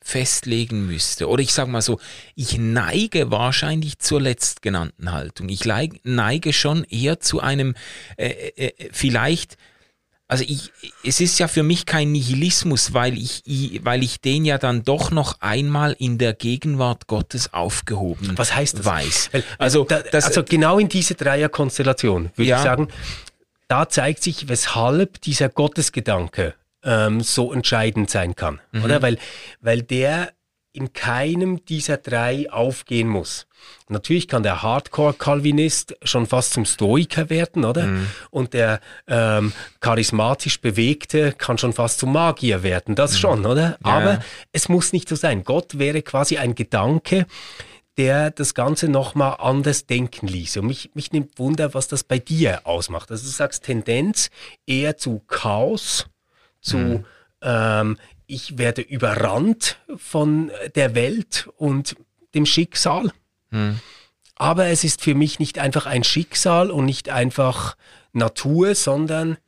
festlegen 0.00 0.86
müsste, 0.86 1.28
oder 1.28 1.42
ich 1.42 1.52
sage 1.52 1.70
mal 1.70 1.80
so, 1.80 1.98
ich 2.34 2.58
neige 2.58 3.30
wahrscheinlich 3.30 3.98
zur 3.98 4.20
letztgenannten 4.20 5.12
Haltung. 5.12 5.48
Ich 5.48 5.64
neige 5.64 6.52
schon 6.52 6.84
eher 6.84 7.20
zu 7.20 7.40
einem 7.40 7.74
äh, 8.16 8.28
äh, 8.28 8.66
äh 8.66 8.90
vielleicht 8.92 9.56
also 10.34 10.44
ich, 10.46 10.70
es 11.02 11.20
ist 11.20 11.38
ja 11.38 11.48
für 11.48 11.62
mich 11.62 11.86
kein 11.86 12.12
Nihilismus, 12.12 12.92
weil 12.92 13.16
ich, 13.16 13.42
weil 13.82 14.02
ich 14.02 14.20
den 14.20 14.44
ja 14.44 14.58
dann 14.58 14.82
doch 14.82 15.10
noch 15.10 15.40
einmal 15.40 15.96
in 15.98 16.18
der 16.18 16.34
Gegenwart 16.34 17.06
Gottes 17.06 17.52
aufgehoben 17.52 18.36
Was 18.36 18.54
heißt 18.54 18.78
das? 18.78 18.84
weiß. 18.84 19.28
Weil, 19.32 19.44
also, 19.58 19.84
da, 19.84 20.00
das, 20.00 20.26
also 20.26 20.44
genau 20.44 20.78
in 20.78 20.88
diese 20.88 21.14
Dreierkonstellation 21.14 22.30
würde 22.36 22.50
ja. 22.50 22.58
ich 22.58 22.62
sagen, 22.62 22.88
da 23.68 23.88
zeigt 23.88 24.22
sich, 24.22 24.48
weshalb 24.48 25.20
dieser 25.22 25.48
Gottesgedanke 25.48 26.54
ähm, 26.84 27.20
so 27.22 27.52
entscheidend 27.52 28.10
sein 28.10 28.36
kann. 28.36 28.60
Mhm. 28.72 28.84
Oder? 28.84 29.02
Weil, 29.02 29.18
weil 29.60 29.82
der 29.82 30.33
in 30.74 30.92
keinem 30.92 31.64
dieser 31.64 31.96
drei 31.96 32.50
aufgehen 32.50 33.08
muss. 33.08 33.46
Natürlich 33.88 34.28
kann 34.28 34.42
der 34.42 34.62
Hardcore-Calvinist 34.62 35.96
schon 36.02 36.26
fast 36.26 36.52
zum 36.52 36.64
Stoiker 36.64 37.30
werden, 37.30 37.64
oder? 37.64 37.86
Mhm. 37.86 38.08
Und 38.30 38.54
der 38.54 38.80
ähm, 39.06 39.52
charismatisch 39.80 40.60
Bewegte 40.60 41.32
kann 41.32 41.58
schon 41.58 41.72
fast 41.72 42.00
zum 42.00 42.12
Magier 42.12 42.62
werden, 42.62 42.96
das 42.96 43.12
mhm. 43.12 43.16
schon, 43.18 43.46
oder? 43.46 43.78
Ja. 43.84 43.92
Aber 43.92 44.24
es 44.52 44.68
muss 44.68 44.92
nicht 44.92 45.08
so 45.08 45.14
sein. 45.14 45.44
Gott 45.44 45.78
wäre 45.78 46.02
quasi 46.02 46.38
ein 46.38 46.56
Gedanke, 46.56 47.26
der 47.96 48.32
das 48.32 48.54
Ganze 48.54 48.88
nochmal 48.88 49.36
anders 49.38 49.86
denken 49.86 50.26
ließ. 50.26 50.56
Und 50.56 50.66
mich, 50.66 50.90
mich 50.94 51.12
nimmt 51.12 51.38
Wunder, 51.38 51.72
was 51.74 51.86
das 51.86 52.02
bei 52.02 52.18
dir 52.18 52.66
ausmacht. 52.66 53.12
Also 53.12 53.24
du 53.24 53.30
sagst 53.30 53.62
Tendenz 53.62 54.30
eher 54.66 54.96
zu 54.96 55.22
Chaos, 55.28 56.06
zu 56.60 56.76
mhm. 56.76 57.04
ähm, 57.42 57.96
ich 58.34 58.58
werde 58.58 58.82
überrannt 58.82 59.78
von 59.96 60.50
der 60.74 60.94
Welt 60.94 61.48
und 61.56 61.96
dem 62.34 62.46
Schicksal. 62.46 63.12
Hm. 63.50 63.78
Aber 64.34 64.66
es 64.66 64.82
ist 64.82 65.02
für 65.02 65.14
mich 65.14 65.38
nicht 65.38 65.58
einfach 65.58 65.86
ein 65.86 66.02
Schicksal 66.02 66.70
und 66.70 66.84
nicht 66.84 67.08
einfach 67.08 67.76
Natur, 68.12 68.74
sondern 68.74 69.38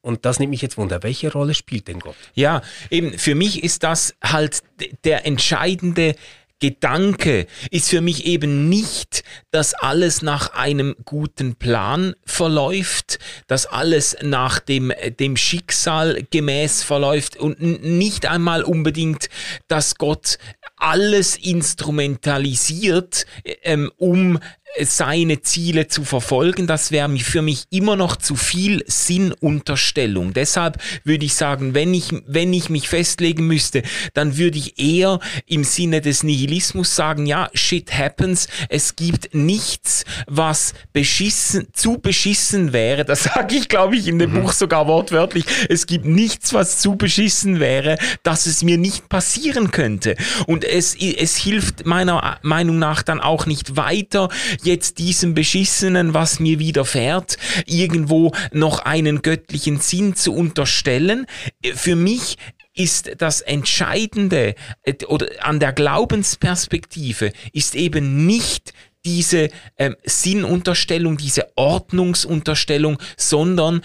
und 0.00 0.24
das 0.24 0.40
nimmt 0.40 0.50
mich 0.50 0.62
jetzt 0.62 0.78
wunder, 0.78 1.04
welche 1.04 1.30
Rolle 1.30 1.54
spielt 1.54 1.86
denn 1.86 2.00
Gott? 2.00 2.16
Ja, 2.34 2.62
eben 2.90 3.16
für 3.16 3.36
mich 3.36 3.62
ist 3.62 3.84
das 3.84 4.16
halt 4.20 4.64
der 5.04 5.24
entscheidende 5.26 6.16
Gedanke 6.62 7.48
ist 7.72 7.90
für 7.90 8.00
mich 8.00 8.24
eben 8.24 8.68
nicht, 8.68 9.24
dass 9.50 9.74
alles 9.74 10.22
nach 10.22 10.54
einem 10.54 10.94
guten 11.04 11.56
Plan 11.56 12.14
verläuft, 12.24 13.18
dass 13.48 13.66
alles 13.66 14.16
nach 14.22 14.60
dem, 14.60 14.92
dem 15.18 15.36
Schicksal 15.36 16.22
gemäß 16.30 16.84
verläuft 16.84 17.36
und 17.36 17.60
nicht 17.60 18.26
einmal 18.26 18.62
unbedingt, 18.62 19.28
dass 19.66 19.96
Gott 19.96 20.38
alles 20.82 21.36
instrumentalisiert, 21.36 23.26
ähm, 23.62 23.92
um 23.98 24.38
seine 24.80 25.42
Ziele 25.42 25.88
zu 25.88 26.04
verfolgen, 26.04 26.66
das 26.66 26.90
wäre 26.90 27.16
für 27.18 27.42
mich 27.42 27.64
immer 27.70 27.96
noch 27.96 28.16
zu 28.16 28.36
viel 28.36 28.82
Sinnunterstellung. 28.86 30.32
Deshalb 30.32 30.78
würde 31.04 31.24
ich 31.24 31.34
sagen, 31.34 31.74
wenn 31.74 31.92
ich, 31.92 32.10
wenn 32.26 32.52
ich 32.52 32.70
mich 32.70 32.88
festlegen 32.88 33.46
müsste, 33.46 33.82
dann 34.14 34.38
würde 34.38 34.58
ich 34.58 34.78
eher 34.78 35.20
im 35.46 35.64
Sinne 35.64 36.00
des 36.00 36.22
Nihilismus 36.22 36.96
sagen, 36.96 37.26
ja, 37.26 37.50
shit 37.54 37.92
happens, 37.92 38.48
es 38.68 38.96
gibt 38.96 39.34
nichts, 39.34 40.04
was 40.26 40.72
beschissen, 40.92 41.68
zu 41.72 41.98
beschissen 41.98 42.72
wäre, 42.72 43.04
das 43.04 43.24
sage 43.34 43.56
ich, 43.56 43.68
glaube 43.68 43.96
ich, 43.96 44.08
in 44.08 44.18
dem 44.18 44.32
mhm. 44.32 44.42
Buch 44.42 44.52
sogar 44.52 44.86
wortwörtlich, 44.86 45.44
es 45.68 45.86
gibt 45.86 46.06
nichts, 46.06 46.54
was 46.54 46.80
zu 46.80 46.96
beschissen 46.96 47.60
wäre, 47.60 47.98
dass 48.22 48.46
es 48.46 48.62
mir 48.62 48.78
nicht 48.78 49.08
passieren 49.08 49.70
könnte. 49.70 50.16
Und 50.46 50.64
es, 50.72 50.94
es 50.94 51.36
hilft 51.36 51.86
meiner 51.86 52.38
Meinung 52.42 52.78
nach 52.78 53.02
dann 53.02 53.20
auch 53.20 53.46
nicht 53.46 53.76
weiter, 53.76 54.28
jetzt 54.62 54.98
diesem 54.98 55.34
Beschissenen, 55.34 56.14
was 56.14 56.40
mir 56.40 56.58
widerfährt, 56.58 57.36
irgendwo 57.66 58.32
noch 58.52 58.80
einen 58.80 59.22
göttlichen 59.22 59.78
Sinn 59.78 60.16
zu 60.16 60.32
unterstellen. 60.32 61.26
Für 61.74 61.96
mich 61.96 62.36
ist 62.74 63.12
das 63.18 63.42
Entscheidende 63.42 64.54
äh, 64.82 65.04
oder 65.06 65.26
an 65.40 65.60
der 65.60 65.72
Glaubensperspektive 65.72 67.32
ist 67.52 67.74
eben 67.74 68.24
nicht 68.24 68.72
diese 69.04 69.50
ähm, 69.76 69.96
Sinnunterstellung, 70.04 71.18
diese 71.18 71.56
Ordnungsunterstellung, 71.56 72.98
sondern 73.16 73.82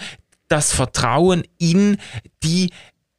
das 0.48 0.72
Vertrauen 0.72 1.42
in 1.58 1.98
die 2.42 2.70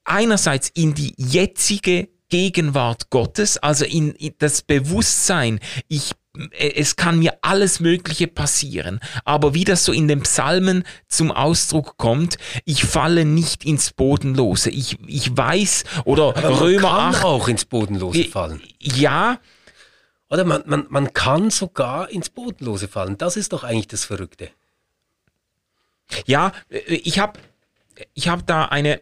einerseits 0.05 0.69
in 0.69 0.95
die 0.95 1.13
jetzige 1.17 2.09
Gegenwart 2.29 3.09
Gottes, 3.09 3.57
also 3.57 3.85
in, 3.85 4.13
in 4.13 4.33
das 4.37 4.61
Bewusstsein, 4.61 5.59
ich 5.87 6.11
es 6.51 6.95
kann 6.95 7.19
mir 7.19 7.37
alles 7.41 7.79
Mögliche 7.79 8.27
passieren. 8.27 8.99
Aber 9.25 9.53
wie 9.53 9.65
das 9.65 9.83
so 9.83 9.91
in 9.91 10.07
den 10.07 10.21
Psalmen 10.21 10.83
zum 11.07 11.31
Ausdruck 11.31 11.97
kommt, 11.97 12.37
ich 12.65 12.85
falle 12.85 13.25
nicht 13.25 13.65
ins 13.65 13.91
Bodenlose. 13.91 14.69
Ich, 14.69 14.97
ich 15.05 15.35
weiß, 15.35 15.83
oder 16.05 16.37
Aber 16.37 16.61
Römer 16.61 16.81
man 16.81 16.91
kann 16.91 17.15
8, 17.15 17.25
auch 17.25 17.47
ins 17.47 17.65
Bodenlose 17.65 18.25
fallen. 18.25 18.61
Ja. 18.79 19.39
Oder 20.29 20.45
man, 20.45 20.63
man, 20.65 20.85
man 20.89 21.13
kann 21.13 21.49
sogar 21.49 22.09
ins 22.09 22.29
Bodenlose 22.29 22.87
fallen. 22.87 23.17
Das 23.17 23.35
ist 23.35 23.51
doch 23.51 23.63
eigentlich 23.63 23.87
das 23.87 24.05
Verrückte. 24.05 24.49
Ja, 26.25 26.53
ich 26.69 27.19
habe 27.19 27.39
ich 28.13 28.29
hab 28.29 28.45
da 28.47 28.65
eine, 28.65 29.01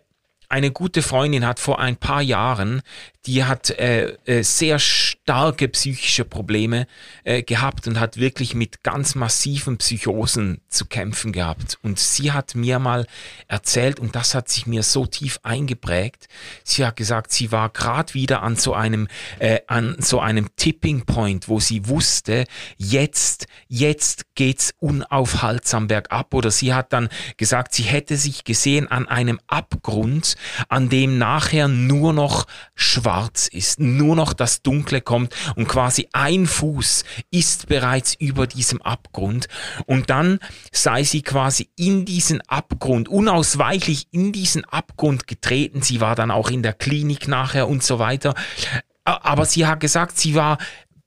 eine 0.50 0.72
gute 0.72 1.02
Freundin 1.02 1.46
hat 1.46 1.60
vor 1.60 1.80
ein 1.80 1.98
paar 1.98 2.22
Jahren 2.22 2.82
die 3.28 3.44
hat 3.44 3.70
äh, 3.72 4.16
äh, 4.26 4.42
sehr 4.42 4.80
starke 4.80 5.68
psychische 5.68 6.24
Probleme 6.24 6.88
äh, 7.26 7.44
gehabt 7.44 7.86
und 7.86 8.00
hat 8.00 8.18
wirklich 8.18 8.56
mit 8.56 8.84
ganz 8.84 9.16
massiven 9.16 9.78
Psychosen 9.78 10.62
zu 10.70 10.86
kämpfen 10.86 11.34
gehabt. 11.34 11.78
Und 11.84 12.00
sie 12.00 12.32
hat 12.32 12.56
mir 12.56 12.80
mal 12.80 13.06
erzählt, 13.50 14.00
und 14.00 14.16
das 14.16 14.34
hat 14.34 14.48
sich 14.48 14.66
mir 14.66 14.82
so 14.82 15.06
tief 15.06 15.40
eingeprägt, 15.44 16.30
sie 16.64 16.86
hat 16.86 16.96
gesagt, 16.96 17.34
sie 17.34 17.52
war 17.52 17.70
gerade 17.70 18.14
wieder 18.14 18.44
an 18.44 18.56
so 18.56 18.74
einem, 18.74 19.10
äh, 19.40 19.60
an 19.68 19.98
so 20.00 20.22
einem 20.22 20.48
Tipping 20.56 21.06
Point, 21.06 21.50
wo 21.50 21.60
sie 21.60 21.88
wusste, 21.88 22.46
jetzt, 22.78 23.48
jetzt 23.68 24.26
geht's 24.36 24.74
unaufhaltsam 24.80 25.88
bergab. 25.88 26.34
Oder 26.34 26.50
sie 26.50 26.74
hat 26.74 26.94
dann 26.94 27.10
gesagt, 27.36 27.74
sie 27.74 27.84
hätte 27.84 28.16
sich 28.16 28.46
gesehen 28.46 28.90
an 28.90 29.06
einem 29.08 29.42
Abgrund, 29.48 30.38
an 30.70 30.88
dem 30.88 31.18
nachher 31.18 31.68
nur 31.68 32.14
noch 32.14 32.48
schwarz 32.76 33.17
schwarz 33.18 33.48
ist, 33.48 33.80
nur 33.80 34.16
noch 34.16 34.34
das 34.34 34.62
Dunkle 34.62 35.02
kommt 35.02 35.34
und 35.56 35.68
quasi 35.68 36.08
ein 36.14 36.46
Fuß 36.46 37.04
ist 37.32 37.68
bereits 37.68 38.14
über 38.14 38.46
diesem 38.46 38.82
Abgrund 38.82 39.48
und 39.86 40.10
dann 40.10 40.40
sei 40.72 41.04
sie 41.04 41.24
quasi 41.24 41.70
in 41.76 42.06
diesen 42.06 42.42
Abgrund, 42.42 43.10
unausweichlich 43.10 44.08
in 44.12 44.32
diesen 44.34 44.66
Abgrund 44.66 45.28
getreten. 45.28 45.82
Sie 45.82 46.00
war 46.00 46.16
dann 46.16 46.30
auch 46.30 46.52
in 46.52 46.62
der 46.62 46.74
Klinik 46.74 47.28
nachher 47.28 47.68
und 47.68 47.84
so 47.84 47.98
weiter. 47.98 48.36
Aber 49.04 49.46
sie 49.46 49.66
hat 49.66 49.80
gesagt, 49.80 50.20
sie 50.20 50.36
war 50.36 50.58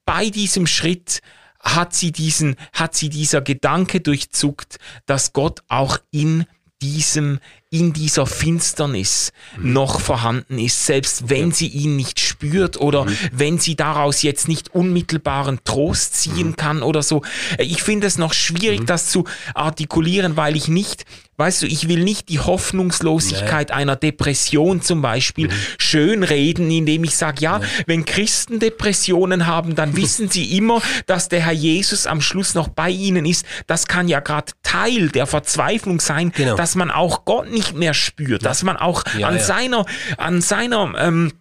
bei 0.04 0.30
diesem 0.30 0.66
Schritt 0.66 1.20
hat 1.60 1.94
sie 1.94 2.10
diesen, 2.10 2.56
hat 2.72 2.94
sie 2.94 3.10
dieser 3.10 3.42
Gedanke 3.42 4.00
durchzuckt, 4.00 4.78
dass 5.06 5.34
Gott 5.34 5.62
auch 5.68 5.98
in 6.10 6.46
diesem, 6.80 7.38
in 7.72 7.92
dieser 7.92 8.26
Finsternis 8.26 9.32
mhm. 9.56 9.72
noch 9.72 10.00
vorhanden 10.00 10.58
ist, 10.58 10.86
selbst 10.86 11.30
wenn 11.30 11.52
sie 11.52 11.68
ihn 11.68 11.94
nicht 11.94 12.18
spürt 12.18 12.80
oder 12.80 13.04
mhm. 13.04 13.16
wenn 13.30 13.58
sie 13.58 13.76
daraus 13.76 14.22
jetzt 14.22 14.48
nicht 14.48 14.74
unmittelbaren 14.74 15.60
Trost 15.62 16.16
ziehen 16.16 16.48
mhm. 16.48 16.56
kann 16.56 16.82
oder 16.82 17.02
so. 17.02 17.22
Ich 17.58 17.84
finde 17.84 18.08
es 18.08 18.18
noch 18.18 18.32
schwierig, 18.32 18.80
mhm. 18.80 18.86
das 18.86 19.10
zu 19.10 19.24
artikulieren, 19.54 20.36
weil 20.36 20.56
ich 20.56 20.66
nicht 20.66 21.04
Weißt 21.40 21.62
du, 21.62 21.66
ich 21.66 21.88
will 21.88 22.04
nicht 22.04 22.28
die 22.28 22.38
Hoffnungslosigkeit 22.38 23.70
einer 23.70 23.96
Depression 23.96 24.82
zum 24.82 25.00
Beispiel 25.00 25.48
schönreden, 25.78 26.70
indem 26.70 27.02
ich 27.04 27.16
sage, 27.16 27.40
ja, 27.40 27.62
wenn 27.86 28.04
Christen 28.04 28.58
Depressionen 28.60 29.46
haben, 29.46 29.74
dann 29.74 29.96
wissen 29.96 30.28
sie 30.28 30.56
immer, 30.58 30.82
dass 31.06 31.30
der 31.30 31.40
Herr 31.40 31.52
Jesus 31.52 32.06
am 32.06 32.20
Schluss 32.20 32.54
noch 32.54 32.68
bei 32.68 32.90
ihnen 32.90 33.24
ist. 33.24 33.46
Das 33.66 33.86
kann 33.86 34.06
ja 34.06 34.20
gerade 34.20 34.52
Teil 34.62 35.08
der 35.08 35.26
Verzweiflung 35.26 35.98
sein, 35.98 36.30
Genau. 36.36 36.56
dass 36.56 36.74
man 36.74 36.90
auch 36.90 37.24
Gott 37.24 37.50
nicht 37.50 37.74
mehr 37.74 37.94
spürt, 37.94 38.44
dass 38.44 38.62
man 38.62 38.76
auch 38.76 39.04
Ja, 39.18 39.28
an 39.28 39.36
ja. 39.36 39.42
seiner, 39.42 39.86
an 40.18 40.42
seiner, 40.42 40.92
ähm, 40.98 41.32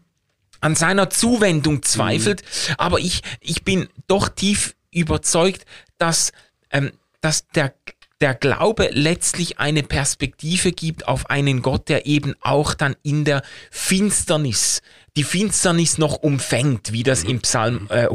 an 0.61 0.75
seiner 0.75 1.09
Zuwendung 1.09 1.83
zweifelt. 1.83 2.41
Aber 2.77 2.99
ich, 2.99 3.21
ich 3.41 3.63
bin 3.65 3.89
doch 4.07 4.29
tief 4.29 4.75
überzeugt, 4.91 5.65
dass, 5.97 6.31
ähm, 6.71 6.91
dass 7.19 7.47
der, 7.49 7.73
der 8.21 8.35
Glaube 8.35 8.89
letztlich 8.91 9.59
eine 9.59 9.83
Perspektive 9.83 10.71
gibt 10.71 11.07
auf 11.07 11.29
einen 11.29 11.61
Gott, 11.61 11.89
der 11.89 12.05
eben 12.05 12.35
auch 12.41 12.73
dann 12.73 12.95
in 13.01 13.23
der 13.23 13.43
Finsternis, 13.71 14.81
die 15.15 15.23
Finsternis 15.23 15.97
noch 15.97 16.17
umfängt, 16.21 16.91
wie 16.91 17.03
das 17.03 17.23
im 17.23 17.39
Psalm 17.41 17.87
äh, 17.89 18.07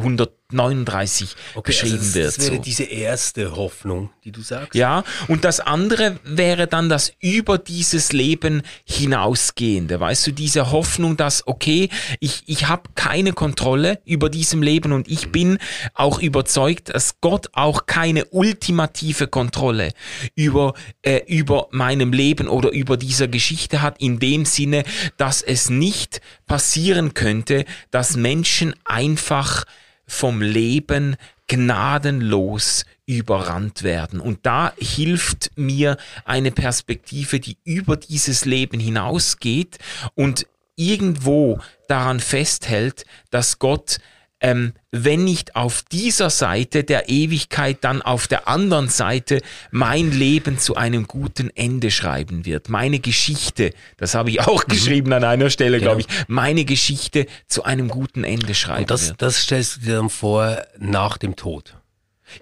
139 0.53 1.37
beschrieben 1.63 1.95
also 1.95 2.07
das, 2.07 2.15
wird. 2.15 2.27
Das 2.27 2.39
wäre 2.39 2.57
so. 2.57 2.63
diese 2.63 2.85
erste 2.85 3.57
Hoffnung, 3.57 4.11
die 4.25 4.31
du 4.31 4.43
sagst. 4.43 4.75
Ja, 4.75 5.03
und 5.27 5.45
das 5.45 5.61
andere 5.61 6.19
wäre 6.23 6.67
dann 6.67 6.89
das 6.89 7.13
über 7.19 7.57
dieses 7.57 8.13
Leben 8.13 8.63
hinausgehende. 8.85 9.99
Weißt 9.99 10.27
du, 10.27 10.33
diese 10.33 10.71
Hoffnung, 10.71 11.17
dass, 11.17 11.47
okay, 11.47 11.89
ich, 12.21 12.43
ich 12.47 12.69
habe 12.69 12.91
keine 12.95 13.33
Kontrolle 13.33 14.01
über 14.05 14.29
diesem 14.29 14.63
Leben 14.63 14.93
und 14.93 15.09
ich 15.09 15.33
bin 15.33 15.59
auch 15.95 16.21
überzeugt, 16.21 16.95
dass 16.95 17.21
Gott 17.21 17.49
auch 17.53 17.87
keine 17.87 18.27
ultimative 18.27 19.29
Kontrolle 19.29 19.93
über, 20.35 20.75
äh, 21.03 21.23
über 21.27 21.69
meinem 21.71 22.13
Leben 22.13 22.49
oder 22.49 22.71
über 22.71 22.99
dieser 22.99 23.29
Geschichte 23.29 23.81
hat, 23.81 24.01
in 24.01 24.19
dem 24.19 24.45
Sinne, 24.45 24.85
dass 25.17 25.41
es 25.41 25.71
nicht 25.71 26.21
passieren 26.47 27.15
könnte, 27.15 27.65
dass 27.91 28.17
Menschen 28.17 28.75
einfach 28.85 29.65
vom 30.07 30.43
Leben 30.43 31.17
gnadenlos 31.47 32.85
überrannt 33.07 33.83
werden. 33.83 34.21
Und 34.21 34.47
da 34.47 34.73
hilft 34.79 35.51
mir 35.57 35.97
eine 36.25 36.51
Perspektive, 36.51 37.41
die 37.41 37.59
über 37.65 37.97
dieses 37.97 38.45
Leben 38.45 38.81
hinausgeht 38.81 39.79
und 40.15 40.47
irgendwo 40.77 41.61
daran 41.89 42.21
festhält, 42.21 43.05
dass 43.31 43.59
Gott, 43.59 43.99
ähm, 44.45 44.75
wenn 44.91 45.25
nicht 45.25 45.57
auf 45.57 45.83
dieser 45.91 46.29
Seite 46.29 46.85
der 46.85 47.09
Ewigkeit, 47.09 47.79
dann 47.81 48.03
auf 48.03 48.29
der 48.29 48.47
anderen 48.47 48.91
Seite 48.91 49.41
mein 49.71 50.11
Leben 50.11 50.59
zu 50.59 50.77
einem 50.77 51.07
guten 51.07 51.49
Ende 51.49 51.91
schreiben 51.91 52.45
wird. 52.45 52.69
Meine 52.69 52.99
Geschichte, 52.99 53.73
das 53.97 54.15
habe 54.15 54.29
ich 54.29 54.43
auch 54.43 54.67
geschrieben 54.67 55.15
an 55.15 55.25
einer 55.25 55.49
Stelle, 55.49 55.81
glaube 55.81 56.03
ich, 56.03 56.09
meine 56.29 56.67
Geschichte 56.67 57.25
zu 57.47 57.65
einem 57.65 57.89
guten 57.89 58.23
Ende 58.23 58.55
schreiben 58.55 58.83
Und 58.83 58.91
das, 58.91 59.09
wird. 59.09 59.23
das 59.23 59.39
stellst 59.39 59.77
du 59.77 59.81
dir 59.81 59.97
dann 59.97 60.11
vor 60.11 60.63
nach 60.79 61.17
dem 61.17 61.37
Tod. 61.37 61.79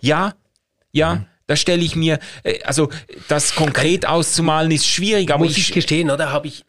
Ja, 0.00 0.34
ja, 0.90 1.24
da 1.46 1.55
stelle 1.55 1.84
ich 1.84 1.94
mir, 1.94 2.18
äh, 2.42 2.64
also 2.64 2.90
das 3.28 3.55
konkret 3.55 4.07
auszumalen 4.07 4.72
ist 4.72 4.88
schwierig, 4.88 5.32
aber 5.32 5.44
Muss 5.44 5.53
ich 5.53 5.68
ich, 5.68 5.72
gestehen, 5.72 6.11
oder 6.11 6.32
habe 6.32 6.48
ich 6.48 6.64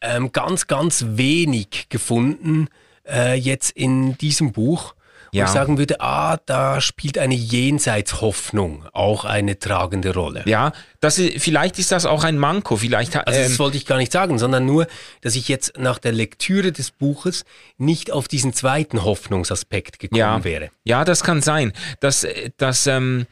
ähm, 0.00 0.30
ganz, 0.30 0.68
ganz 0.68 1.04
wenig 1.08 1.86
gefunden 1.88 2.68
äh, 3.08 3.34
jetzt 3.34 3.70
in 3.72 4.16
diesem 4.18 4.52
Buch, 4.52 4.94
wo 5.32 5.38
Ja. 5.38 5.44
ich 5.46 5.50
sagen 5.50 5.76
würde, 5.76 6.00
ah, 6.00 6.38
da 6.46 6.80
spielt 6.80 7.18
eine 7.18 7.34
Jenseitshoffnung 7.34 8.86
auch 8.92 9.24
eine 9.24 9.58
tragende 9.58 10.14
Rolle. 10.14 10.42
ja, 10.46 10.72
das 11.00 11.18
ist, 11.18 11.42
vielleicht 11.42 11.78
ist 11.78 11.92
das 11.92 12.06
auch 12.06 12.24
ein 12.24 12.38
Manko, 12.38 12.76
vielleicht 12.76 13.14
hat, 13.16 13.26
Also 13.26 13.40
ähm, 13.40 13.48
das 13.48 13.58
wollte 13.58 13.76
ich 13.76 13.86
gar 13.86 13.98
nicht 13.98 14.12
sagen, 14.12 14.38
sondern 14.38 14.64
nur, 14.66 14.86
dass 15.20 15.34
ich 15.36 15.48
jetzt 15.48 15.78
nach 15.78 15.98
der 15.98 16.12
Lektüre 16.12 16.72
des 16.72 16.90
Buches 16.90 17.44
nicht 17.76 18.10
auf 18.12 18.28
diesen 18.28 18.52
zweiten 18.52 19.04
Hoffnungsaspekt 19.04 19.98
gekommen 19.98 20.18
ja, 20.18 20.44
wäre. 20.44 20.70
ja, 20.84 21.04
das 21.04 21.22
kann 21.22 21.42
sein, 21.42 21.72
dass, 22.00 22.24
äh, 22.24 22.50
dass, 22.56 22.86
ähm, 22.86 23.26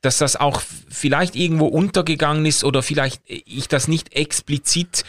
dass 0.00 0.18
das 0.18 0.36
auch 0.36 0.62
vielleicht 0.88 1.36
irgendwo 1.36 1.66
untergegangen 1.66 2.44
ist 2.46 2.64
oder 2.64 2.82
vielleicht 2.82 3.20
ich 3.26 3.68
das 3.68 3.86
nicht 3.88 4.14
explizit 4.16 5.04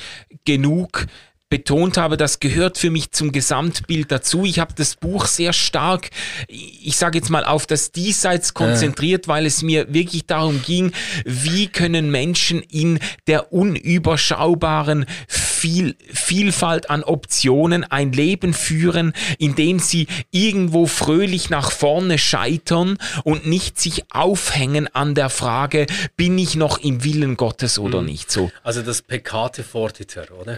genug 0.46 1.06
betont 1.54 1.98
habe, 1.98 2.18
das 2.18 2.40
gehört 2.40 2.80
für 2.80 2.90
mich 2.90 3.12
zum 3.12 3.32
Gesamtbild 3.32 4.12
dazu. 4.12 4.44
Ich 4.44 4.58
habe 4.58 4.74
das 4.76 4.96
Buch 4.96 5.28
sehr 5.28 5.54
stark, 5.54 6.10
ich 6.48 6.98
sage 6.98 7.20
jetzt 7.20 7.30
mal, 7.30 7.46
auf 7.46 7.68
das 7.68 7.92
Diesseits 7.92 8.56
konzentriert, 8.56 9.28
weil 9.28 9.46
es 9.46 9.62
mir 9.62 9.94
wirklich 9.94 10.26
darum 10.26 10.64
ging, 10.64 10.94
wie 11.26 11.68
können 11.68 12.10
Menschen 12.10 12.64
in 12.64 12.98
der 13.28 13.54
unüberschaubaren 13.54 15.06
viel, 15.28 15.96
Vielfalt 16.12 16.90
an 16.90 17.04
Optionen 17.04 17.84
ein 17.84 18.14
Leben 18.14 18.56
führen, 18.56 19.14
in 19.38 19.54
dem 19.54 19.78
sie 19.78 20.08
irgendwo 20.32 20.88
fröhlich 20.88 21.52
nach 21.52 21.70
vorne 21.70 22.18
scheitern 22.18 22.98
und 23.24 23.46
nicht 23.46 23.80
sich 23.80 24.12
aufhängen 24.12 24.88
an 24.96 25.14
der 25.14 25.30
Frage, 25.30 25.86
bin 26.18 26.36
ich 26.40 26.56
noch 26.56 26.80
im 26.80 27.04
Willen 27.04 27.38
Gottes 27.38 27.78
oder 27.78 28.02
nicht 28.02 28.32
so. 28.32 28.52
Also 28.64 28.82
das 28.82 29.04
Peccate 29.04 29.64
fortiter, 29.64 30.26
oder? 30.42 30.58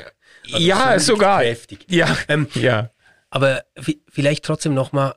Also 0.54 0.66
ja, 0.66 1.00
so 1.00 1.14
sogar. 1.14 1.42
Kräftig. 1.42 1.86
Ja, 1.90 2.16
Ähm, 2.28 2.48
ja. 2.56 2.90
Aber 3.30 3.64
vi- 3.76 4.00
vielleicht 4.10 4.44
trotzdem 4.46 4.74
nochmal, 4.74 5.16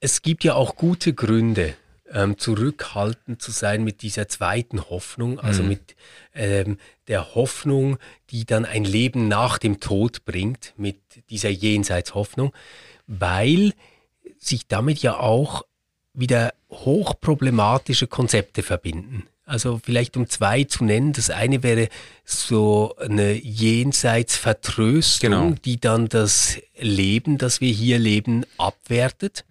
es 0.00 0.22
gibt 0.22 0.44
ja 0.44 0.54
auch 0.54 0.76
gute 0.76 1.12
Gründe, 1.14 1.74
ähm, 2.12 2.38
zurückhaltend 2.38 3.40
zu 3.40 3.52
sein 3.52 3.84
mit 3.84 4.02
dieser 4.02 4.26
zweiten 4.28 4.90
Hoffnung, 4.90 5.38
also 5.38 5.62
mit 5.62 5.94
ähm, 6.34 6.78
der 7.06 7.34
Hoffnung, 7.36 7.98
die 8.30 8.44
dann 8.44 8.64
ein 8.64 8.84
Leben 8.84 9.28
nach 9.28 9.58
dem 9.58 9.78
Tod 9.78 10.24
bringt, 10.24 10.74
mit 10.76 10.98
dieser 11.30 11.50
Jenseitshoffnung, 11.50 12.52
weil 13.06 13.74
sich 14.38 14.66
damit 14.66 14.98
ja 15.02 15.18
auch 15.20 15.62
wieder 16.12 16.52
hochproblematische 16.70 18.06
Konzepte 18.08 18.62
verbinden. 18.62 19.26
Also 19.50 19.80
vielleicht 19.82 20.16
um 20.16 20.28
zwei 20.28 20.62
zu 20.64 20.84
nennen. 20.84 21.12
Das 21.12 21.28
eine 21.28 21.62
wäre 21.64 21.88
so 22.24 22.94
eine 22.98 23.32
Jenseitsvertröstung, 23.32 25.30
Genau. 25.30 25.54
die 25.64 25.80
dann 25.80 26.08
das 26.08 26.58
Leben, 26.78 27.36
das 27.36 27.60
wir 27.60 27.72
hier 27.72 27.98
leben, 27.98 28.44
abwertet. 28.58 29.44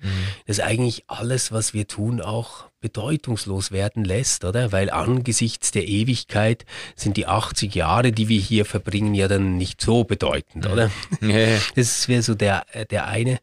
Das 0.47 0.59
eigentlich 0.61 1.03
alles, 1.07 1.51
was 1.51 1.73
wir 1.73 1.85
tun, 1.87 2.21
auch 2.21 2.68
bedeutungslos 2.81 3.71
werden 3.71 4.03
lässt, 4.05 4.45
oder? 4.45 4.71
Weil 4.71 4.89
angesichts 4.89 5.71
der 5.71 5.87
Ewigkeit 5.87 6.65
sind 6.95 7.17
die 7.17 7.27
80 7.27 7.75
Jahre, 7.75 8.11
die 8.11 8.27
wir 8.29 8.39
hier 8.39 8.65
verbringen, 8.65 9.13
ja 9.13 9.27
dann 9.27 9.57
nicht 9.57 9.81
so 9.81 10.03
bedeutend, 10.03 10.67
oder? 10.67 10.91
Ja. 11.21 11.57
Das 11.75 12.07
wäre 12.07 12.21
so 12.21 12.35
der, 12.35 12.65
äh, 12.71 12.85
der 12.85 13.07
eine 13.07 13.39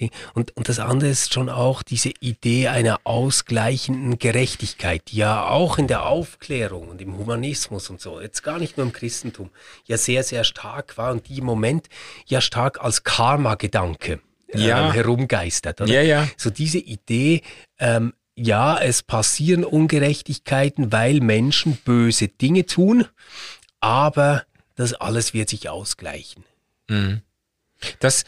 Ding. 0.00 0.10
Und, 0.34 0.56
und 0.56 0.68
das 0.68 0.78
andere 0.80 1.10
ist 1.10 1.32
schon 1.32 1.48
auch 1.48 1.82
diese 1.82 2.10
Idee 2.20 2.68
einer 2.68 3.00
ausgleichenden 3.04 4.18
Gerechtigkeit, 4.18 5.02
die 5.08 5.18
ja 5.18 5.46
auch 5.48 5.78
in 5.78 5.86
der 5.86 6.06
Aufklärung 6.06 6.88
und 6.88 7.00
im 7.00 7.16
Humanismus 7.16 7.90
und 7.90 8.00
so, 8.00 8.20
jetzt 8.20 8.42
gar 8.42 8.58
nicht 8.58 8.76
nur 8.76 8.86
im 8.86 8.92
Christentum, 8.92 9.50
ja 9.86 9.96
sehr, 9.96 10.22
sehr 10.24 10.44
stark 10.44 10.98
war 10.98 11.12
und 11.12 11.28
die 11.28 11.38
im 11.38 11.44
Moment 11.44 11.88
ja 12.26 12.40
stark 12.40 12.80
als 12.82 13.04
Karma-Gedanke 13.04 14.20
Ja. 14.54 14.86
ähm, 14.88 14.92
herumgeistert. 14.92 15.80
Oder? 15.80 15.92
Ja, 15.92 16.02
ja. 16.02 16.28
So 16.36 16.50
diese 16.50 16.78
Idee, 16.78 17.42
ähm, 17.78 18.14
ja, 18.36 18.78
es 18.78 19.02
passieren 19.02 19.64
Ungerechtigkeiten, 19.64 20.92
weil 20.92 21.20
Menschen 21.20 21.76
böse 21.76 22.28
Dinge 22.28 22.66
tun, 22.66 23.06
aber 23.80 24.44
das 24.74 24.94
alles 24.94 25.34
wird 25.34 25.48
sich 25.48 25.68
ausgleichen. 25.68 26.44
Das, 28.00 28.24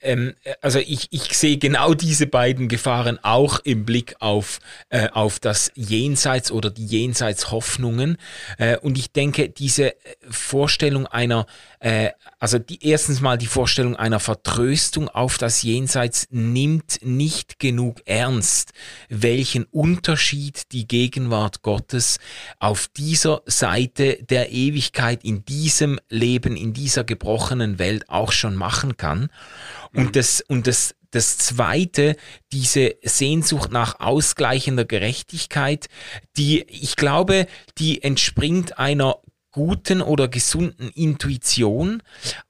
ähm, 0.00 0.34
also 0.62 0.78
ich, 0.78 1.08
ich 1.10 1.36
sehe 1.36 1.58
genau 1.58 1.94
diese 1.94 2.26
beiden 2.26 2.68
Gefahren 2.68 3.18
auch 3.22 3.58
im 3.60 3.84
Blick 3.84 4.16
auf, 4.20 4.60
äh, 4.88 5.08
auf 5.10 5.38
das 5.38 5.72
Jenseits 5.74 6.50
oder 6.50 6.70
die 6.70 6.86
Jenseitshoffnungen. 6.86 8.16
Äh, 8.58 8.78
und 8.78 8.98
ich 8.98 9.12
denke, 9.12 9.48
diese 9.48 9.94
Vorstellung 10.28 11.06
einer, 11.06 11.46
äh, 11.80 12.10
also 12.38 12.58
die, 12.58 12.86
erstens 12.86 13.20
mal 13.20 13.38
die 13.38 13.46
Vorstellung 13.46 13.96
einer 13.96 14.20
Vertröstung 14.20 15.08
auf 15.08 15.38
das 15.38 15.62
Jenseits 15.62 16.26
nimmt 16.30 16.98
nicht 17.02 17.58
genug 17.58 18.02
ernst, 18.04 18.72
welchen 19.08 19.64
Unterschied 19.64 20.72
die 20.72 20.86
Gegenwart 20.86 21.62
Gottes 21.62 22.18
auf 22.58 22.88
dieser 22.88 23.42
Seite 23.46 24.22
der 24.22 24.52
Ewigkeit 24.52 25.24
in 25.24 25.44
diesem 25.46 25.98
Leben, 26.10 26.54
in 26.54 26.74
dieser 26.74 27.02
gebrochenen 27.02 27.78
Welt 27.78 28.08
auch 28.10 28.32
schon 28.32 28.56
machen 28.56 28.98
kann. 28.98 29.30
Und 29.94 30.16
das, 30.16 30.42
und 30.42 30.66
das, 30.66 30.94
das 31.10 31.38
zweite, 31.38 32.16
diese 32.52 32.94
Sehnsucht 33.02 33.72
nach 33.72 34.00
ausgleichender 34.00 34.84
Gerechtigkeit, 34.84 35.86
die, 36.36 36.62
ich 36.68 36.96
glaube, 36.96 37.46
die 37.78 38.02
entspringt 38.02 38.78
einer 38.78 39.16
guten 39.52 40.00
oder 40.02 40.28
gesunden 40.28 40.90
Intuition, 40.90 42.02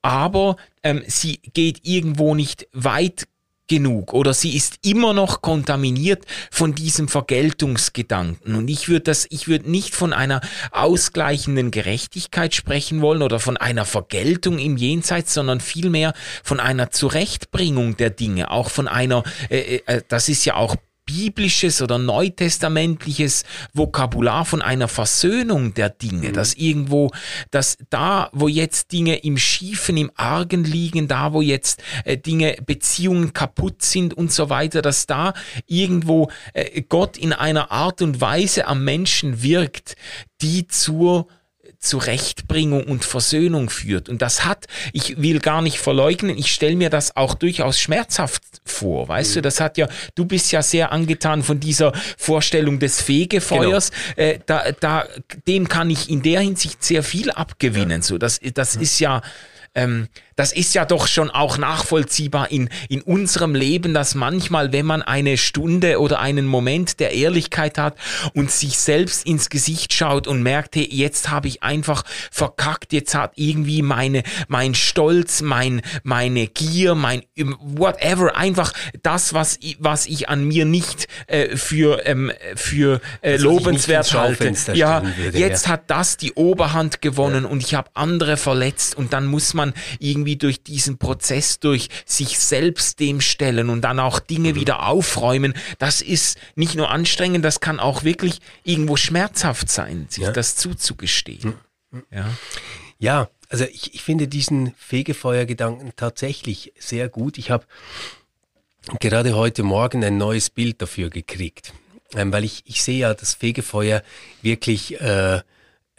aber 0.03 0.57
ähm, 0.83 1.03
sie 1.07 1.41
geht 1.53 1.81
irgendwo 1.85 2.35
nicht 2.35 2.69
weit 2.73 3.27
genug 3.71 4.13
oder 4.15 4.35
sie 4.35 4.57
ist 4.57 4.81
immer 4.85 5.15
noch 5.15 5.43
kontaminiert 5.43 6.27
von 6.51 6.75
diesem 6.75 7.07
Vergeltungsgedanken. 7.07 8.57
Und 8.57 8.69
ich 8.69 8.89
würde 8.89 9.03
das, 9.03 9.29
ich 9.31 9.47
würde 9.47 9.71
nicht 9.71 9.95
von 9.95 10.13
einer 10.13 10.41
ausgleichenden 10.73 11.71
Gerechtigkeit 11.71 12.53
sprechen 12.53 13.01
wollen 13.01 13.23
oder 13.23 13.39
von 13.39 13.57
einer 13.57 13.85
Vergeltung 13.85 14.59
im 14.59 14.77
Jenseits, 14.77 15.33
sondern 15.33 15.61
vielmehr 15.61 16.15
von 16.43 16.59
einer 16.59 16.91
Zurechtbringung 16.91 17.97
der 17.97 18.11
Dinge, 18.11 18.51
auch 18.51 18.71
von 18.71 18.89
einer, 18.89 19.23
äh, 19.51 19.83
äh, 19.87 20.03
das 20.09 20.29
ist 20.29 20.45
ja 20.45 20.57
auch 20.57 20.75
biblisches 21.11 21.83
oder 21.83 21.99
neutestamentliches 21.99 23.45
Vokabular 23.73 24.45
von 24.45 24.63
einer 24.63 24.89
Versöhnung 24.89 25.75
der 25.75 25.91
Dinge, 25.91 26.29
mhm. 26.29 26.33
dass 26.33 26.55
irgendwo, 26.55 27.11
dass 27.51 27.79
da, 27.91 28.31
wo 28.33 28.47
jetzt 28.49 28.93
Dinge 28.93 29.17
im 29.17 29.37
Schiefen, 29.37 29.97
im 29.97 30.11
Argen 30.15 30.65
liegen, 30.65 31.09
da, 31.09 31.33
wo 31.33 31.43
jetzt 31.43 31.83
äh, 32.05 32.17
Dinge, 32.17 32.57
Beziehungen 32.65 33.33
kaputt 33.33 33.83
sind 33.83 34.15
und 34.15 34.31
so 34.33 34.51
weiter, 34.51 34.83
dass 34.83 35.07
da 35.07 35.35
irgendwo 35.67 36.31
äh, 36.55 36.83
Gott 36.83 37.17
in 37.17 37.33
einer 37.33 37.73
Art 37.73 38.03
und 38.03 38.21
Weise 38.21 38.67
am 38.67 38.85
Menschen 38.85 39.43
wirkt, 39.43 39.97
die 40.41 40.67
zur 40.69 41.27
Zurechtbringung 41.81 42.85
und 42.85 43.05
Versöhnung 43.05 43.71
führt. 43.71 44.11
Und 44.11 44.21
das 44.21 44.45
hat, 44.45 44.67
ich 44.93 45.21
will 45.21 45.41
gar 45.41 45.63
nicht 45.63 45.79
verleugnen, 45.79 46.37
ich 46.37 46.53
stelle 46.53 46.77
mir 46.77 46.91
das 46.91 47.17
auch 47.17 47.35
durchaus 47.35 47.81
schmerzhaft 47.81 48.43
vor. 48.67 49.09
Weißt 49.09 49.31
mhm. 49.31 49.35
du, 49.35 49.43
das 49.43 49.61
hat 49.61 49.79
ja, 49.79 49.89
du 50.15 50.27
bist 50.27 50.53
ja 50.53 50.63
sehr 50.63 50.93
angetan 50.93 51.43
von 51.43 51.59
dieser 51.59 51.93
Vorstellung 52.19 52.79
des 52.79 53.01
Fegefeuers. 53.01 53.93
Genau. 54.15 54.29
Äh, 54.29 54.39
da, 54.45 54.73
da, 54.73 55.07
dem 55.49 55.69
kann 55.69 55.89
ich 55.89 56.11
in 56.11 56.23
der 56.23 56.41
Hinsicht 56.41 56.85
sehr 56.85 57.03
viel 57.03 57.31
abgewinnen. 57.31 58.01
Ja. 58.01 58.03
So, 58.03 58.19
das, 58.19 58.41
das 58.55 58.77
mhm. 58.77 58.83
ist 58.83 59.01
ja, 59.01 59.23
ähm, 59.75 60.09
das 60.41 60.53
ist 60.53 60.75
ja 60.75 60.87
doch 60.87 61.07
schon 61.07 61.29
auch 61.29 61.59
nachvollziehbar 61.59 62.51
in, 62.51 62.71
in 62.89 63.03
unserem 63.03 63.55
Leben, 63.55 63.93
dass 63.93 64.15
manchmal, 64.15 64.73
wenn 64.73 64.87
man 64.87 65.03
eine 65.03 65.37
Stunde 65.37 66.01
oder 66.01 66.19
einen 66.19 66.47
Moment 66.47 66.99
der 66.99 67.13
Ehrlichkeit 67.13 67.77
hat 67.77 67.95
und 68.33 68.51
sich 68.51 68.79
selbst 68.79 69.27
ins 69.27 69.51
Gesicht 69.51 69.93
schaut 69.93 70.27
und 70.27 70.43
merkt, 70.43 70.77
hey, 70.77 70.89
jetzt 70.91 71.29
habe 71.29 71.47
ich 71.47 71.63
einfach 71.63 72.05
verkackt, 72.31 72.95
jetzt 72.95 73.15
hat 73.15 73.33
irgendwie 73.37 73.83
meine, 73.83 74.23
mein 74.49 74.75
Stolz, 74.75 75.43
mein, 75.43 75.83
meine 76.05 76.47
Gier, 76.47 76.95
mein 76.95 77.23
whatever, 77.37 78.35
einfach 78.35 78.73
das, 79.03 79.35
was, 79.35 79.59
was 79.79 80.07
ich 80.07 80.31
an 80.31 80.49
mir 80.49 80.65
nicht 80.65 81.07
äh, 81.27 81.55
für, 81.55 82.07
ähm, 82.07 82.33
für 82.57 83.03
äh, 83.21 83.37
lobenswert 83.37 84.11
halte. 84.15 84.55
Ja, 84.73 85.03
würde, 85.19 85.39
jetzt 85.39 85.67
ja. 85.67 85.73
hat 85.73 85.91
das 85.91 86.17
die 86.17 86.33
Oberhand 86.33 87.03
gewonnen 87.03 87.45
ja. 87.45 87.51
und 87.51 87.63
ich 87.63 87.75
habe 87.75 87.91
andere 87.93 88.39
verletzt 88.39 88.97
und 88.97 89.13
dann 89.13 89.27
muss 89.27 89.53
man 89.53 89.75
irgendwie 89.99 90.30
irgendwie 90.31 90.37
durch 90.37 90.63
diesen 90.63 90.99
Prozess, 90.99 91.59
durch 91.59 91.89
sich 92.05 92.39
selbst 92.39 93.01
dem 93.01 93.21
stellen 93.21 93.71
und 93.71 93.83
dann 93.83 93.99
auch 93.99 94.21
Dinge 94.21 94.51
mhm. 94.51 94.55
wieder 94.57 94.87
aufräumen, 94.87 95.55
das 95.79 96.03
ist 96.03 96.39
nicht 96.55 96.75
nur 96.75 96.91
anstrengend, 96.91 97.45
das 97.45 97.61
kann 97.61 97.81
auch 97.81 98.05
wirklich 98.05 98.41
irgendwo 98.65 98.97
schmerzhaft 98.97 99.69
sein, 99.69 100.07
sich 100.09 100.25
ja. 100.25 100.33
das 100.33 100.57
zuzugestehen. 100.57 101.55
Mhm. 101.91 102.05
Ja. 102.11 102.31
ja, 102.99 103.29
also 103.49 103.65
ich, 103.65 103.95
ich 103.95 104.03
finde 104.03 104.29
diesen 104.29 104.75
Fegefeuergedanken 104.79 105.93
tatsächlich 105.97 106.73
sehr 106.79 107.09
gut. 107.09 107.37
Ich 107.37 107.51
habe 107.51 107.65
gerade 109.01 109.35
heute 109.35 109.63
Morgen 109.63 110.05
ein 110.05 110.17
neues 110.17 110.51
Bild 110.51 110.81
dafür 110.81 111.11
gekriegt, 111.11 111.73
ähm, 112.15 112.33
weil 112.33 112.45
ich, 112.45 112.63
ich 112.67 112.83
sehe 112.83 112.99
ja 112.99 113.15
das 113.15 113.35
Fegefeuer 113.35 114.03
wirklich 114.43 115.01
äh, 115.01 115.41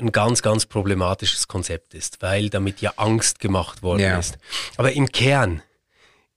ein 0.01 0.11
ganz, 0.11 0.41
ganz 0.41 0.65
problematisches 0.65 1.47
Konzept 1.47 1.93
ist, 1.93 2.21
weil 2.21 2.49
damit 2.49 2.81
ja 2.81 2.93
Angst 2.97 3.39
gemacht 3.39 3.83
worden 3.83 4.01
ja. 4.01 4.19
ist. 4.19 4.37
Aber 4.77 4.93
im 4.93 5.11
Kern 5.11 5.61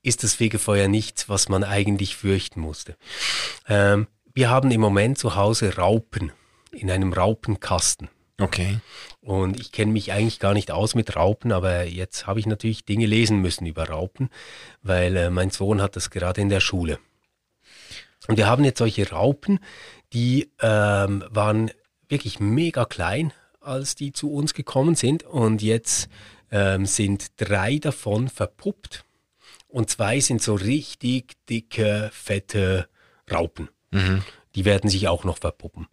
ist 0.02 0.22
das 0.22 0.34
Fegefeuer 0.34 0.88
nichts, 0.88 1.28
was 1.28 1.48
man 1.48 1.64
eigentlich 1.64 2.16
fürchten 2.16 2.60
musste. 2.60 2.96
Ähm, 3.68 4.06
wir 4.34 4.50
haben 4.50 4.70
im 4.70 4.80
Moment 4.80 5.18
zu 5.18 5.36
Hause 5.36 5.76
Raupen 5.76 6.32
in 6.72 6.90
einem 6.90 7.12
Raupenkasten. 7.12 8.08
Okay. 8.40 8.80
Und 9.20 9.60
ich 9.60 9.70
kenne 9.70 9.92
mich 9.92 10.12
eigentlich 10.12 10.40
gar 10.40 10.54
nicht 10.54 10.70
aus 10.70 10.94
mit 10.94 11.14
Raupen, 11.16 11.52
aber 11.52 11.84
jetzt 11.84 12.26
habe 12.26 12.40
ich 12.40 12.46
natürlich 12.46 12.84
Dinge 12.84 13.06
lesen 13.06 13.38
müssen 13.38 13.64
über 13.64 13.88
Raupen, 13.88 14.28
weil 14.82 15.16
äh, 15.16 15.30
mein 15.30 15.50
Sohn 15.50 15.80
hat 15.80 15.96
das 15.96 16.10
gerade 16.10 16.40
in 16.40 16.48
der 16.48 16.60
Schule. 16.60 16.98
Und 18.26 18.36
wir 18.36 18.46
haben 18.46 18.64
jetzt 18.64 18.78
solche 18.78 19.10
Raupen, 19.10 19.60
die 20.12 20.50
ähm, 20.60 21.24
waren 21.28 21.70
wirklich 22.08 22.40
mega 22.40 22.84
klein, 22.84 23.32
als 23.64 23.94
die 23.94 24.12
zu 24.12 24.32
uns 24.32 24.54
gekommen 24.54 24.94
sind. 24.94 25.22
Und 25.24 25.62
jetzt 25.62 26.08
ähm, 26.50 26.86
sind 26.86 27.32
drei 27.36 27.78
davon 27.78 28.28
verpuppt 28.28 29.04
und 29.68 29.90
zwei 29.90 30.20
sind 30.20 30.42
so 30.42 30.54
richtig 30.54 31.34
dicke, 31.48 32.10
fette 32.12 32.88
Raupen. 33.30 33.68
Mhm. 33.90 34.22
Die 34.54 34.64
werden 34.64 34.88
sich 34.88 35.08
auch 35.08 35.24
noch 35.24 35.38
verpuppen. 35.38 35.88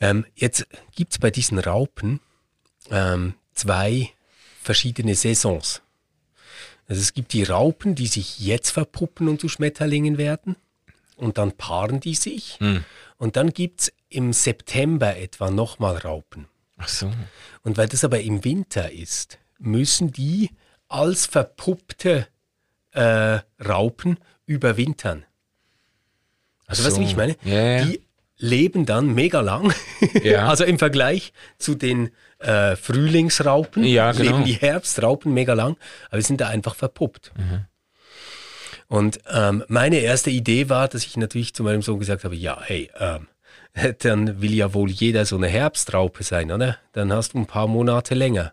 Ähm, 0.00 0.26
jetzt 0.34 0.66
gibt 0.94 1.12
es 1.12 1.18
bei 1.18 1.30
diesen 1.30 1.58
Raupen 1.58 2.20
ähm, 2.90 3.34
zwei 3.54 4.10
verschiedene 4.60 5.14
Saisons. 5.14 5.82
Also 6.88 7.00
es 7.02 7.14
gibt 7.14 7.32
die 7.32 7.44
Raupen, 7.44 7.94
die 7.94 8.08
sich 8.08 8.40
jetzt 8.40 8.70
verpuppen 8.70 9.28
und 9.28 9.40
zu 9.40 9.48
Schmetterlingen 9.48 10.18
werden. 10.18 10.56
Und 11.14 11.38
dann 11.38 11.52
paaren 11.52 12.00
die 12.00 12.14
sich. 12.14 12.58
Mhm. 12.58 12.84
Und 13.18 13.36
dann 13.36 13.52
gibt 13.52 13.82
es 13.82 13.92
im 14.08 14.32
September 14.32 15.16
etwa 15.16 15.50
nochmal 15.50 15.98
Raupen. 15.98 16.48
Ach 16.80 16.88
so. 16.88 17.12
Und 17.62 17.76
weil 17.76 17.88
das 17.88 18.04
aber 18.04 18.20
im 18.20 18.44
Winter 18.44 18.90
ist, 18.90 19.38
müssen 19.58 20.12
die 20.12 20.50
als 20.88 21.26
verpuppte 21.26 22.26
äh, 22.92 23.38
Raupen 23.64 24.18
überwintern. 24.46 25.24
Also, 26.66 26.82
so. 26.82 26.88
weißt 26.88 26.96
du, 26.96 27.00
wie 27.02 27.06
ich 27.06 27.16
meine? 27.16 27.36
Ja. 27.44 27.84
Die 27.84 28.00
leben 28.38 28.86
dann 28.86 29.14
mega 29.14 29.40
lang. 29.40 29.72
Ja. 30.22 30.48
also 30.48 30.64
im 30.64 30.78
Vergleich 30.78 31.32
zu 31.58 31.74
den 31.74 32.10
äh, 32.38 32.74
Frühlingsraupen 32.74 33.84
ja, 33.84 34.12
genau. 34.12 34.24
leben 34.24 34.44
die 34.44 34.54
Herbstraupen 34.54 35.32
mega 35.32 35.52
lang, 35.52 35.76
aber 36.08 36.20
sie 36.20 36.26
sind 36.26 36.40
da 36.40 36.48
einfach 36.48 36.74
verpuppt. 36.74 37.32
Mhm. 37.36 37.66
Und 38.88 39.20
ähm, 39.30 39.62
meine 39.68 39.98
erste 39.98 40.30
Idee 40.30 40.68
war, 40.68 40.88
dass 40.88 41.04
ich 41.04 41.16
natürlich 41.16 41.54
zu 41.54 41.62
meinem 41.62 41.82
Sohn 41.82 42.00
gesagt 42.00 42.24
habe, 42.24 42.34
ja, 42.34 42.60
hey, 42.62 42.90
ähm, 42.98 43.28
dann 44.00 44.40
will 44.40 44.54
ja 44.54 44.74
wohl 44.74 44.90
jeder 44.90 45.24
so 45.24 45.36
eine 45.36 45.48
Herbstraupe 45.48 46.22
sein, 46.22 46.50
oder? 46.50 46.78
Dann 46.92 47.12
hast 47.12 47.34
du 47.34 47.38
ein 47.38 47.46
paar 47.46 47.66
Monate 47.66 48.14
länger. 48.14 48.52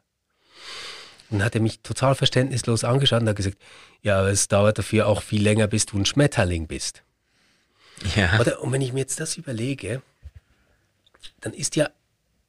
Und 1.30 1.44
hat 1.44 1.56
er 1.56 1.62
mich 1.62 1.82
total 1.82 2.16
verständnislos 2.16 2.84
angeschaut 2.84 3.22
und 3.22 3.30
hat 3.30 3.36
gesagt, 3.36 3.58
ja, 4.02 4.20
aber 4.20 4.30
es 4.30 4.48
dauert 4.48 4.78
dafür 4.78 5.08
auch 5.08 5.22
viel 5.22 5.44
länger, 5.44 5.68
bis 5.68 5.86
du 5.86 5.98
ein 5.98 6.06
Schmetterling 6.06 6.68
bist. 6.68 7.04
Ja. 8.16 8.40
Oder, 8.40 8.62
und 8.62 8.72
wenn 8.72 8.82
ich 8.82 8.94
mir 8.94 9.00
jetzt 9.00 9.20
das 9.20 9.38
überlege, 9.38 10.02
dann 11.42 11.54
ist 11.54 11.76
ja 11.76 11.90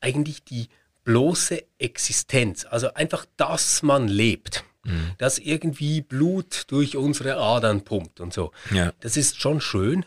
eigentlich 0.01 0.45
die 0.45 0.69
bloße 1.05 1.65
Existenz, 1.79 2.67
also 2.69 2.93
einfach, 2.95 3.25
dass 3.37 3.83
man 3.83 4.09
lebt, 4.09 4.65
mhm. 4.85 5.13
dass 5.19 5.39
irgendwie 5.39 6.03
Blut 6.03 6.65
durch 6.69 6.97
unsere 6.97 7.37
Adern 7.37 7.83
pumpt 7.83 8.21
und 8.21 8.33
so, 8.33 8.53
ja. 8.71 8.93
das 9.01 9.17
ist 9.17 9.41
schon 9.41 9.61
schön. 9.61 10.05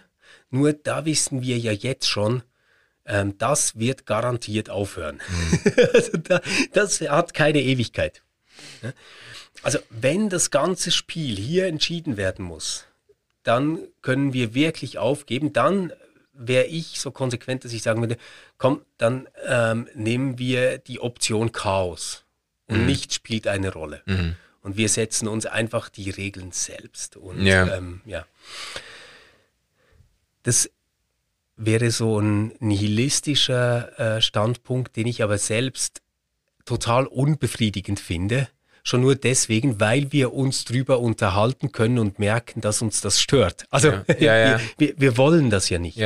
Nur 0.52 0.74
da 0.74 1.06
wissen 1.06 1.42
wir 1.42 1.58
ja 1.58 1.72
jetzt 1.72 2.08
schon, 2.08 2.44
ähm, 3.06 3.38
das 3.38 3.78
wird 3.80 4.06
garantiert 4.06 4.70
aufhören. 4.70 5.22
Mhm. 5.28 5.74
also 5.94 6.18
da, 6.18 6.42
das 6.74 7.02
hat 7.02 7.34
keine 7.34 7.62
Ewigkeit. 7.62 8.22
Also 9.64 9.80
wenn 9.90 10.30
das 10.30 10.52
ganze 10.52 10.92
Spiel 10.92 11.36
hier 11.36 11.68
entschieden 11.68 12.18
werden 12.18 12.46
muss, 12.46 12.86
dann 13.44 13.80
können 14.02 14.34
wir 14.34 14.54
wirklich 14.54 14.98
aufgeben. 14.98 15.54
Dann 15.54 15.94
wäre 16.34 16.66
ich 16.66 17.00
so 17.00 17.12
konsequent, 17.12 17.66
dass 17.66 17.74
ich 17.74 17.84
sagen 17.84 18.02
würde, 18.02 18.18
komm, 18.58 18.82
dann 18.98 19.28
ähm, 19.46 19.88
nehmen 19.94 20.38
wir 20.40 20.78
die 20.78 21.00
Option 21.00 21.52
Chaos 21.52 22.24
und 22.68 22.82
mhm. 22.82 22.86
nichts 22.86 23.16
spielt 23.16 23.48
eine 23.48 23.74
Rolle. 23.74 24.02
Mhm. 24.06 24.36
Und 24.62 24.78
wir 24.78 24.90
setzen 24.90 25.28
uns 25.28 25.46
einfach 25.46 25.90
die 25.90 26.10
Regeln 26.10 26.52
selbst. 26.52 27.18
Und 27.18 27.44
ja. 27.46 27.76
Ähm, 27.76 28.02
ja. 28.06 28.26
Das 30.44 30.70
wäre 31.66 31.92
so 31.92 32.20
ein 32.20 32.54
nihilistischer 32.60 34.18
äh, 34.18 34.22
Standpunkt, 34.22 34.96
den 34.96 35.08
ich 35.08 35.24
aber 35.24 35.38
selbst 35.38 36.02
total 36.66 37.06
unbefriedigend 37.06 38.00
finde. 38.00 38.48
Schon 38.84 39.02
nur 39.02 39.16
deswegen, 39.16 39.80
weil 39.80 40.12
wir 40.12 40.34
uns 40.34 40.66
drüber 40.66 41.00
unterhalten 41.00 41.72
können 41.72 42.00
und 42.00 42.18
merken, 42.18 42.62
dass 42.62 42.82
uns 42.82 43.02
das 43.02 43.22
stört. 43.22 43.66
Also 43.70 43.90
ja, 43.90 44.16
ja, 44.20 44.38
ja. 44.38 44.60
Wir, 44.78 44.94
wir, 44.98 45.18
wollen 45.18 45.52
das 45.52 45.70
ja 45.70 45.78
nicht. 45.78 45.98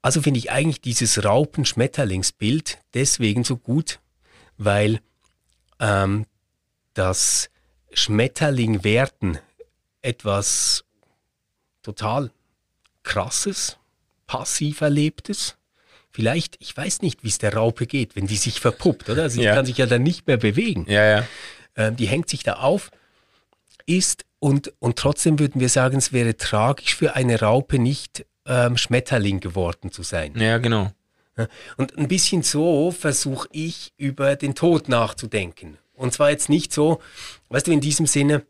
Also 0.00 0.22
finde 0.22 0.38
ich 0.38 0.52
eigentlich 0.52 0.80
dieses 0.80 1.24
Raupen-Schmetterlingsbild 1.24 2.78
deswegen 2.94 3.42
so 3.42 3.56
gut, 3.56 3.98
weil 4.58 5.00
ähm, 5.80 6.26
das 6.94 7.50
Schmetterling-Werden 7.92 9.38
etwas 10.02 10.84
total 11.82 12.30
krasses, 13.02 13.77
passiv 14.28 14.80
erlebtes. 14.80 15.56
Vielleicht, 16.10 16.56
ich 16.60 16.76
weiß 16.76 17.02
nicht, 17.02 17.24
wie 17.24 17.28
es 17.28 17.38
der 17.38 17.54
Raupe 17.54 17.86
geht, 17.86 18.14
wenn 18.14 18.28
die 18.28 18.36
sich 18.36 18.60
verpuppt, 18.60 19.10
oder? 19.10 19.24
Also 19.24 19.38
die 19.38 19.44
ja. 19.44 19.54
kann 19.54 19.66
sich 19.66 19.78
ja 19.78 19.86
dann 19.86 20.04
nicht 20.04 20.28
mehr 20.28 20.36
bewegen. 20.36 20.86
Ja, 20.88 21.04
ja. 21.04 21.28
Ähm, 21.74 21.96
die 21.96 22.06
hängt 22.06 22.28
sich 22.28 22.44
da 22.44 22.54
auf, 22.54 22.90
ist 23.86 24.24
Und, 24.38 24.72
und 24.78 24.96
trotzdem 24.96 25.38
würden 25.40 25.60
wir 25.60 25.68
sagen, 25.68 25.98
es 25.98 26.12
wäre 26.12 26.36
tragisch 26.36 26.94
für 26.94 27.16
eine 27.16 27.40
Raupe 27.40 27.78
nicht 27.78 28.24
ähm, 28.46 28.76
Schmetterling 28.76 29.40
geworden 29.40 29.90
zu 29.90 30.02
sein. 30.02 30.38
Ja, 30.38 30.58
genau. 30.58 30.92
Und 31.76 31.96
ein 31.96 32.08
bisschen 32.08 32.42
so 32.42 32.90
versuche 32.90 33.48
ich 33.52 33.92
über 33.96 34.34
den 34.36 34.54
Tod 34.54 34.88
nachzudenken. 34.88 35.78
Und 35.94 36.12
zwar 36.12 36.30
jetzt 36.30 36.48
nicht 36.48 36.72
so, 36.72 37.00
weißt 37.48 37.66
du, 37.66 37.72
in 37.72 37.80
diesem 37.80 38.06
Sinne, 38.06 38.44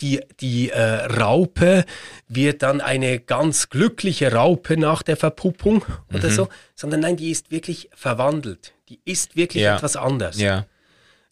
die, 0.00 0.20
die 0.40 0.70
äh, 0.70 0.80
Raupe 0.80 1.84
wird 2.28 2.62
dann 2.62 2.80
eine 2.80 3.18
ganz 3.18 3.68
glückliche 3.68 4.32
Raupe 4.32 4.76
nach 4.76 5.02
der 5.02 5.16
Verpuppung 5.16 5.84
mhm. 6.08 6.16
oder 6.16 6.30
so, 6.30 6.48
sondern 6.74 7.00
nein, 7.00 7.16
die 7.16 7.30
ist 7.30 7.50
wirklich 7.50 7.90
verwandelt. 7.94 8.72
Die 8.88 9.00
ist 9.04 9.36
wirklich 9.36 9.62
ja. 9.62 9.76
etwas 9.76 9.96
anders. 9.96 10.38
Ja. 10.40 10.66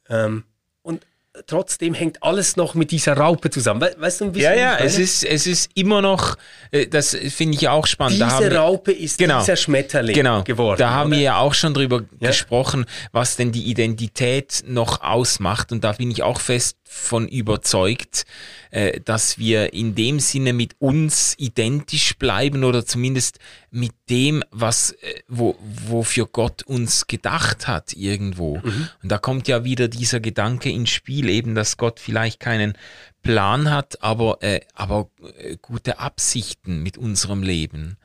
Ähm, 0.09 0.45
und 0.83 1.05
trotzdem 1.47 1.95
hängt 1.95 2.23
alles 2.23 2.57
noch 2.57 2.75
mit 2.75 2.91
dieser 2.91 3.17
Raupe 3.17 3.51
zusammen. 3.51 3.81
We 3.81 3.95
weißt 3.99 4.21
du, 4.23 4.35
wie 4.35 4.41
Ja, 4.41 4.55
ja, 4.55 4.77
es 4.77 4.99
ist, 4.99 5.25
es 5.25 5.47
ist 5.47 5.71
immer 5.75 6.03
noch, 6.03 6.37
äh, 6.71 6.87
das 6.87 7.15
finde 7.15 7.57
ich 7.57 7.69
auch 7.69 7.87
spannend. 7.87 8.21
Diese 8.21 8.55
Raupe 8.55 8.93
ist 8.93 9.19
genau, 9.19 9.41
dieser 9.41 9.57
Schmetterling 9.57 10.15
genau, 10.15 10.43
geworden. 10.43 10.79
Da 10.79 10.91
haben 10.91 11.09
oder? 11.09 11.17
wir 11.17 11.23
ja 11.23 11.39
auch 11.39 11.55
schon 11.55 11.75
drüber 11.75 12.03
ja. 12.21 12.29
gesprochen, 12.29 12.87
was 13.13 13.37
denn 13.37 13.53
die 13.53 13.65
Identität 13.65 14.65
noch 14.67 15.03
ausmacht. 15.03 15.73
Und 15.73 15.85
da 15.85 15.93
bin 15.93 16.11
ich 16.11 16.23
auch 16.23 16.41
fest 16.41 16.77
von 16.89 17.29
überzeugt, 17.29 18.25
äh, 18.71 19.01
dass 19.01 19.39
wir 19.39 19.75
in 19.75 19.95
dem 19.95 20.21
Sinne 20.21 20.55
mit 20.55 20.75
uns 20.79 21.35
identisch 21.37 22.17
bleiben 22.17 22.65
oder 22.65 22.87
zumindest 22.87 23.39
mit 23.71 23.93
dem, 24.09 24.43
was, 24.51 24.93
äh, 24.93 25.21
wo, 25.29 25.57
wofür 25.61 26.27
Gott 26.27 26.63
uns 26.63 27.07
gedacht 27.07 27.69
hat 27.69 27.93
irgendwo. 27.93 28.57
Mhm. 28.57 28.89
Und 29.03 29.13
da 29.13 29.19
kommt 29.19 29.49
ja 29.49 29.65
wieder 29.65 29.89
dieser 29.89 30.21
Gedanke 30.21 30.71
ins 30.71 30.91
Spiel, 30.91 31.29
eben, 31.29 31.55
dass 31.55 31.77
Gott 31.77 32.01
vielleicht 32.01 32.41
keinen 32.41 32.73
Plan 33.21 33.71
hat, 33.71 34.03
aber, 34.03 34.39
äh, 34.41 34.61
aber 34.73 35.11
äh, 35.37 35.57
gute 35.61 35.99
Absichten 35.99 36.83
mit 36.83 36.97
unserem 36.97 37.43
Leben. 37.43 37.98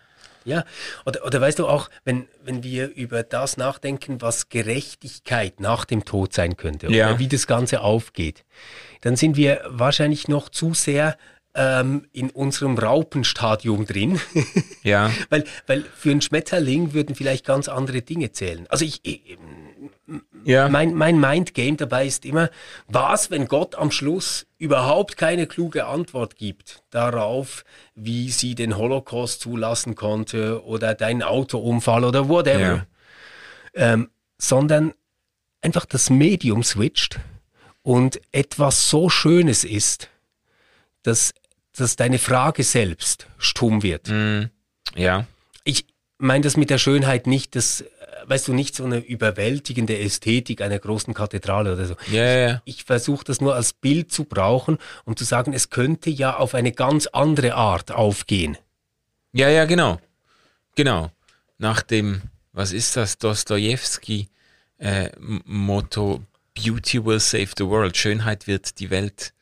Ja, 0.46 0.66
oder, 1.06 1.26
oder 1.26 1.42
weißt 1.42 1.60
du 1.60 1.68
auch, 1.68 1.90
wenn, 2.04 2.28
wenn 2.44 2.64
wir 2.64 2.94
über 2.94 3.24
das 3.24 3.58
nachdenken, 3.58 4.22
was 4.22 4.50
Gerechtigkeit 4.50 5.60
nach 5.60 5.86
dem 5.86 6.06
Tod 6.06 6.34
sein 6.34 6.58
könnte, 6.58 6.88
ja. 6.88 7.10
oder 7.10 7.20
wie 7.20 7.28
das 7.28 7.48
Ganze 7.48 7.82
aufgeht, 7.82 8.44
dann 9.02 9.16
sind 9.16 9.38
wir 9.38 9.62
wahrscheinlich 9.68 10.28
noch 10.28 10.50
zu 10.50 10.74
sehr 10.74 11.18
ähm, 11.56 12.08
in 12.12 12.30
unserem 12.30 12.78
Raupenstadium 12.78 13.86
drin. 13.86 14.20
ja. 14.84 15.12
weil, 15.30 15.44
weil 15.68 15.84
für 15.96 16.12
einen 16.12 16.22
Schmetterling 16.22 16.94
würden 16.94 17.16
vielleicht 17.16 17.46
ganz 17.46 17.68
andere 17.68 18.02
Dinge 18.02 18.32
zählen. 18.32 18.66
Also 18.70 18.86
ich, 18.86 19.02
ich 19.04 19.38
ja. 20.46 20.70
mein, 20.70 20.94
mein 20.94 21.20
Mindgame 21.20 21.78
dabei 21.78 22.06
ist 22.06 22.26
immer, 22.26 22.50
was, 22.88 23.32
wenn 23.32 23.48
Gott 23.48 23.76
am 23.76 23.92
Schluss 23.92 24.46
überhaupt 24.58 25.18
keine 25.18 25.48
kluge 25.48 25.86
Antwort 25.86 26.36
gibt 26.36 26.84
darauf, 26.90 27.66
wie 27.96 28.30
sie 28.30 28.56
den 28.56 28.78
Holocaust 28.78 29.42
zulassen 29.42 29.96
konnte 29.96 30.64
oder 30.66 30.94
deinen 30.94 31.24
Autounfall 31.24 32.04
oder 32.04 32.30
whatever, 32.30 32.86
ja. 33.76 33.94
ähm, 33.94 34.10
sondern 34.38 34.94
einfach 35.62 35.86
das 35.86 36.10
Medium 36.10 36.64
switcht 36.64 37.20
und 37.82 38.22
etwas 38.32 38.90
so 38.90 39.10
Schönes 39.10 39.64
ist, 39.64 40.10
dass, 41.04 41.34
dass 41.76 41.96
deine 41.96 42.20
Frage 42.20 42.64
selbst 42.64 43.28
stumm 43.38 43.84
wird. 43.84 44.10
Mm, 44.10 44.44
ja. 44.96 45.26
Ich 45.64 45.86
meine 46.18 46.44
das 46.44 46.58
mit 46.58 46.70
der 46.70 46.78
Schönheit 46.78 47.28
nicht, 47.28 47.56
dass 47.56 47.84
weißt 48.26 48.48
du, 48.48 48.54
nicht 48.54 48.76
so 48.76 48.86
eine 48.86 49.00
überwältigende 49.00 49.98
Ästhetik 50.00 50.62
einer 50.62 50.80
großen 50.80 51.14
Kathedrale 51.14 51.74
oder 51.74 51.86
so. 51.86 51.96
Ja, 52.12 52.26
ja. 52.26 52.62
Ich, 52.66 52.78
ich 52.78 52.84
versuche 52.84 53.24
das 53.26 53.42
nur 53.42 53.56
als 53.56 53.74
Bild 53.74 54.12
zu 54.12 54.26
brauchen, 54.26 54.78
um 55.06 55.16
zu 55.16 55.24
sagen, 55.24 55.54
es 55.54 55.70
könnte 55.70 56.10
ja 56.10 56.38
auf 56.38 56.56
eine 56.56 56.72
ganz 56.72 57.08
andere 57.08 57.56
Art 57.56 57.92
aufgehen. 57.92 58.58
Ja, 59.32 59.50
ja, 59.50 59.66
genau. 59.66 60.00
Genau. 60.76 61.12
Nach 61.58 61.82
dem, 61.82 62.22
was 62.52 62.72
ist 62.72 62.96
das, 62.96 63.18
Dostoevsky 63.18 64.28
äh, 64.78 65.10
Motto 65.20 66.22
Beauty 66.54 67.04
will 67.04 67.20
save 67.20 67.50
the 67.58 67.66
world, 67.66 67.98
Schönheit 67.98 68.48
wird 68.48 68.80
die 68.80 68.90
Welt 68.90 69.34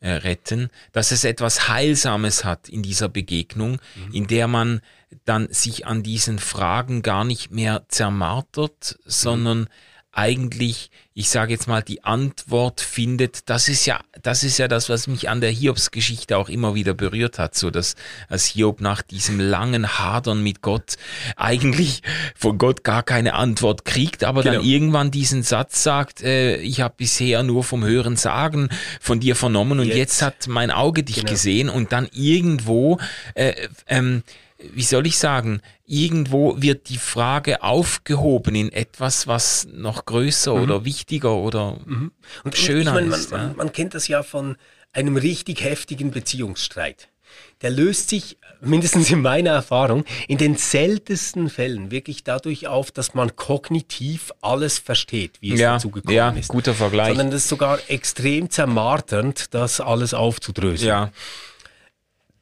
äh, 0.00 0.10
retten, 0.10 0.70
dass 0.92 1.10
es 1.10 1.24
etwas 1.24 1.68
Heilsames 1.68 2.44
hat 2.44 2.68
in 2.68 2.82
dieser 2.82 3.08
Begegnung, 3.08 3.80
mhm. 3.94 4.12
in 4.12 4.26
der 4.26 4.46
man 4.46 4.80
dann 5.26 5.48
sich 5.50 5.86
an 5.86 6.02
diesen 6.02 6.38
Fragen 6.38 7.02
gar 7.02 7.24
nicht 7.24 7.50
mehr 7.50 7.84
zermartert, 7.88 8.98
sondern 9.04 9.68
eigentlich, 10.16 10.90
ich 11.12 11.28
sage 11.28 11.52
jetzt 11.52 11.68
mal, 11.68 11.82
die 11.82 12.02
Antwort 12.02 12.80
findet, 12.80 13.50
das 13.50 13.68
ist 13.68 13.84
ja, 13.84 14.00
das 14.22 14.44
ist 14.44 14.56
ja 14.56 14.66
das, 14.66 14.88
was 14.88 15.08
mich 15.08 15.28
an 15.28 15.42
der 15.42 15.50
Hiobs-Geschichte 15.50 16.38
auch 16.38 16.48
immer 16.48 16.74
wieder 16.74 16.94
berührt 16.94 17.38
hat, 17.38 17.54
so 17.54 17.70
dass 17.70 17.96
als 18.28 18.46
Hiob 18.46 18.80
nach 18.80 19.02
diesem 19.02 19.38
langen 19.38 19.98
Hadern 19.98 20.42
mit 20.42 20.62
Gott 20.62 20.96
eigentlich 21.36 22.02
von 22.34 22.56
Gott 22.56 22.82
gar 22.82 23.02
keine 23.02 23.34
Antwort 23.34 23.84
kriegt, 23.84 24.24
aber 24.24 24.42
genau. 24.42 24.56
dann 24.56 24.64
irgendwann 24.64 25.10
diesen 25.10 25.42
Satz 25.42 25.82
sagt, 25.82 26.22
äh, 26.22 26.56
ich 26.56 26.80
habe 26.80 26.94
bisher 26.96 27.42
nur 27.42 27.62
vom 27.62 27.84
Hören 27.84 28.16
sagen 28.16 28.70
von 29.00 29.20
dir 29.20 29.36
vernommen 29.36 29.80
und 29.80 29.88
jetzt, 29.88 29.96
jetzt 29.98 30.22
hat 30.22 30.48
mein 30.48 30.70
Auge 30.70 31.02
dich 31.02 31.16
genau. 31.16 31.30
gesehen 31.30 31.68
und 31.68 31.92
dann 31.92 32.08
irgendwo 32.12 32.98
äh, 33.34 33.68
ähm, 33.86 34.22
wie 34.58 34.82
soll 34.82 35.06
ich 35.06 35.18
sagen, 35.18 35.60
irgendwo 35.84 36.60
wird 36.60 36.88
die 36.88 36.98
Frage 36.98 37.62
aufgehoben 37.62 38.54
in 38.54 38.72
etwas, 38.72 39.26
was 39.26 39.66
noch 39.72 40.06
größer 40.06 40.54
mhm. 40.54 40.62
oder 40.62 40.84
wichtiger 40.84 41.34
oder 41.34 41.78
mhm. 41.84 42.12
und, 42.44 42.56
schöner 42.56 42.98
ich 42.98 43.08
mein, 43.08 43.20
ist. 43.20 43.30
Man, 43.30 43.40
ja. 43.40 43.46
man, 43.48 43.56
man 43.56 43.72
kennt 43.72 43.94
das 43.94 44.08
ja 44.08 44.22
von 44.22 44.56
einem 44.92 45.16
richtig 45.16 45.62
heftigen 45.62 46.10
Beziehungsstreit. 46.10 47.08
Der 47.60 47.70
löst 47.70 48.08
sich, 48.08 48.38
mindestens 48.60 49.10
in 49.10 49.20
meiner 49.20 49.50
Erfahrung, 49.50 50.04
in 50.26 50.38
den 50.38 50.56
seltensten 50.56 51.50
Fällen 51.50 51.90
wirklich 51.90 52.24
dadurch 52.24 52.66
auf, 52.66 52.90
dass 52.90 53.14
man 53.14 53.36
kognitiv 53.36 54.32
alles 54.40 54.78
versteht, 54.78 55.40
wie 55.40 55.52
es 55.52 55.60
ja, 55.60 55.74
dazu 55.74 55.90
gekommen 55.90 56.14
ja, 56.14 56.30
ist. 56.30 56.48
guter 56.48 56.74
Vergleich. 56.74 57.08
Sondern 57.08 57.30
das 57.30 57.42
ist 57.42 57.48
sogar 57.48 57.78
extrem 57.88 58.48
zermarternd, 58.48 59.54
das 59.54 59.80
alles 59.80 60.14
aufzudröseln. 60.14 60.88
Ja. 60.88 61.12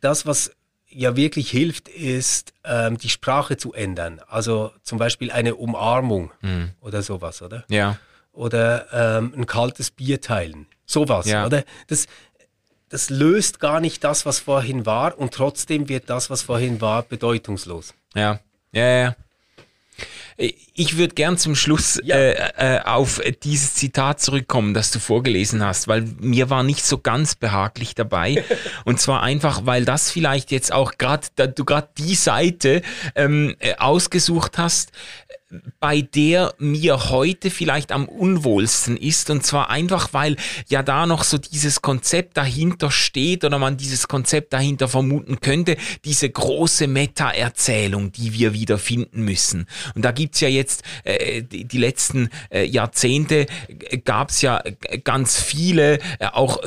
Das, 0.01 0.27
was 0.27 0.53
ja 0.95 1.17
wirklich 1.17 1.51
hilft, 1.51 1.89
ist, 1.89 2.53
ähm, 2.65 2.97
die 2.99 3.09
Sprache 3.09 3.57
zu 3.57 3.73
ändern. 3.73 4.21
Also 4.29 4.73
zum 4.83 4.99
Beispiel 4.99 5.31
eine 5.31 5.57
Umarmung 5.57 6.33
mhm. 6.41 6.71
oder 6.81 7.03
sowas, 7.03 7.43
oder? 7.43 7.65
Ja. 7.69 7.99
Oder 8.33 8.87
ähm, 8.93 9.33
ein 9.37 9.47
kaltes 9.47 9.91
Bier 9.91 10.21
teilen. 10.21 10.67
Sowas, 10.87 11.27
ja. 11.27 11.47
oder? 11.47 11.65
Das, 11.89 12.07
das 12.89 13.11
löst 13.11 13.61
gar 13.61 13.81
nicht 13.81 14.05
das, 14.05 14.25
was 14.27 14.39
vorhin 14.39 14.87
war 14.87 15.19
und 15.19 15.35
trotzdem 15.35 15.89
wird 15.89 16.11
das, 16.11 16.31
was 16.31 16.43
vorhin 16.43 16.81
war, 16.81 17.03
bedeutungslos. 17.03 17.95
Ja, 18.15 18.41
ja, 18.73 18.89
ja. 18.89 19.17
Ich 20.37 20.97
würde 20.97 21.15
gern 21.15 21.39
zum 21.39 21.55
Schluss 21.55 22.01
ja. 22.03 22.17
äh, 22.17 22.79
äh, 22.79 22.81
auf 22.81 23.21
dieses 23.45 23.75
Zitat 23.75 24.21
zurückkommen, 24.21 24.75
das 24.75 24.91
du 24.91 24.99
vorgelesen 24.99 25.65
hast, 25.65 25.87
weil 25.87 26.03
mir 26.19 26.51
war 26.51 26.65
nicht 26.65 26.85
so 26.85 26.99
ganz 26.99 27.37
behaglich 27.37 27.95
dabei. 27.95 28.43
Und 28.85 29.01
zwar 29.01 29.23
einfach, 29.23 29.65
weil 29.65 29.85
das 29.85 30.11
vielleicht 30.11 30.51
jetzt 30.51 30.73
auch 30.73 30.99
gerade, 30.99 31.29
da 31.37 31.47
du 31.47 31.65
gerade 31.65 31.89
die 31.99 32.17
Seite 32.17 32.83
ähm, 33.15 33.55
äh, 33.61 33.77
ausgesucht 33.77 34.59
hast, 34.59 34.91
bei 35.81 36.01
der 36.01 36.55
mir 36.59 37.11
heute 37.11 37.51
vielleicht 37.51 37.93
am 37.93 38.07
unwohlsten 38.07 38.97
ist. 38.97 39.31
Und 39.31 39.45
zwar 39.45 39.71
einfach, 39.71 40.13
weil 40.13 40.37
ja 40.69 40.83
da 40.83 41.07
noch 41.07 41.25
so 41.25 41.39
dieses 41.39 41.83
Konzept 41.83 42.37
dahinter 42.37 42.91
steht 42.91 43.45
oder 43.45 43.59
man 43.59 43.77
dieses 43.77 44.09
Konzept 44.09 44.53
dahinter 44.53 44.89
vermuten 44.89 45.41
könnte, 45.41 45.77
diese 46.05 46.29
große 46.29 46.87
Meta-Erzählung, 46.87 48.13
die 48.13 48.33
wir 48.33 48.55
wieder 48.55 48.79
finden 48.79 49.23
müssen. 49.23 49.67
Und 49.95 50.05
da 50.05 50.13
gibt's 50.13 50.41
ja 50.41 50.49
jetzt 50.49 50.83
äh, 51.05 51.43
die, 51.43 51.65
die, 51.65 51.79
letzten 51.79 52.31
äh, 52.51 52.65
Jahrzehnte 52.65 53.47
gab's 54.05 54.43
ja 54.43 54.63
ganz 55.05 55.41
viele 55.41 55.99
äh, 56.19 56.27
auch 56.33 56.59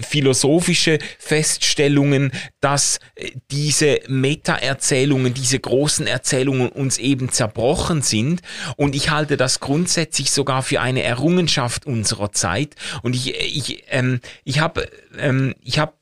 philosophische 0.00 0.98
Feststellungen, 1.18 2.32
dass 2.60 2.98
äh, 3.14 3.30
diese 3.50 4.00
Meta-Erzählungen, 4.08 5.34
diese 5.34 5.58
großen 5.58 6.06
Erzählungen 6.06 6.68
uns 6.68 6.98
eben 6.98 7.30
zerbrochen 7.30 8.02
sind 8.02 8.35
sind. 8.36 8.42
Und 8.76 8.94
ich 8.94 9.10
halte 9.10 9.36
das 9.36 9.60
grundsätzlich 9.60 10.30
sogar 10.30 10.62
für 10.62 10.80
eine 10.80 11.02
Errungenschaft 11.02 11.86
unserer 11.86 12.32
Zeit. 12.32 12.74
Und 13.02 13.14
ich, 13.14 13.34
ich, 13.34 13.84
ähm, 13.88 14.20
ich 14.44 14.60
habe 14.60 14.88
ähm, 15.18 15.54
hab 15.66 15.94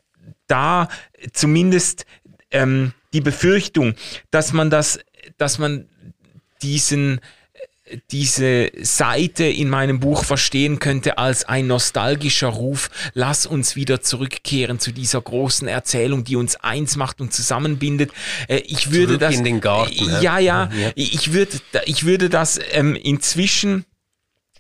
da 0.47 0.89
zumindest 1.33 2.07
ähm, 2.51 2.93
die 3.13 3.21
Befürchtung, 3.21 3.95
dass 4.31 4.53
man 4.53 4.71
das, 4.71 4.99
dass 5.39 5.59
man 5.59 5.89
diesen 6.63 7.21
diese 8.11 8.71
Seite 8.81 9.45
in 9.45 9.69
meinem 9.69 10.01
Buch 10.01 10.25
verstehen 10.25 10.79
könnte 10.79 11.19
als 11.19 11.45
ein 11.45 11.67
nostalgischer 11.67 12.49
Ruf, 12.49 12.91
lass 13.15 13.47
uns 13.47 13.77
wieder 13.77 14.01
zurückkehren 14.01 14.79
zu 14.79 14.93
dieser 14.93 15.21
großen 15.21 15.69
Erzählung, 15.69 16.25
die 16.25 16.37
uns 16.37 16.57
eins 16.57 16.97
macht 16.97 17.21
und 17.21 17.33
zusammenbindet. 17.33 18.13
Äh, 18.49 18.59
ich 18.59 18.91
würde 18.91 19.07
Zurück 19.07 19.21
das 19.21 19.35
in 19.35 19.45
den 19.45 19.61
Garten. 19.61 20.05
Ja, 20.21 20.39
ja, 20.39 20.39
ja. 20.39 20.71
ich 20.95 21.33
würde 21.33 21.59
ich 21.87 22.05
würde 22.05 22.29
das 22.29 22.59
ähm, 22.73 22.95
inzwischen 22.95 23.85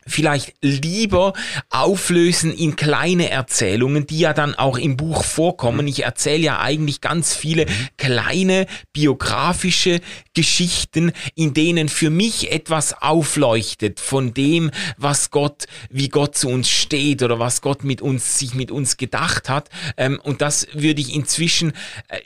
vielleicht 0.06 0.54
lieber 0.60 1.32
auflösen 1.70 2.52
in 2.52 2.76
kleine 2.76 3.30
Erzählungen, 3.30 4.06
die 4.06 4.20
ja 4.20 4.32
dann 4.32 4.54
auch 4.54 4.78
im 4.78 4.96
Buch 4.96 5.24
vorkommen. 5.24 5.88
Ich 5.88 6.04
erzähle 6.04 6.42
ja 6.42 6.60
eigentlich 6.60 7.00
ganz 7.00 7.34
viele 7.34 7.66
kleine 7.96 8.66
biografische 8.92 10.00
Geschichten, 10.34 11.12
in 11.34 11.54
denen 11.54 11.88
für 11.88 12.10
mich 12.10 12.52
etwas 12.52 13.00
aufleuchtet 13.00 14.00
von 14.00 14.34
dem, 14.34 14.70
was 14.96 15.30
Gott, 15.30 15.64
wie 15.90 16.08
Gott 16.08 16.36
zu 16.36 16.48
uns 16.48 16.68
steht 16.68 17.22
oder 17.22 17.38
was 17.38 17.60
Gott 17.60 17.84
mit 17.84 18.02
uns, 18.02 18.38
sich 18.38 18.54
mit 18.54 18.70
uns 18.70 18.96
gedacht 18.96 19.48
hat. 19.48 19.70
Ähm, 19.96 20.20
und 20.22 20.40
das 20.40 20.66
würde 20.72 21.00
ich 21.00 21.14
inzwischen 21.14 21.72
äh, 22.08 22.20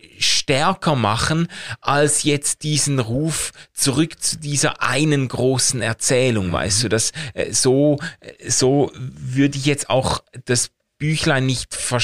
stärker 0.49 0.97
machen, 0.97 1.49
als 1.81 2.23
jetzt 2.23 2.63
diesen 2.63 2.99
Ruf 2.99 3.53
zurück 3.73 4.21
zu 4.23 4.39
dieser 4.39 4.83
einen 4.83 5.29
großen 5.29 5.83
Erzählung, 5.83 6.51
weißt 6.51 6.85
du, 6.85 6.89
das 6.89 7.13
äh, 7.35 7.53
so 7.53 7.69
so, 7.79 7.99
so 8.47 8.91
würde 8.95 9.59
ich 9.59 9.67
jetzt 9.67 9.91
auch 9.91 10.23
das 10.47 10.71
Büchlein 10.99 11.47
nicht 11.47 11.75
ver 11.75 12.01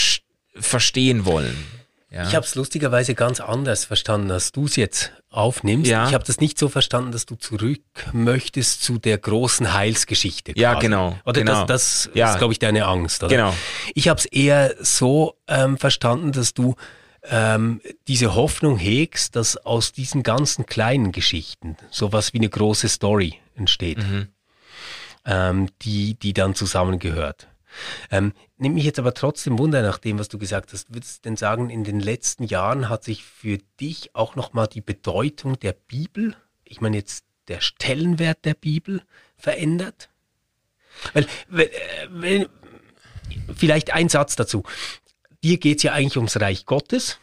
verstehen 0.57 1.25
wollen. 1.25 1.57
Ja. 2.11 2.29
Ich 2.29 2.37
habe 2.37 2.47
es 2.47 2.55
lustigerweise 2.55 3.17
ganz 3.17 3.41
anders 3.41 3.85
verstanden, 3.85 4.31
als 4.31 4.53
du 4.53 4.67
es 4.67 4.77
jetzt 4.77 5.11
aufnimmst. 5.31 5.91
Ja. 5.91 6.07
Ich 6.07 6.15
habe 6.15 6.23
das 6.23 6.39
nicht 6.39 6.59
so 6.61 6.69
verstanden, 6.69 7.11
dass 7.11 7.27
du 7.27 7.35
zurück 7.35 7.83
möchtest 8.13 8.85
zu 8.85 8.99
der 8.99 9.19
großen 9.19 9.75
Heilsgeschichte. 9.75 10.53
Quasi. 10.53 10.63
Ja, 10.63 10.75
genau. 10.79 11.19
Oder 11.27 11.41
genau. 11.41 11.65
das, 11.65 12.05
das 12.05 12.11
ja. 12.15 12.31
ist, 12.31 12.39
glaube 12.39 12.53
ich, 12.53 12.61
deine 12.61 12.87
Angst. 12.87 13.25
Oder? 13.25 13.35
Genau. 13.35 13.55
Ich 13.95 14.07
habe 14.07 14.21
es 14.21 14.27
eher 14.27 14.77
so 14.81 15.35
ähm, 15.49 15.77
verstanden, 15.77 16.31
dass 16.31 16.55
du 16.55 16.77
ähm, 17.29 17.81
diese 18.09 18.35
Hoffnung 18.35 18.77
hegst, 18.79 19.37
dass 19.37 19.57
aus 19.57 19.93
diesen 19.93 20.23
ganzen 20.23 20.67
kleinen 20.67 21.13
Geschichten 21.13 21.77
sowas 21.91 22.33
wie 22.33 22.39
eine 22.39 22.49
große 22.49 22.89
Story 22.89 23.41
entsteht. 23.55 23.99
Mhm 23.99 24.29
ähm, 25.25 25.69
die, 25.83 26.15
die 26.15 26.33
dann 26.33 26.55
zusammengehört. 26.55 27.49
Ähm, 28.11 28.33
nimmt 28.57 28.77
mich 28.77 28.85
jetzt 28.85 28.99
aber 28.99 29.15
trotzdem 29.15 29.59
Wunder 29.59 29.83
nach 29.83 29.99
dem, 29.99 30.19
was 30.19 30.29
du 30.29 30.39
gesagt 30.39 30.73
hast. 30.73 30.95
Würdest 30.95 31.19
du 31.19 31.29
denn 31.29 31.37
sagen, 31.37 31.71
in 31.71 31.83
den 31.83 31.99
letzten 31.99 32.45
Jahren 32.45 32.89
hat 32.89 33.03
sich 33.03 33.25
für 33.25 33.59
dich 33.81 34.15
auch 34.15 34.37
nochmal 34.37 34.69
die 34.69 34.81
Bedeutung 34.81 35.59
der 35.59 35.73
Bibel, 35.73 36.37
ich 36.65 36.81
meine 36.81 36.97
jetzt 36.97 37.25
der 37.49 37.61
Stellenwert 37.61 38.45
der 38.45 38.55
Bibel 38.55 39.03
verändert? 39.37 40.09
Weil, 41.13 41.27
wenn, 41.49 41.69
wenn, 42.11 42.47
vielleicht 43.57 43.93
ein 43.93 44.09
Satz 44.09 44.37
dazu. 44.37 44.63
Dir 45.45 45.59
geht 45.59 45.77
es 45.77 45.85
ja 45.85 45.93
eigentlich 45.93 46.17
ums 46.17 46.41
Reich 46.41 46.67
Gottes, 46.67 47.21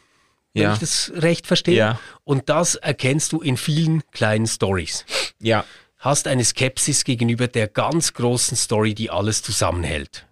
wenn 0.54 0.64
ja. 0.64 0.74
ich 0.74 0.80
das 0.80 1.12
recht 1.16 1.46
verstehe. 1.46 1.76
Ja. 1.76 2.00
Und 2.24 2.48
das 2.48 2.76
erkennst 2.76 3.34
du 3.34 3.42
in 3.42 3.58
vielen 3.58 4.04
kleinen 4.12 4.48
Stories. 4.48 5.06
Ja 5.40 5.66
hast 6.02 6.28
eine 6.28 6.44
Skepsis 6.44 7.04
gegenüber 7.06 7.48
der 7.48 7.68
ganz 7.68 8.14
großen 8.14 8.58
Story, 8.58 8.94
die 8.94 9.10
alles 9.10 9.42
zusammenhält. 9.42 10.28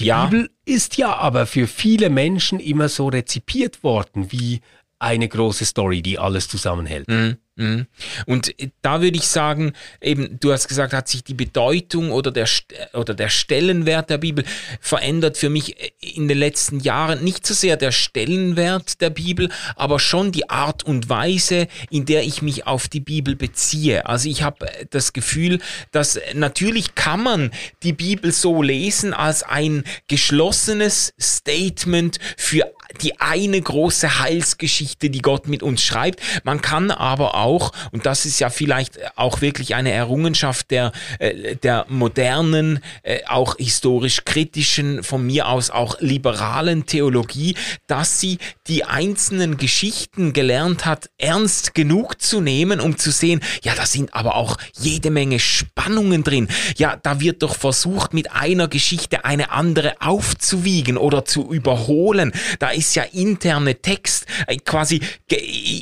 Die 0.00 0.06
ja. 0.06 0.26
Bibel 0.26 0.50
ist 0.64 0.96
ja 0.98 1.16
aber 1.16 1.46
für 1.46 1.66
viele 1.66 2.10
Menschen 2.10 2.60
immer 2.60 2.88
so 2.88 3.08
rezipiert 3.08 3.82
worden 3.82 4.30
wie 4.30 4.60
eine 4.98 5.28
große 5.28 5.64
Story, 5.64 6.02
die 6.02 6.18
alles 6.18 6.48
zusammenhält. 6.48 7.08
Mhm. 7.08 7.38
Mhm. 7.58 7.86
Und 8.26 8.54
da 8.82 9.02
würde 9.02 9.18
ich 9.18 9.26
sagen, 9.26 9.72
eben, 10.00 10.38
du 10.38 10.52
hast 10.52 10.68
gesagt, 10.68 10.92
hat 10.92 11.08
sich 11.08 11.24
die 11.24 11.34
Bedeutung 11.34 12.12
oder 12.12 12.30
der, 12.30 12.48
oder 12.92 13.14
der 13.14 13.28
Stellenwert 13.28 14.10
der 14.10 14.18
Bibel 14.18 14.44
verändert 14.80 15.36
für 15.36 15.50
mich 15.50 15.74
in 16.00 16.28
den 16.28 16.38
letzten 16.38 16.78
Jahren. 16.78 17.24
Nicht 17.24 17.44
so 17.44 17.54
sehr 17.54 17.76
der 17.76 17.90
Stellenwert 17.90 19.00
der 19.00 19.10
Bibel, 19.10 19.50
aber 19.74 19.98
schon 19.98 20.30
die 20.30 20.48
Art 20.48 20.84
und 20.84 21.08
Weise, 21.08 21.66
in 21.90 22.06
der 22.06 22.22
ich 22.22 22.42
mich 22.42 22.68
auf 22.68 22.86
die 22.86 23.00
Bibel 23.00 23.34
beziehe. 23.34 24.06
Also 24.06 24.28
ich 24.28 24.42
habe 24.44 24.66
das 24.90 25.12
Gefühl, 25.12 25.58
dass 25.90 26.20
natürlich 26.34 26.94
kann 26.94 27.24
man 27.24 27.50
die 27.82 27.92
Bibel 27.92 28.30
so 28.30 28.62
lesen 28.62 29.12
als 29.12 29.42
ein 29.42 29.82
geschlossenes 30.06 31.12
Statement 31.20 32.20
für 32.36 32.72
die 33.02 33.20
eine 33.20 33.60
große 33.60 34.20
Heilsgeschichte, 34.20 35.10
die 35.10 35.20
Gott 35.20 35.46
mit 35.46 35.62
uns 35.62 35.82
schreibt. 35.82 36.20
Man 36.44 36.62
kann 36.62 36.90
aber 36.90 37.34
auch, 37.34 37.72
und 37.92 38.06
das 38.06 38.24
ist 38.24 38.40
ja 38.40 38.50
vielleicht 38.50 38.98
auch 39.16 39.40
wirklich 39.40 39.74
eine 39.74 39.92
Errungenschaft 39.92 40.70
der, 40.70 40.92
äh, 41.18 41.56
der 41.56 41.84
modernen, 41.88 42.80
äh, 43.02 43.20
auch 43.26 43.56
historisch 43.58 44.24
kritischen, 44.24 45.02
von 45.02 45.26
mir 45.26 45.48
aus 45.48 45.70
auch 45.70 46.00
liberalen 46.00 46.86
Theologie, 46.86 47.56
dass 47.86 48.20
sie 48.20 48.38
die 48.66 48.84
einzelnen 48.84 49.58
Geschichten 49.58 50.32
gelernt 50.32 50.86
hat, 50.86 51.10
ernst 51.18 51.74
genug 51.74 52.20
zu 52.22 52.40
nehmen, 52.40 52.80
um 52.80 52.96
zu 52.96 53.10
sehen, 53.10 53.40
ja, 53.62 53.74
da 53.74 53.84
sind 53.84 54.14
aber 54.14 54.34
auch 54.34 54.56
jede 54.78 55.10
Menge 55.10 55.40
Spannungen 55.40 56.24
drin. 56.24 56.48
Ja, 56.78 56.96
da 56.96 57.20
wird 57.20 57.42
doch 57.42 57.54
versucht, 57.54 58.14
mit 58.14 58.32
einer 58.32 58.68
Geschichte 58.68 59.24
eine 59.24 59.50
andere 59.50 59.94
aufzuwiegen 60.00 60.96
oder 60.96 61.24
zu 61.24 61.52
überholen. 61.52 62.32
Da 62.58 62.70
ist 62.78 62.94
ja 62.94 63.02
interne 63.02 63.76
Text, 63.76 64.26
äh, 64.46 64.56
quasi 64.56 65.00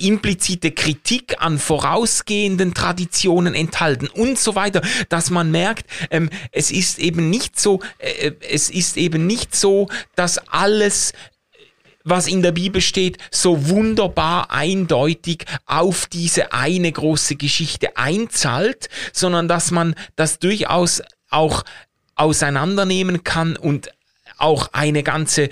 implizite 0.03 0.73
Kritik 0.73 1.37
an 1.39 1.59
vorausgehenden 1.59 2.75
Traditionen 2.75 3.55
enthalten 3.55 4.09
und 4.09 4.39
so 4.39 4.55
weiter, 4.55 4.83
dass 5.09 5.31
man 5.31 5.51
merkt, 5.51 5.87
ähm, 6.11 6.31
es 6.53 6.71
ist 6.71 6.99
eben 6.99 7.31
nicht 7.31 7.61
so, 7.61 7.81
äh, 7.99 8.33
es 8.51 8.71
ist 8.71 8.97
eben 8.97 9.27
nicht 9.27 9.55
so, 9.55 9.89
dass 10.15 10.39
alles 10.49 11.13
was 12.09 12.29
in 12.29 12.41
der 12.41 12.53
Bibel 12.53 12.81
steht, 12.81 13.19
so 13.33 13.69
wunderbar 13.69 14.53
eindeutig 14.53 15.45
auf 15.67 16.07
diese 16.07 16.53
eine 16.53 16.93
große 16.93 17.35
Geschichte 17.35 17.97
einzahlt, 17.97 18.89
sondern 19.13 19.49
dass 19.49 19.73
man 19.73 19.97
das 20.15 20.39
durchaus 20.39 21.03
auch 21.31 21.65
auseinandernehmen 22.15 23.25
kann 23.25 23.57
und 23.57 23.91
auch 24.39 24.69
eine 24.73 25.03
ganze 25.03 25.49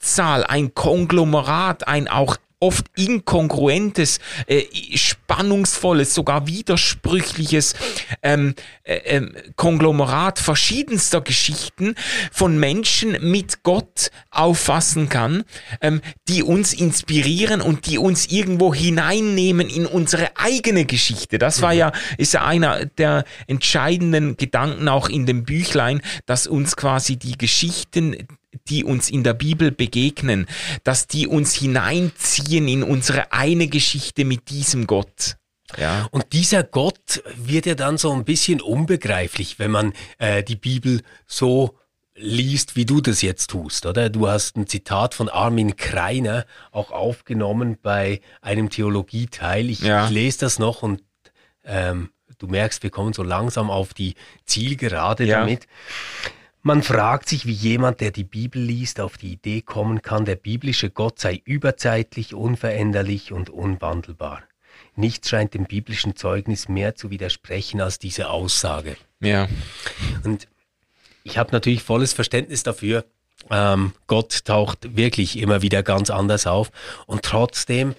Vielzahl 0.00 0.20
Zahl, 0.20 0.44
ein 0.44 0.74
Konglomerat, 0.74 1.86
ein 1.86 2.08
auch 2.08 2.36
oft 2.62 2.86
inkongruentes, 2.94 4.18
äh, 4.46 4.64
spannungsvolles, 4.94 6.14
sogar 6.14 6.46
widersprüchliches 6.46 7.74
ähm, 8.22 8.54
äh, 8.82 8.96
äh, 8.96 9.52
Konglomerat 9.56 10.38
verschiedenster 10.38 11.22
Geschichten 11.22 11.94
von 12.30 12.58
Menschen 12.58 13.16
mit 13.30 13.62
Gott 13.62 14.10
auffassen 14.30 15.08
kann, 15.08 15.44
ähm, 15.80 16.02
die 16.28 16.42
uns 16.42 16.74
inspirieren 16.74 17.62
und 17.62 17.86
die 17.86 17.96
uns 17.96 18.26
irgendwo 18.26 18.74
hineinnehmen 18.74 19.70
in 19.70 19.86
unsere 19.86 20.36
eigene 20.36 20.84
Geschichte. 20.84 21.38
Das 21.38 21.62
war 21.62 21.72
ja, 21.72 21.92
ist 22.18 22.34
ja 22.34 22.44
einer 22.44 22.84
der 22.84 23.24
entscheidenden 23.46 24.36
Gedanken 24.36 24.88
auch 24.88 25.08
in 25.08 25.24
dem 25.24 25.44
Büchlein, 25.44 26.02
dass 26.26 26.46
uns 26.46 26.76
quasi 26.76 27.16
die 27.16 27.38
Geschichten, 27.38 28.28
die 28.68 28.84
uns 28.84 29.10
in 29.10 29.24
der 29.24 29.34
Bibel 29.34 29.70
begegnen, 29.70 30.46
dass 30.84 31.06
die 31.06 31.26
uns 31.26 31.54
hineinziehen 31.54 32.68
in 32.68 32.82
unsere 32.82 33.32
eine 33.32 33.68
Geschichte 33.68 34.24
mit 34.24 34.50
diesem 34.50 34.86
Gott. 34.86 35.36
Ja. 35.78 36.08
Und 36.10 36.32
dieser 36.32 36.64
Gott 36.64 37.22
wird 37.36 37.66
ja 37.66 37.74
dann 37.74 37.96
so 37.96 38.12
ein 38.12 38.24
bisschen 38.24 38.60
unbegreiflich, 38.60 39.58
wenn 39.58 39.70
man 39.70 39.92
äh, 40.18 40.42
die 40.42 40.56
Bibel 40.56 41.02
so 41.26 41.78
liest, 42.14 42.76
wie 42.76 42.84
du 42.84 43.00
das 43.00 43.22
jetzt 43.22 43.50
tust, 43.50 43.86
oder? 43.86 44.10
Du 44.10 44.28
hast 44.28 44.56
ein 44.56 44.66
Zitat 44.66 45.14
von 45.14 45.28
Armin 45.28 45.76
Kreiner 45.76 46.44
auch 46.70 46.90
aufgenommen 46.90 47.78
bei 47.80 48.20
einem 48.42 48.68
Theologieteil. 48.68 49.70
Ich, 49.70 49.80
ja. 49.80 50.04
ich 50.04 50.10
lese 50.10 50.40
das 50.40 50.58
noch 50.58 50.82
und 50.82 51.02
ähm, 51.64 52.10
du 52.38 52.46
merkst, 52.46 52.82
wir 52.82 52.90
kommen 52.90 53.12
so 53.12 53.22
langsam 53.22 53.70
auf 53.70 53.94
die 53.94 54.14
Zielgerade 54.44 55.24
ja. 55.24 55.40
damit. 55.40 55.66
Man 56.62 56.82
fragt 56.82 57.28
sich, 57.28 57.46
wie 57.46 57.52
jemand, 57.52 58.00
der 58.00 58.10
die 58.10 58.24
Bibel 58.24 58.60
liest, 58.60 59.00
auf 59.00 59.16
die 59.16 59.32
Idee 59.32 59.62
kommen 59.62 60.02
kann, 60.02 60.26
der 60.26 60.36
biblische 60.36 60.90
Gott 60.90 61.18
sei 61.18 61.40
überzeitlich, 61.44 62.34
unveränderlich 62.34 63.32
und 63.32 63.48
unwandelbar. 63.48 64.42
Nichts 64.94 65.30
scheint 65.30 65.54
dem 65.54 65.64
biblischen 65.64 66.16
Zeugnis 66.16 66.68
mehr 66.68 66.94
zu 66.94 67.10
widersprechen 67.10 67.80
als 67.80 67.98
diese 67.98 68.28
Aussage. 68.28 68.96
Ja. 69.20 69.48
Und 70.24 70.48
ich 71.24 71.38
habe 71.38 71.52
natürlich 71.52 71.82
volles 71.82 72.12
Verständnis 72.12 72.62
dafür. 72.62 73.06
Ähm, 73.50 73.92
Gott 74.06 74.44
taucht 74.44 74.96
wirklich 74.96 75.38
immer 75.38 75.62
wieder 75.62 75.82
ganz 75.82 76.10
anders 76.10 76.46
auf. 76.46 76.70
Und 77.06 77.22
trotzdem, 77.22 77.94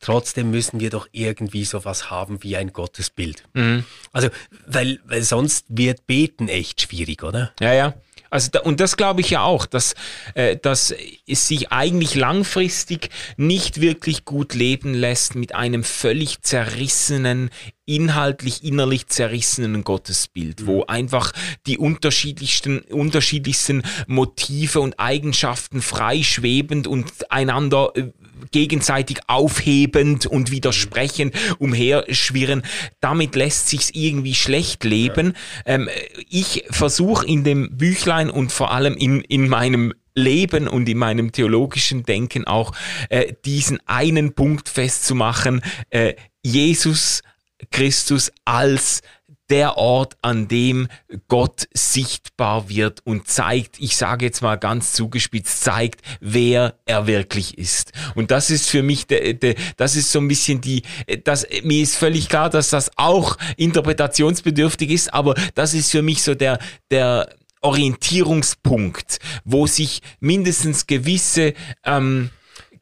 trotzdem 0.00 0.50
müssen 0.50 0.80
wir 0.80 0.90
doch 0.90 1.08
irgendwie 1.12 1.64
sowas 1.64 2.10
haben 2.10 2.42
wie 2.42 2.56
ein 2.56 2.72
Gottesbild. 2.72 3.44
Mhm. 3.54 3.84
Also, 4.12 4.28
weil, 4.66 5.00
weil 5.06 5.22
sonst 5.22 5.66
wird 5.68 6.06
Beten 6.06 6.48
echt 6.48 6.82
schwierig, 6.82 7.22
oder? 7.22 7.52
Ja, 7.60 7.72
ja. 7.72 7.94
Also 8.30 8.50
da, 8.50 8.60
und 8.60 8.80
das 8.80 8.96
glaube 8.96 9.20
ich 9.20 9.30
ja 9.30 9.42
auch, 9.42 9.66
dass, 9.66 9.94
äh, 10.34 10.56
dass 10.56 10.94
es 11.26 11.48
sich 11.48 11.70
eigentlich 11.72 12.14
langfristig 12.14 13.10
nicht 13.36 13.80
wirklich 13.80 14.24
gut 14.24 14.54
leben 14.54 14.94
lässt 14.94 15.36
mit 15.36 15.54
einem 15.54 15.84
völlig 15.84 16.42
zerrissenen, 16.42 17.50
inhaltlich 17.84 18.64
innerlich 18.64 19.06
zerrissenen 19.06 19.84
Gottesbild, 19.84 20.66
wo 20.66 20.78
mhm. 20.78 20.88
einfach 20.88 21.32
die 21.66 21.78
unterschiedlichsten, 21.78 22.80
unterschiedlichsten 22.80 23.84
Motive 24.06 24.80
und 24.80 24.98
Eigenschaften 24.98 25.80
frei 25.80 26.22
schwebend 26.22 26.86
und 26.86 27.30
einander 27.30 27.92
äh, 27.94 28.10
gegenseitig 28.52 29.18
aufhebend 29.26 30.26
und 30.26 30.50
widersprechend 30.50 31.34
umherschwirren. 31.58 32.62
Damit 33.00 33.34
lässt 33.34 33.68
sich's 33.68 33.90
irgendwie 33.92 34.34
schlecht 34.34 34.84
leben. 34.84 35.34
Ähm, 35.64 35.88
ich 36.28 36.64
versuche 36.70 37.26
in 37.26 37.44
dem 37.44 37.76
Büchlein 37.76 38.30
und 38.30 38.52
vor 38.52 38.72
allem 38.72 38.96
in, 38.96 39.20
in 39.22 39.48
meinem 39.48 39.92
Leben 40.14 40.66
und 40.66 40.88
in 40.88 40.98
meinem 40.98 41.30
theologischen 41.30 42.02
Denken 42.04 42.46
auch 42.46 42.72
äh, 43.10 43.34
diesen 43.44 43.78
einen 43.86 44.34
Punkt 44.34 44.68
festzumachen, 44.68 45.60
äh, 45.90 46.14
Jesus 46.42 47.22
Christus 47.70 48.32
als 48.44 49.02
der 49.50 49.76
Ort, 49.76 50.16
an 50.22 50.48
dem 50.48 50.88
Gott 51.28 51.68
sichtbar 51.72 52.68
wird 52.68 53.00
und 53.04 53.28
zeigt, 53.28 53.78
ich 53.78 53.96
sage 53.96 54.24
jetzt 54.24 54.42
mal 54.42 54.56
ganz 54.56 54.92
zugespitzt, 54.92 55.62
zeigt, 55.62 56.00
wer 56.20 56.78
er 56.84 57.06
wirklich 57.06 57.56
ist. 57.58 57.92
Und 58.14 58.30
das 58.30 58.50
ist 58.50 58.68
für 58.68 58.82
mich, 58.82 59.06
de, 59.06 59.34
de, 59.34 59.54
das 59.76 59.96
ist 59.96 60.10
so 60.10 60.18
ein 60.18 60.28
bisschen 60.28 60.60
die, 60.60 60.82
das, 61.24 61.46
mir 61.62 61.82
ist 61.82 61.96
völlig 61.96 62.28
klar, 62.28 62.50
dass 62.50 62.70
das 62.70 62.90
auch 62.96 63.36
interpretationsbedürftig 63.56 64.90
ist, 64.90 65.14
aber 65.14 65.34
das 65.54 65.74
ist 65.74 65.90
für 65.90 66.02
mich 66.02 66.22
so 66.22 66.34
der, 66.34 66.58
der 66.90 67.28
Orientierungspunkt, 67.60 69.18
wo 69.44 69.66
sich 69.66 70.02
mindestens 70.20 70.86
gewisse, 70.86 71.54
ähm, 71.84 72.30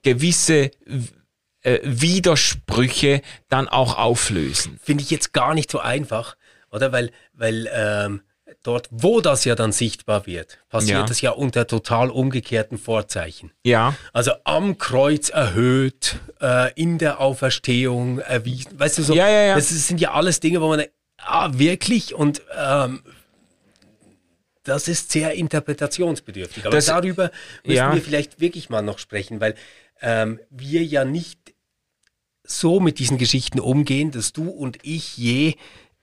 gewisse 0.03 0.71
äh, 1.63 1.81
Widersprüche 1.83 3.23
dann 3.49 3.69
auch 3.69 3.97
auflösen. 3.97 4.79
Finde 4.83 5.03
ich 5.03 5.11
jetzt 5.11 5.33
gar 5.33 5.55
nicht 5.55 5.71
so 5.71 5.79
einfach, 5.79 6.37
oder? 6.75 6.93
Weil, 6.93 7.11
weil 7.33 7.69
ähm, 7.73 8.23
dort, 8.63 8.89
wo 8.91 9.21
das 9.21 9.45
ja 9.45 9.55
dann 9.55 9.73
sichtbar 9.73 10.27
wird, 10.27 10.59
passiert 10.69 10.99
Ja. 10.99 11.07
das 11.07 11.21
ja 11.21 11.31
unter 11.31 11.67
total 11.67 12.11
umgekehrten 12.11 12.77
Vorzeichen. 12.79 13.53
Ja, 13.65 13.95
Also 14.13 14.33
am 14.45 14.77
Kreuz 14.79 15.29
erhöht, 15.31 16.17
äh, 16.41 16.73
in 16.75 16.99
der 16.99 17.21
Auferstehung 17.21 18.19
erwiesen. 18.19 18.79
Weißt 18.79 18.99
du 18.99 19.03
so? 19.03 19.15
Ja, 19.15 19.29
ja, 19.29 19.43
ja. 19.47 19.55
Das 19.55 19.69
sind 19.69 20.01
ja 20.01 20.13
alles 20.13 20.41
Dinge, 20.41 20.61
wo 20.61 20.69
man 20.69 20.85
ah, 21.19 21.51
wirklich? 21.55 22.15
Und 22.15 22.43
ähm, 22.59 23.03
das 24.63 24.89
ist 24.89 25.13
sehr 25.13 25.35
interpretationsbedürftig. 25.35 26.65
Aber 26.67 26.77
Das- 26.77 26.87
darüber 26.87 27.31
müssen 27.65 27.77
ja. 27.77 27.95
wir 27.95 28.01
vielleicht 28.01 28.41
wirklich 28.41 28.71
mal 28.71 28.83
noch 28.83 28.99
sprechen, 28.99 29.41
weil 29.41 29.55
ähm, 30.01 30.41
wir 30.51 30.83
ja 30.83 31.05
nicht 31.05 31.39
so 32.47 32.79
mit 32.81 32.99
diesen 32.99 33.17
Geschichten 33.19 33.59
umgehen, 33.61 34.11
dass 34.11 34.33
du 34.33 34.51
und 34.51 34.79
ich 34.83 35.17
je 35.17 35.55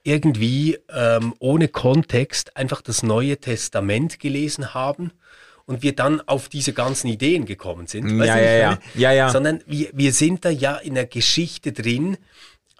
irgendwie 0.04 0.78
ähm, 0.88 1.34
ohne 1.38 1.68
Kontext 1.68 2.56
einfach 2.56 2.82
das 2.82 3.02
Neue 3.02 3.38
Testament 3.38 4.18
gelesen 4.18 4.74
haben 4.74 5.12
und 5.64 5.82
wir 5.82 5.94
dann 5.94 6.20
auf 6.22 6.48
diese 6.48 6.72
ganzen 6.72 7.08
Ideen 7.08 7.46
gekommen 7.46 7.86
sind. 7.86 8.18
Ja, 8.18 8.38
ja, 8.38 8.56
ja. 8.56 8.78
Ja, 8.94 9.12
ja. 9.12 9.28
Sondern 9.30 9.62
wir, 9.66 9.90
wir 9.92 10.12
sind 10.12 10.44
da 10.44 10.50
ja 10.50 10.76
in 10.76 10.94
der 10.94 11.06
Geschichte 11.06 11.72
drin, 11.72 12.16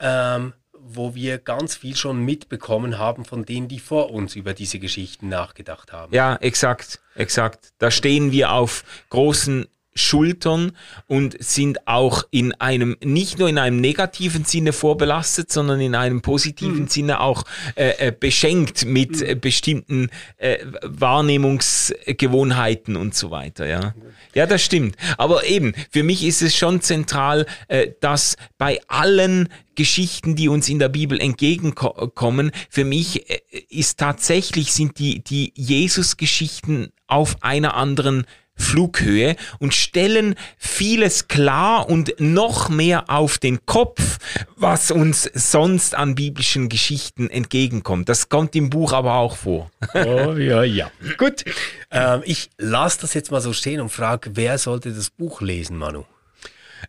ähm, 0.01 0.53
wo 0.73 1.15
wir 1.15 1.39
ganz 1.39 1.77
viel 1.77 1.95
schon 1.95 2.25
mitbekommen 2.25 2.99
haben 2.99 3.25
von 3.25 3.45
denen, 3.45 3.69
die 3.69 3.79
vor 3.79 4.11
uns 4.11 4.35
über 4.35 4.53
diese 4.53 4.81
Geschichten 4.81 5.29
nachgedacht 5.29 5.93
haben. 5.93 6.13
ja, 6.13 6.37
exakt, 6.37 7.01
exakt. 7.15 7.73
Da 7.79 7.91
stehen 7.91 8.33
wir 8.33 8.51
auf 8.53 8.85
großen 9.11 9.67
Schultern 9.95 10.73
und 11.07 11.43
sind 11.43 11.87
auch 11.87 12.25
in 12.31 12.53
einem, 12.55 12.97
nicht 13.05 13.39
nur 13.39 13.49
in 13.49 13.59
einem 13.59 13.81
negativen 13.81 14.45
Sinne 14.45 14.73
vorbelastet, 14.73 15.53
sondern 15.53 15.81
in 15.81 15.95
einem 15.95 16.21
positiven 16.23 16.89
Sinne 16.89 17.21
auch 17.21 17.45
äh, 17.75 18.09
äh, 18.09 18.13
beschenkt 18.19 18.87
mit 18.87 19.21
äh, 19.21 19.35
bestimmten 19.35 20.09
äh, 20.39 20.57
Wahrnehmungsgewohnheiten 20.83 22.97
und 22.97 23.15
so 23.15 23.31
weiter, 23.31 23.67
ja. 23.67 23.95
Ja, 24.35 24.47
das 24.47 24.63
stimmt. 24.63 24.97
Aber 25.19 25.45
eben, 25.45 25.75
für 25.91 26.03
mich 26.03 26.25
ist 26.25 26.41
es 26.41 26.57
schon 26.57 26.81
zentral, 26.81 27.45
äh, 27.69 27.89
dass 28.01 28.37
bei 28.57 28.81
allen 28.89 29.51
Geschichten, 29.75 30.37
die 30.37 30.49
uns 30.49 30.69
in 30.69 30.79
der 30.79 30.89
Bibel 30.89 31.21
entgegenkommen, 31.21 32.51
für 32.71 32.85
mich 32.85 33.31
äh, 33.31 33.41
ist 33.69 33.99
tatsächlich, 33.99 34.73
sind 34.73 34.99
die, 34.99 35.23
die 35.23 35.53
Jesus-Geschichten 35.55 36.93
auf 37.07 37.43
einer 37.43 37.75
anderen 37.75 38.25
Flughöhe 38.63 39.37
und 39.59 39.75
stellen 39.75 40.35
vieles 40.57 41.29
klar 41.29 41.89
und 41.89 42.15
noch 42.19 42.69
mehr 42.69 43.11
auf 43.11 43.39
den 43.39 43.67
Kopf, 43.67 44.19
was 44.57 44.91
uns 44.91 45.31
sonst 45.35 45.95
an 45.95 46.15
biblischen 46.15 46.69
Geschichten 46.69 47.29
entgegenkommt. 47.29 48.09
Das 48.09 48.29
kommt 48.29 48.55
im 48.57 48.71
Buch 48.71 48.93
aber 48.93 49.15
auch 49.15 49.37
vor. 49.37 49.71
Oh, 49.95 50.33
ja, 50.33 50.63
ja. 50.63 50.91
Gut. 51.19 51.45
Ähm, 51.91 52.23
ich 52.25 52.51
lasse 52.59 53.01
das 53.03 53.15
jetzt 53.15 53.31
mal 53.31 53.41
so 53.41 53.53
stehen 53.53 53.81
und 53.81 53.91
frage, 53.91 54.31
wer 54.35 54.59
sollte 54.59 54.93
das 54.93 55.11
Buch 55.11 55.41
lesen, 55.41 55.77
Manu? 55.77 56.05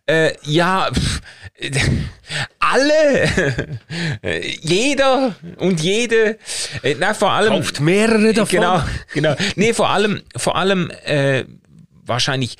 Äh, 0.05 0.34
ja, 0.43 0.89
pff, 0.91 1.21
alle, 2.59 3.80
jeder 4.61 5.36
und 5.57 5.82
jede, 5.82 6.39
äh, 6.82 6.95
na, 6.99 7.13
vor 7.13 7.32
allem. 7.32 7.53
Kauft 7.53 7.80
mehrere 7.80 8.34
davon. 8.34 8.59
Genau, 8.59 8.84
genau. 9.13 9.36
Nee, 9.55 9.74
vor 9.74 9.89
allem, 9.89 10.21
vor 10.36 10.57
allem 10.57 10.91
äh, 11.05 11.45
wahrscheinlich 12.06 12.58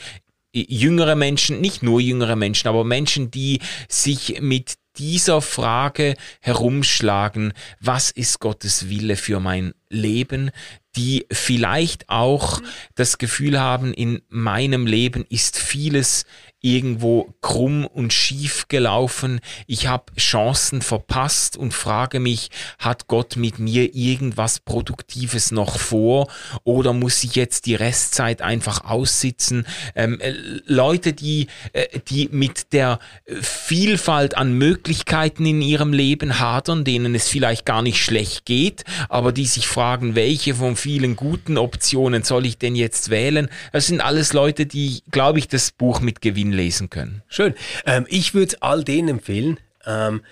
jüngere 0.54 1.16
Menschen, 1.16 1.62
nicht 1.62 1.84
nur 1.84 2.00
jüngere 2.00 2.36
Menschen, 2.36 2.68
aber 2.68 2.84
Menschen, 2.84 3.32
die 3.32 3.60
sich 3.89 4.39
mit 4.41 4.76
dieser 4.98 5.41
Frage 5.41 6.16
herumschlagen, 6.41 7.54
was 7.80 8.12
ist 8.12 8.39
Gottes 8.39 8.89
Wille 8.89 9.16
für 9.16 9.39
mein 9.39 9.74
Leben, 9.89 10.52
die 10.96 11.26
vielleicht 11.32 12.10
auch 12.10 12.62
das 12.94 13.18
Gefühl 13.18 13.60
haben, 13.60 13.94
in 13.94 14.22
meinem 14.30 14.86
Leben 14.86 15.26
ist 15.30 15.58
vieles 15.58 16.26
irgendwo 16.64 17.34
krumm 17.41 17.86
und 17.86 18.14
schief 18.14 18.68
gelaufen. 18.70 19.41
Ich 19.68 19.88
habe 19.88 20.05
Chancen 20.18 20.82
verpasst 20.82 21.57
und 21.57 21.74
frage 21.74 22.22
mich, 22.22 22.49
hat 22.80 23.07
Gott 23.07 23.36
mit 23.36 23.59
mir 23.59 23.93
irgendwas 23.93 24.61
Produktives 24.61 25.51
noch 25.51 25.78
vor 25.78 26.30
oder 26.64 26.93
muss 26.93 27.24
ich 27.24 27.36
jetzt 27.36 27.66
die 27.66 27.76
Restzeit 27.76 28.41
einfach 28.41 28.86
aussitzen? 28.86 29.68
Ähm, 29.93 30.22
äh, 30.22 30.34
Leute, 30.66 31.11
die, 31.11 31.47
äh, 31.74 31.99
die 32.07 32.30
mit 32.32 32.72
der 32.72 32.99
Vielfalt 33.41 34.38
an 34.38 34.53
Möglichkeiten 34.53 35.45
in 35.45 35.61
ihrem 35.61 35.91
Leben 35.91 36.39
hadern, 36.39 36.86
denen 36.86 37.14
es 37.14 37.28
vielleicht 37.28 37.66
gar 37.66 37.82
nicht 37.82 38.01
schlecht 38.01 38.45
geht, 38.45 38.86
aber 39.09 39.34
die 39.34 39.47
sich 39.47 39.68
fragen, 39.68 40.16
welche 40.16 40.55
von 40.55 40.78
vielen 40.78 41.18
guten 41.18 41.57
Optionen 41.57 42.24
soll 42.24 42.45
ich 42.45 42.57
denn 42.57 42.76
jetzt 42.76 43.09
wählen? 43.09 43.49
Das 43.74 43.88
sind 43.88 43.99
alles 43.99 44.32
Leute, 44.32 44.66
die, 44.66 45.03
glaube 45.11 45.39
ich, 45.39 45.49
das 45.49 45.72
Buch 45.72 45.99
mit 45.99 46.22
Gewinn 46.22 46.53
lesen 46.54 46.89
können. 46.89 47.24
Schön. 47.28 47.54
Ähm, 47.86 48.06
ich 48.10 48.34
würde 48.34 48.58
all 48.62 48.84
denen 48.84 49.10
empfehlen, 49.10 49.60
ähm, 49.86 50.24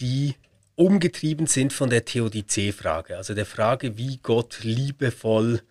die 0.00 0.34
umgetrieben 0.74 1.46
sind 1.46 1.72
von 1.72 1.90
der 1.90 2.04
Theodizee-Frage, 2.04 3.16
also 3.16 3.34
der 3.34 3.46
Frage, 3.46 3.98
wie 3.98 4.18
Gott 4.22 4.60
liebevoll, 4.62 5.62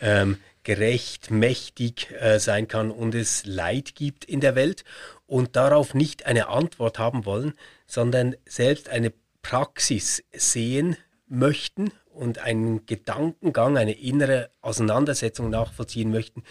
ähm, 0.00 0.38
gerecht, 0.62 1.30
mächtig 1.30 2.08
äh, 2.20 2.38
sein 2.38 2.68
kann 2.68 2.90
und 2.90 3.14
es 3.14 3.44
Leid 3.44 3.94
gibt 3.96 4.24
in 4.24 4.40
der 4.40 4.54
Welt 4.54 4.84
und 5.26 5.56
darauf 5.56 5.94
nicht 5.94 6.26
eine 6.26 6.48
Antwort 6.48 6.98
haben 6.98 7.24
wollen, 7.24 7.54
sondern 7.86 8.36
selbst 8.46 8.88
eine 8.88 9.12
Praxis 9.42 10.22
sehen 10.32 10.96
möchten 11.26 11.90
und 12.12 12.38
einen 12.38 12.86
Gedankengang, 12.86 13.76
eine 13.76 13.92
innere 13.92 14.50
Auseinandersetzung 14.60 15.50
nachvollziehen 15.50 16.10
möchten, 16.10 16.44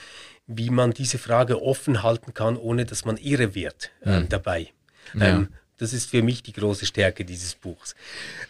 wie 0.57 0.69
man 0.69 0.91
diese 0.91 1.17
Frage 1.17 1.61
offen 1.61 2.03
halten 2.03 2.33
kann, 2.33 2.57
ohne 2.57 2.85
dass 2.85 3.05
man 3.05 3.17
irre 3.17 3.55
wird 3.55 3.91
ähm, 4.03 4.27
dabei. 4.29 4.69
Ähm, 5.19 5.49
das 5.77 5.93
ist 5.93 6.11
für 6.11 6.21
mich 6.21 6.43
die 6.43 6.53
große 6.53 6.85
Stärke 6.85 7.25
dieses 7.25 7.55
Buchs. 7.55 7.95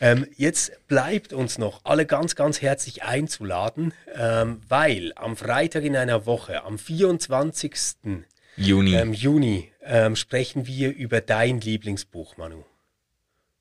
Ähm, 0.02 0.28
jetzt 0.36 0.74
bleibt 0.89 1.32
uns 1.32 1.58
noch 1.58 1.80
alle 1.86 2.06
ganz, 2.06 2.36
ganz 2.36 2.62
herzlich 2.62 3.04
einzuladen, 3.04 3.93
ähm, 4.14 4.60
weil 4.68 5.14
am 5.16 5.38
Freitag 5.38 5.84
in 5.84 5.95
einer 5.95 6.26
Woche, 6.26 6.64
am 6.64 6.78
24. 6.78 8.26
Juni. 8.58 8.95
Ähm, 8.95 9.14
Juni, 9.14 9.72
ähm, 9.82 10.18
sprechen 10.18 10.68
wir 10.68 10.93
über 10.93 11.22
dein 11.22 11.62
Lieblingsbuch, 11.62 12.36
Manu. 12.36 12.66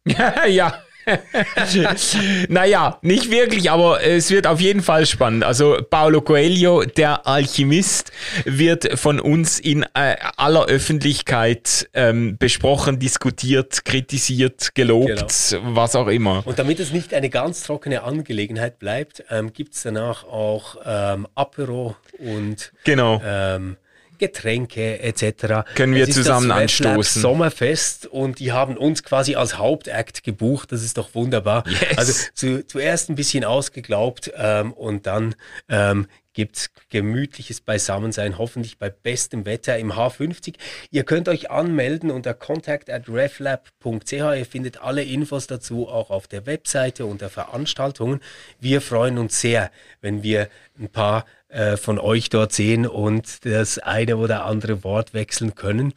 ja. 0.48 0.82
naja, 2.48 2.98
nicht 3.02 3.30
wirklich, 3.30 3.70
aber 3.70 4.02
es 4.02 4.30
wird 4.30 4.46
auf 4.46 4.60
jeden 4.60 4.82
Fall 4.82 5.06
spannend. 5.06 5.44
Also 5.44 5.78
Paulo 5.88 6.20
Coelho, 6.20 6.84
der 6.84 7.26
Alchemist, 7.26 8.12
wird 8.44 8.98
von 8.98 9.20
uns 9.20 9.58
in 9.58 9.84
äh, 9.94 10.16
aller 10.36 10.66
Öffentlichkeit 10.66 11.88
ähm, 11.94 12.36
besprochen, 12.38 12.98
diskutiert, 12.98 13.84
kritisiert, 13.84 14.74
gelobt, 14.74 15.58
was 15.62 15.96
auch 15.96 16.08
immer. 16.08 16.42
Und 16.46 16.58
damit 16.58 16.80
es 16.80 16.92
nicht 16.92 17.14
eine 17.14 17.30
ganz 17.30 17.62
trockene 17.62 18.02
Angelegenheit 18.02 18.78
bleibt, 18.78 19.24
ähm, 19.30 19.52
gibt 19.52 19.74
es 19.74 19.82
danach 19.82 20.24
auch 20.24 20.76
ähm, 20.84 21.26
Apero 21.34 21.96
und 22.18 22.72
Genau. 22.84 23.20
ähm, 23.24 23.76
Getränke 24.20 25.00
etc. 25.00 25.66
Können 25.74 25.94
wir 25.94 26.08
zusammen 26.08 26.50
anstoßen. 26.52 27.20
Sommerfest 27.20 28.06
und 28.06 28.38
die 28.38 28.52
haben 28.52 28.76
uns 28.76 29.02
quasi 29.02 29.34
als 29.34 29.58
Hauptakt 29.58 30.22
gebucht. 30.22 30.70
Das 30.70 30.84
ist 30.84 30.98
doch 30.98 31.14
wunderbar. 31.14 31.64
Yes. 31.66 31.98
Also 31.98 32.12
zu, 32.34 32.66
zuerst 32.66 33.10
ein 33.10 33.16
bisschen 33.16 33.44
ausgeglaubt 33.44 34.30
ähm, 34.36 34.72
und 34.72 35.06
dann 35.06 35.34
ähm, 35.68 36.06
gibt 36.32 36.56
es 36.56 36.70
gemütliches 36.90 37.60
Beisammensein, 37.60 38.38
hoffentlich 38.38 38.78
bei 38.78 38.88
bestem 38.90 39.46
Wetter 39.46 39.78
im 39.78 39.92
H50. 39.92 40.54
Ihr 40.90 41.04
könnt 41.04 41.28
euch 41.28 41.50
anmelden 41.50 42.10
unter 42.10 42.34
contact 42.34 42.88
at 42.90 43.08
reflab.ch. 43.08 44.12
Ihr 44.12 44.46
findet 44.46 44.80
alle 44.80 45.02
Infos 45.02 45.46
dazu 45.46 45.88
auch 45.88 46.10
auf 46.10 46.28
der 46.28 46.46
Webseite 46.46 47.06
unter 47.06 47.30
Veranstaltungen. 47.30 48.20
Wir 48.60 48.80
freuen 48.80 49.18
uns 49.18 49.40
sehr, 49.40 49.70
wenn 50.00 50.22
wir 50.22 50.48
ein 50.78 50.88
paar 50.88 51.24
äh, 51.50 51.76
von 51.76 51.98
euch 51.98 52.30
dort 52.30 52.52
sehen 52.52 52.86
und 52.86 53.44
das 53.44 53.78
eine 53.78 54.16
oder 54.16 54.44
andere 54.44 54.84
Wort 54.84 55.14
wechseln 55.14 55.54
können 55.54 55.94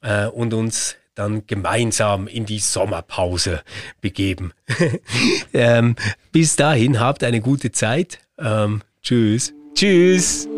äh, 0.00 0.26
und 0.26 0.54
uns 0.54 0.96
dann 1.14 1.46
gemeinsam 1.46 2.26
in 2.26 2.46
die 2.46 2.58
Sommerpause 2.58 3.62
begeben. 4.00 4.52
ähm, 5.52 5.96
bis 6.32 6.56
dahin 6.56 7.00
habt 7.00 7.22
eine 7.22 7.40
gute 7.40 7.72
Zeit. 7.72 8.20
Ähm, 8.38 8.82
tschüss. 9.02 9.52
Tschüss. 9.74 10.48